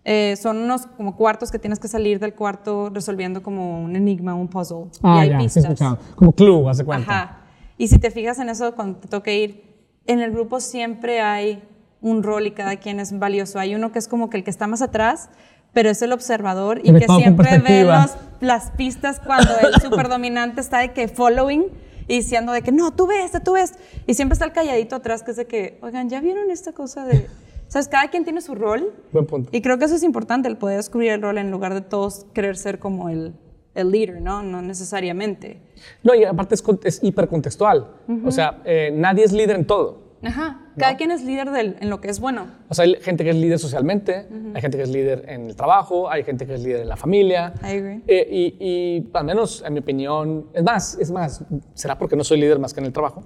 Eh, 0.07 0.37
son 0.37 0.59
unos 0.59 0.87
como 0.87 1.17
cuartos 1.17 1.51
que 1.51 1.59
tienes 1.59 1.79
que 1.79 1.89
salir 1.89 2.19
del 2.21 2.35
cuarto 2.35 2.91
resolviendo 2.91 3.43
como 3.43 3.83
un 3.83 3.97
enigma, 3.97 4.35
un 4.35 4.49
puzzle. 4.49 4.87
Ah, 5.03 5.17
y 5.17 5.21
hay 5.21 5.31
ya, 5.31 5.39
pistas. 5.39 5.65
escuchado. 5.65 5.99
Como 6.15 6.33
Clue, 6.33 6.69
hace 6.69 6.85
cuenta. 6.85 7.11
Ajá. 7.11 7.39
Y 7.79 7.89
si 7.89 7.99
te 7.99 8.11
fijas 8.11 8.39
en 8.39 8.49
eso, 8.51 8.75
cuando 8.75 8.99
te 8.99 9.09
toque 9.09 9.39
ir, 9.39 9.65
en 10.07 10.21
el 10.21 10.31
grupo 10.31 10.61
siempre 10.61 11.21
hay 11.23 11.63
un 12.03 12.23
rol 12.23 12.47
y 12.47 12.51
cada 12.51 12.77
quien 12.77 13.01
es 13.01 13.19
valioso. 13.19 13.59
Hay 13.59 13.75
uno 13.75 13.93
que 13.93 13.99
es 13.99 14.07
como 14.09 14.29
que 14.29 14.37
el 14.37 14.45
que 14.45 14.51
está 14.51 14.67
más 14.67 14.83
atrás, 14.83 15.31
pero 15.73 15.89
es 15.89 16.03
el 16.03 16.13
observador 16.13 16.81
y 16.85 16.93
que 16.93 17.07
siempre 17.09 17.59
ve 17.59 17.85
los- 17.85 18.17
las 18.41 18.71
pistas 18.73 19.21
cuando 19.25 19.51
el 19.59 19.73
superdominante 19.83 20.61
está 20.61 20.79
de 20.81 20.93
que 20.93 21.09
following 21.09 21.65
y 22.07 22.17
diciendo 22.17 22.53
de 22.53 22.61
que 22.61 22.71
no, 22.73 22.91
tú 22.93 23.07
ves, 23.07 23.33
tú 23.43 23.53
ves. 23.55 23.73
Y 24.07 24.13
siempre 24.13 24.35
está 24.35 24.45
el 24.45 24.53
calladito 24.53 24.97
atrás 24.97 25.23
que 25.23 25.31
es 25.31 25.39
de 25.39 25.47
que, 25.47 25.79
oigan, 25.83 26.11
¿ya 26.11 26.21
vieron 26.21 26.51
esta 26.51 26.73
cosa 26.73 27.07
de...? 27.07 27.27
¿Sabes? 27.69 27.89
Cada 27.89 28.09
quien 28.09 28.25
tiene 28.25 28.41
su 28.41 28.55
rol. 28.55 28.93
Buen 29.13 29.27
punto. 29.27 29.51
Y 29.53 29.61
creo 29.63 29.79
que 29.79 29.85
eso 29.87 29.97
es 29.97 30.03
importante, 30.03 30.49
el 30.49 30.57
poder 30.57 30.77
descubrir 30.77 31.11
el 31.13 31.23
rol 31.23 31.39
en 31.39 31.51
lugar 31.51 31.75
de 31.75 31.81
todos 31.81 32.27
querer 32.33 32.57
ser 32.57 32.79
como 32.79 33.09
el, 33.09 33.35
el 33.75 33.91
leader, 33.91 34.21
¿no? 34.21 34.43
No 34.43 34.63
necesariamente. 34.63 35.61
No, 36.03 36.15
y 36.15 36.25
aparte 36.25 36.55
es, 36.55 36.63
es 36.85 37.03
hipercontextual. 37.03 37.89
O 38.25 38.31
sea, 38.31 38.61
eh, 38.65 38.93
nadie 38.95 39.25
es 39.25 39.33
líder 39.33 39.57
en 39.57 39.67
todo. 39.67 40.05
Ajá. 40.23 40.61
Cada 40.79 40.97
quien 40.97 41.11
es 41.11 41.23
líder 41.23 41.51
del- 41.51 41.77
en 41.81 41.91
lo 41.91 42.01
que 42.01 42.09
es 42.09 42.19
bueno. 42.19 42.47
O 42.71 42.75
sea, 42.75 42.85
hay 42.87 42.95
gente 43.03 43.25
que 43.25 43.31
es 43.31 43.37
líder 43.37 43.59
socialmente, 43.59 44.27
hay 44.55 44.61
gente 44.63 44.79
que 44.79 44.85
es 44.85 44.89
líder 44.89 45.25
en 45.29 45.47
el 45.51 45.55
trabajo, 45.57 46.09
hay 46.09 46.25
gente 46.25 46.47
que 46.47 46.55
es 46.55 46.63
líder 46.63 46.81
en 46.81 46.89
la 46.89 46.97
familia. 46.97 47.53
I 47.63 47.67
agree. 47.77 48.03
Eh, 48.07 48.29
y, 48.31 48.57
y 48.59 49.11
al 49.13 49.25
menos 49.27 49.63
en 49.67 49.75
mi 49.75 49.81
opinión, 49.81 50.47
es 50.55 50.63
más, 50.65 50.97
es 50.99 51.11
más, 51.11 51.45
será 51.75 51.99
porque 51.99 52.17
no 52.17 52.25
soy 52.25 52.41
líder 52.41 52.59
más 52.59 52.73
que 52.73 52.81
en 52.81 52.87
el 52.87 52.93
trabajo. 52.93 53.25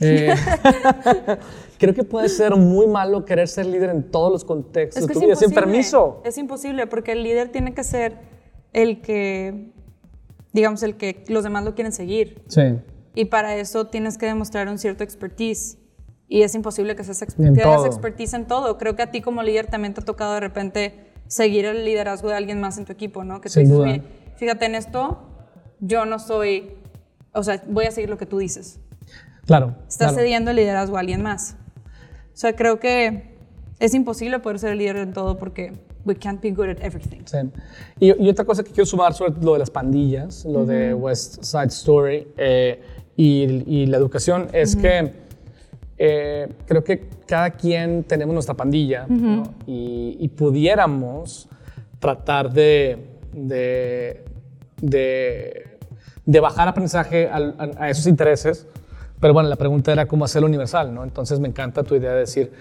Eh, 0.00 0.34
creo 1.78 1.94
que 1.94 2.04
puede 2.04 2.28
ser 2.28 2.54
muy 2.56 2.86
malo 2.86 3.24
querer 3.24 3.48
ser 3.48 3.66
líder 3.66 3.90
en 3.90 4.10
todos 4.10 4.30
los 4.32 4.44
contextos 4.44 5.02
Es 5.02 5.06
que 5.06 5.12
es 5.14 5.20
vida, 5.20 5.34
sin 5.36 5.48
imposible. 5.50 5.60
permiso. 5.72 6.22
Es 6.24 6.38
imposible 6.38 6.86
porque 6.86 7.12
el 7.12 7.22
líder 7.22 7.48
tiene 7.50 7.74
que 7.74 7.84
ser 7.84 8.16
el 8.72 9.00
que, 9.00 9.72
digamos, 10.52 10.82
el 10.82 10.96
que 10.96 11.24
los 11.28 11.42
demás 11.44 11.64
lo 11.64 11.74
quieren 11.74 11.92
seguir. 11.92 12.42
Sí. 12.48 12.62
Y 13.14 13.24
para 13.26 13.56
eso 13.56 13.86
tienes 13.86 14.18
que 14.18 14.26
demostrar 14.26 14.68
un 14.68 14.78
cierto 14.78 15.02
expertise. 15.04 15.78
Y 16.28 16.42
es 16.42 16.54
imposible 16.54 16.94
que 16.94 17.04
seas 17.04 17.24
que 17.34 17.62
hagas 17.62 17.86
expertise 17.86 18.34
en 18.34 18.46
todo. 18.46 18.76
Creo 18.76 18.94
que 18.94 19.02
a 19.02 19.10
ti 19.10 19.22
como 19.22 19.42
líder 19.42 19.66
también 19.66 19.94
te 19.94 20.02
ha 20.02 20.04
tocado 20.04 20.34
de 20.34 20.40
repente 20.40 20.94
seguir 21.26 21.64
el 21.64 21.84
liderazgo 21.84 22.28
de 22.28 22.34
alguien 22.34 22.60
más 22.60 22.76
en 22.78 22.84
tu 22.84 22.92
equipo, 22.92 23.24
¿no? 23.24 23.40
Que 23.40 23.48
tú 23.48 23.54
Sin 23.54 23.62
dices, 23.64 23.76
duda. 23.76 23.88
"Oye, 23.88 24.02
fíjate 24.36 24.66
en 24.66 24.74
esto, 24.74 25.18
yo 25.80 26.04
no 26.04 26.18
soy, 26.18 26.74
o 27.32 27.42
sea, 27.42 27.62
voy 27.68 27.86
a 27.86 27.90
seguir 27.90 28.10
lo 28.10 28.18
que 28.18 28.26
tú 28.26 28.38
dices. 28.38 28.78
Claro. 29.48 29.74
Estás 29.88 30.08
claro. 30.08 30.14
cediendo 30.14 30.50
el 30.50 30.56
liderazgo 30.56 30.98
a 30.98 31.00
alguien 31.00 31.22
más. 31.22 31.56
O 31.86 32.36
sea, 32.40 32.54
creo 32.54 32.78
que 32.78 33.34
es 33.80 33.94
imposible 33.94 34.38
poder 34.40 34.58
ser 34.58 34.72
el 34.72 34.78
líder 34.78 34.96
en 34.96 35.14
todo 35.14 35.38
porque 35.38 35.72
we 36.04 36.14
can't 36.14 36.40
be 36.42 36.50
good 36.50 36.68
at 36.68 36.82
everything. 36.82 37.22
Sí. 37.24 37.38
Y, 37.98 38.24
y 38.24 38.28
otra 38.28 38.44
cosa 38.44 38.62
que 38.62 38.70
quiero 38.70 38.84
sumar 38.84 39.14
sobre 39.14 39.32
lo 39.42 39.54
de 39.54 39.58
las 39.60 39.70
pandillas, 39.70 40.44
lo 40.44 40.66
de 40.66 40.92
West 40.92 41.42
Side 41.42 41.68
Story 41.68 42.28
eh, 42.36 42.82
y, 43.16 43.64
y 43.66 43.86
la 43.86 43.96
educación, 43.96 44.48
es 44.52 44.76
que 44.76 45.12
eh, 45.96 46.48
creo 46.66 46.84
que 46.84 47.08
cada 47.26 47.50
quien 47.52 48.04
tenemos 48.04 48.34
nuestra 48.34 48.54
pandilla 48.54 49.06
¿no? 49.08 49.54
y, 49.66 50.18
y 50.20 50.28
pudiéramos 50.28 51.48
tratar 51.98 52.52
de, 52.52 52.98
de, 53.32 54.24
de, 54.82 55.78
de 56.26 56.40
bajar 56.40 56.68
aprendizaje 56.68 57.30
a 57.30 57.88
esos 57.88 58.06
intereses. 58.06 58.66
Pero 59.20 59.32
bueno, 59.32 59.48
la 59.48 59.56
pregunta 59.56 59.92
era 59.92 60.06
cómo 60.06 60.24
hacerlo 60.24 60.46
universal, 60.46 60.94
¿no? 60.94 61.04
Entonces 61.04 61.40
me 61.40 61.48
encanta 61.48 61.82
tu 61.82 61.94
idea 61.94 62.12
de 62.12 62.20
decir 62.20 62.52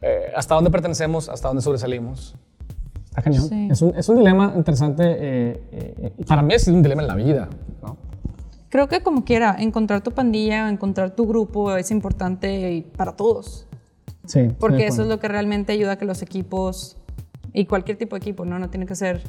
eh, 0.00 0.32
hasta 0.36 0.54
dónde 0.54 0.70
pertenecemos, 0.70 1.28
hasta 1.28 1.48
dónde 1.48 1.62
sobresalimos. 1.62 2.36
Está 3.04 3.22
cañón. 3.22 3.48
Sí. 3.48 3.68
Es, 3.70 3.82
un, 3.82 3.96
es 3.96 4.08
un 4.08 4.18
dilema 4.18 4.52
interesante. 4.56 5.02
eh, 5.04 5.62
eh, 5.72 6.12
para 6.26 6.42
mí 6.42 6.54
es 6.54 6.66
un 6.68 6.82
dilema 6.82 7.02
en 7.02 7.08
la 7.08 7.14
vida. 7.14 7.48
¿no? 7.82 7.96
Creo 8.68 8.88
que 8.88 9.02
como 9.02 9.24
quiera, 9.24 9.56
encontrar 9.58 10.02
tu 10.02 10.10
pandilla, 10.10 10.68
encontrar 10.68 11.12
tu 11.12 11.26
grupo 11.26 11.76
es 11.76 11.90
importante 11.90 12.84
para 12.96 13.12
todos. 13.12 13.66
Sí. 14.26 14.48
Porque 14.58 14.86
eso 14.86 15.02
es 15.02 15.08
lo 15.08 15.20
que 15.20 15.28
realmente 15.28 15.72
ayuda 15.72 15.92
a 15.92 15.96
que 15.96 16.04
los 16.04 16.22
equipos, 16.22 16.96
y 17.52 17.66
cualquier 17.66 17.96
tipo 17.96 18.16
de 18.16 18.18
equipo, 18.18 18.44
¿no? 18.44 18.58
No 18.58 18.70
tiene 18.70 18.86
que 18.86 18.96
ser 18.96 19.22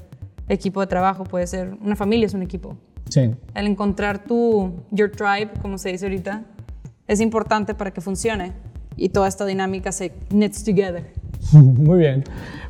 equipo 0.50 0.82
de 0.82 0.88
trabajo, 0.88 1.26
puede 1.26 1.46
ser 1.48 1.78
una 1.82 1.96
familia, 1.96 2.26
es 2.26 2.34
un 2.34 2.42
equipo. 2.42 2.76
Sí. 3.10 3.32
El 3.54 3.68
encontrar 3.68 4.24
tu, 4.24 4.74
your 4.90 5.12
tribe, 5.12 5.52
como 5.62 5.78
se 5.78 5.92
dice 5.92 6.06
ahorita, 6.06 6.44
es 7.08 7.22
importante 7.22 7.74
para 7.76 7.92
que 7.92 8.02
funcione 8.02 8.54
y 8.98 9.10
toda 9.10 9.28
esta 9.28 9.46
dinámica 9.46 9.92
se 9.92 10.12
knits 10.30 10.64
together. 10.64 11.12
Muy 11.52 12.00
bien. 12.00 12.24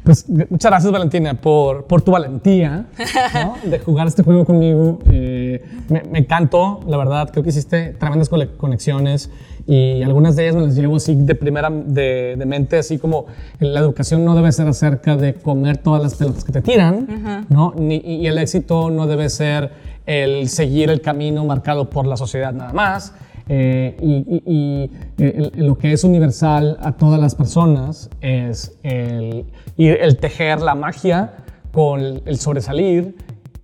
Pues 0.03 0.27
muchas 0.29 0.69
gracias, 0.69 0.91
Valentina, 0.91 1.33
por, 1.33 1.85
por 1.85 2.01
tu 2.01 2.11
valentía 2.11 2.85
¿no? 3.33 3.55
de 3.69 3.79
jugar 3.79 4.07
este 4.07 4.21
juego 4.23 4.45
conmigo. 4.45 4.99
Eh, 5.11 5.63
me, 5.89 6.03
me 6.11 6.19
encantó, 6.19 6.81
la 6.87 6.97
verdad. 6.97 7.29
Creo 7.31 7.43
que 7.43 7.49
hiciste 7.49 7.89
tremendas 7.93 8.29
conexiones 8.57 9.31
y 9.65 10.03
algunas 10.03 10.35
de 10.35 10.43
ellas 10.43 10.55
me 10.55 10.61
las 10.67 10.75
llevo 10.75 10.97
así 10.97 11.15
de 11.15 11.33
primera 11.33 11.71
de, 11.71 12.35
de 12.37 12.45
mente, 12.45 12.77
así 12.77 12.99
como 12.99 13.25
la 13.59 13.79
educación 13.79 14.23
no 14.23 14.35
debe 14.35 14.51
ser 14.51 14.67
acerca 14.67 15.15
de 15.17 15.33
comer 15.33 15.77
todas 15.77 16.03
las 16.03 16.13
pelotas 16.15 16.43
que 16.43 16.51
te 16.51 16.61
tiran, 16.61 17.45
¿no? 17.49 17.73
Ni- 17.75 17.95
y 18.03 18.27
el 18.27 18.37
éxito 18.37 18.91
no 18.91 19.07
debe 19.07 19.27
ser 19.29 19.71
el 20.05 20.49
seguir 20.49 20.91
el 20.91 21.01
camino 21.01 21.43
marcado 21.45 21.89
por 21.89 22.05
la 22.05 22.15
sociedad 22.15 22.53
nada 22.53 22.73
más. 22.73 23.13
Eh, 23.47 23.95
y, 24.01 24.13
y- 24.13 24.43
y, 24.45 24.91
eh, 25.23 25.49
el- 25.55 25.65
lo 25.67 25.77
que 25.77 25.91
es 25.93 26.03
universal 26.03 26.77
a 26.81 26.93
todas 26.93 27.19
las 27.19 27.35
personas 27.35 28.09
es 28.21 28.77
el, 28.83 29.45
el 29.77 30.17
tejer 30.17 30.61
la 30.61 30.73
magia 30.75 31.33
con 31.71 31.99
el, 32.25 32.37
sobresalir 32.37 33.15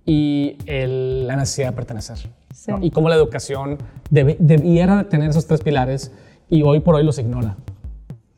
y 0.06 0.56
la 1.26 1.36
necesidad 1.36 1.70
de 1.70 1.76
pertenecer. 1.76 2.18
Sí. 2.54 2.70
¿no? 2.70 2.78
Y 2.84 2.90
cómo 2.90 3.08
la 3.08 3.16
educación 3.16 3.78
debe- 4.10 4.36
debiera 4.38 4.98
de 4.98 5.04
tener 5.04 5.30
esos 5.30 5.46
tres 5.46 5.60
pilares 5.62 6.12
y 6.48 6.62
hoy 6.62 6.80
por 6.80 6.94
hoy 6.94 7.02
los 7.04 7.18
ignora. 7.18 7.56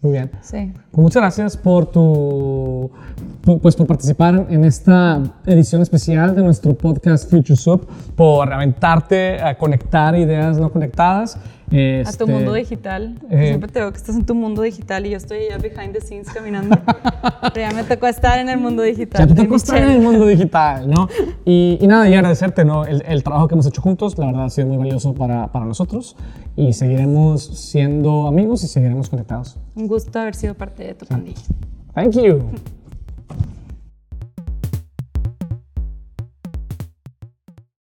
Muy 0.05 0.13
bien. 0.13 0.31
Sí. 0.43 0.71
Pues 0.91 1.03
muchas 1.03 1.23
gracias 1.23 1.57
por 1.57 1.87
tu 1.87 2.91
pu- 3.43 3.59
pues 3.59 3.75
por 3.75 3.87
participar 3.87 4.47
en 4.51 4.63
esta 4.67 5.23
edición 5.47 5.81
especial 5.81 6.35
de 6.37 6.43
nuestro 6.43 6.75
podcast 6.75 7.31
Future 7.31 7.57
Soup, 7.57 7.89
por 8.15 8.53
aventarte 8.53 9.41
a 9.43 9.57
conectar 9.57 10.15
ideas 10.15 10.59
no 10.59 10.71
conectadas. 10.71 11.39
A 11.75 12.01
Este, 12.11 12.25
tu 12.25 12.31
mundo 12.31 12.53
digital. 12.55 13.19
eh, 13.31 13.49
Siempre 13.49 13.71
te 13.71 13.81
veo 13.81 13.91
que 13.91 13.97
estás 13.99 14.15
en 14.17 14.25
tu 14.25 14.35
mundo 14.35 14.63
digital 14.63 15.05
y 15.07 15.11
yo 15.11 15.17
estoy 15.17 15.39
allá 15.47 15.59
behind 15.59 15.93
the 15.93 16.01
scenes 16.01 16.29
caminando. 16.31 16.77
Pero 17.53 17.69
ya 17.69 17.75
me 17.75 17.83
tocó 17.85 18.07
estar 18.07 18.39
en 18.39 18.49
el 18.49 18.59
mundo 18.59 18.83
digital. 18.83 19.27
tú 19.27 19.35
te 19.35 19.43
de 19.43 19.49
costas 19.49 19.81
en 19.81 19.91
el 19.91 20.01
mundo 20.01 20.27
digital, 20.27 20.89
¿no? 20.89 21.09
Y, 21.45 21.79
y 21.81 21.87
nada, 21.87 22.09
y 22.09 22.15
agradecerte, 22.15 22.65
¿no? 22.65 22.85
El, 22.85 23.03
el 23.07 23.23
trabajo 23.23 23.49
que 23.49 23.55
hemos 23.55 23.67
hecho 23.67 23.83
juntos, 23.83 24.17
la 24.19 24.27
verdad, 24.27 24.45
ha 24.45 24.51
sido 24.51 24.69
muy 24.69 24.77
valioso 24.77 25.15
para, 25.15 25.51
para 25.51 25.65
nosotros. 25.65 26.17
Y 26.57 26.73
seguiremos 26.75 27.43
siendo 27.43 28.29
amigos 28.29 28.63
y 28.63 28.69
seguiremos 28.69 29.11
conectados. 29.11 29.57
Un 29.75 29.89
gusto 29.89 30.19
haber 30.21 30.35
sido 30.37 30.55
parte 30.55 30.85
de 30.85 30.95
tu 30.95 31.07
pandilla. 31.07 31.41
Thank 31.95 32.13
you. 32.13 32.43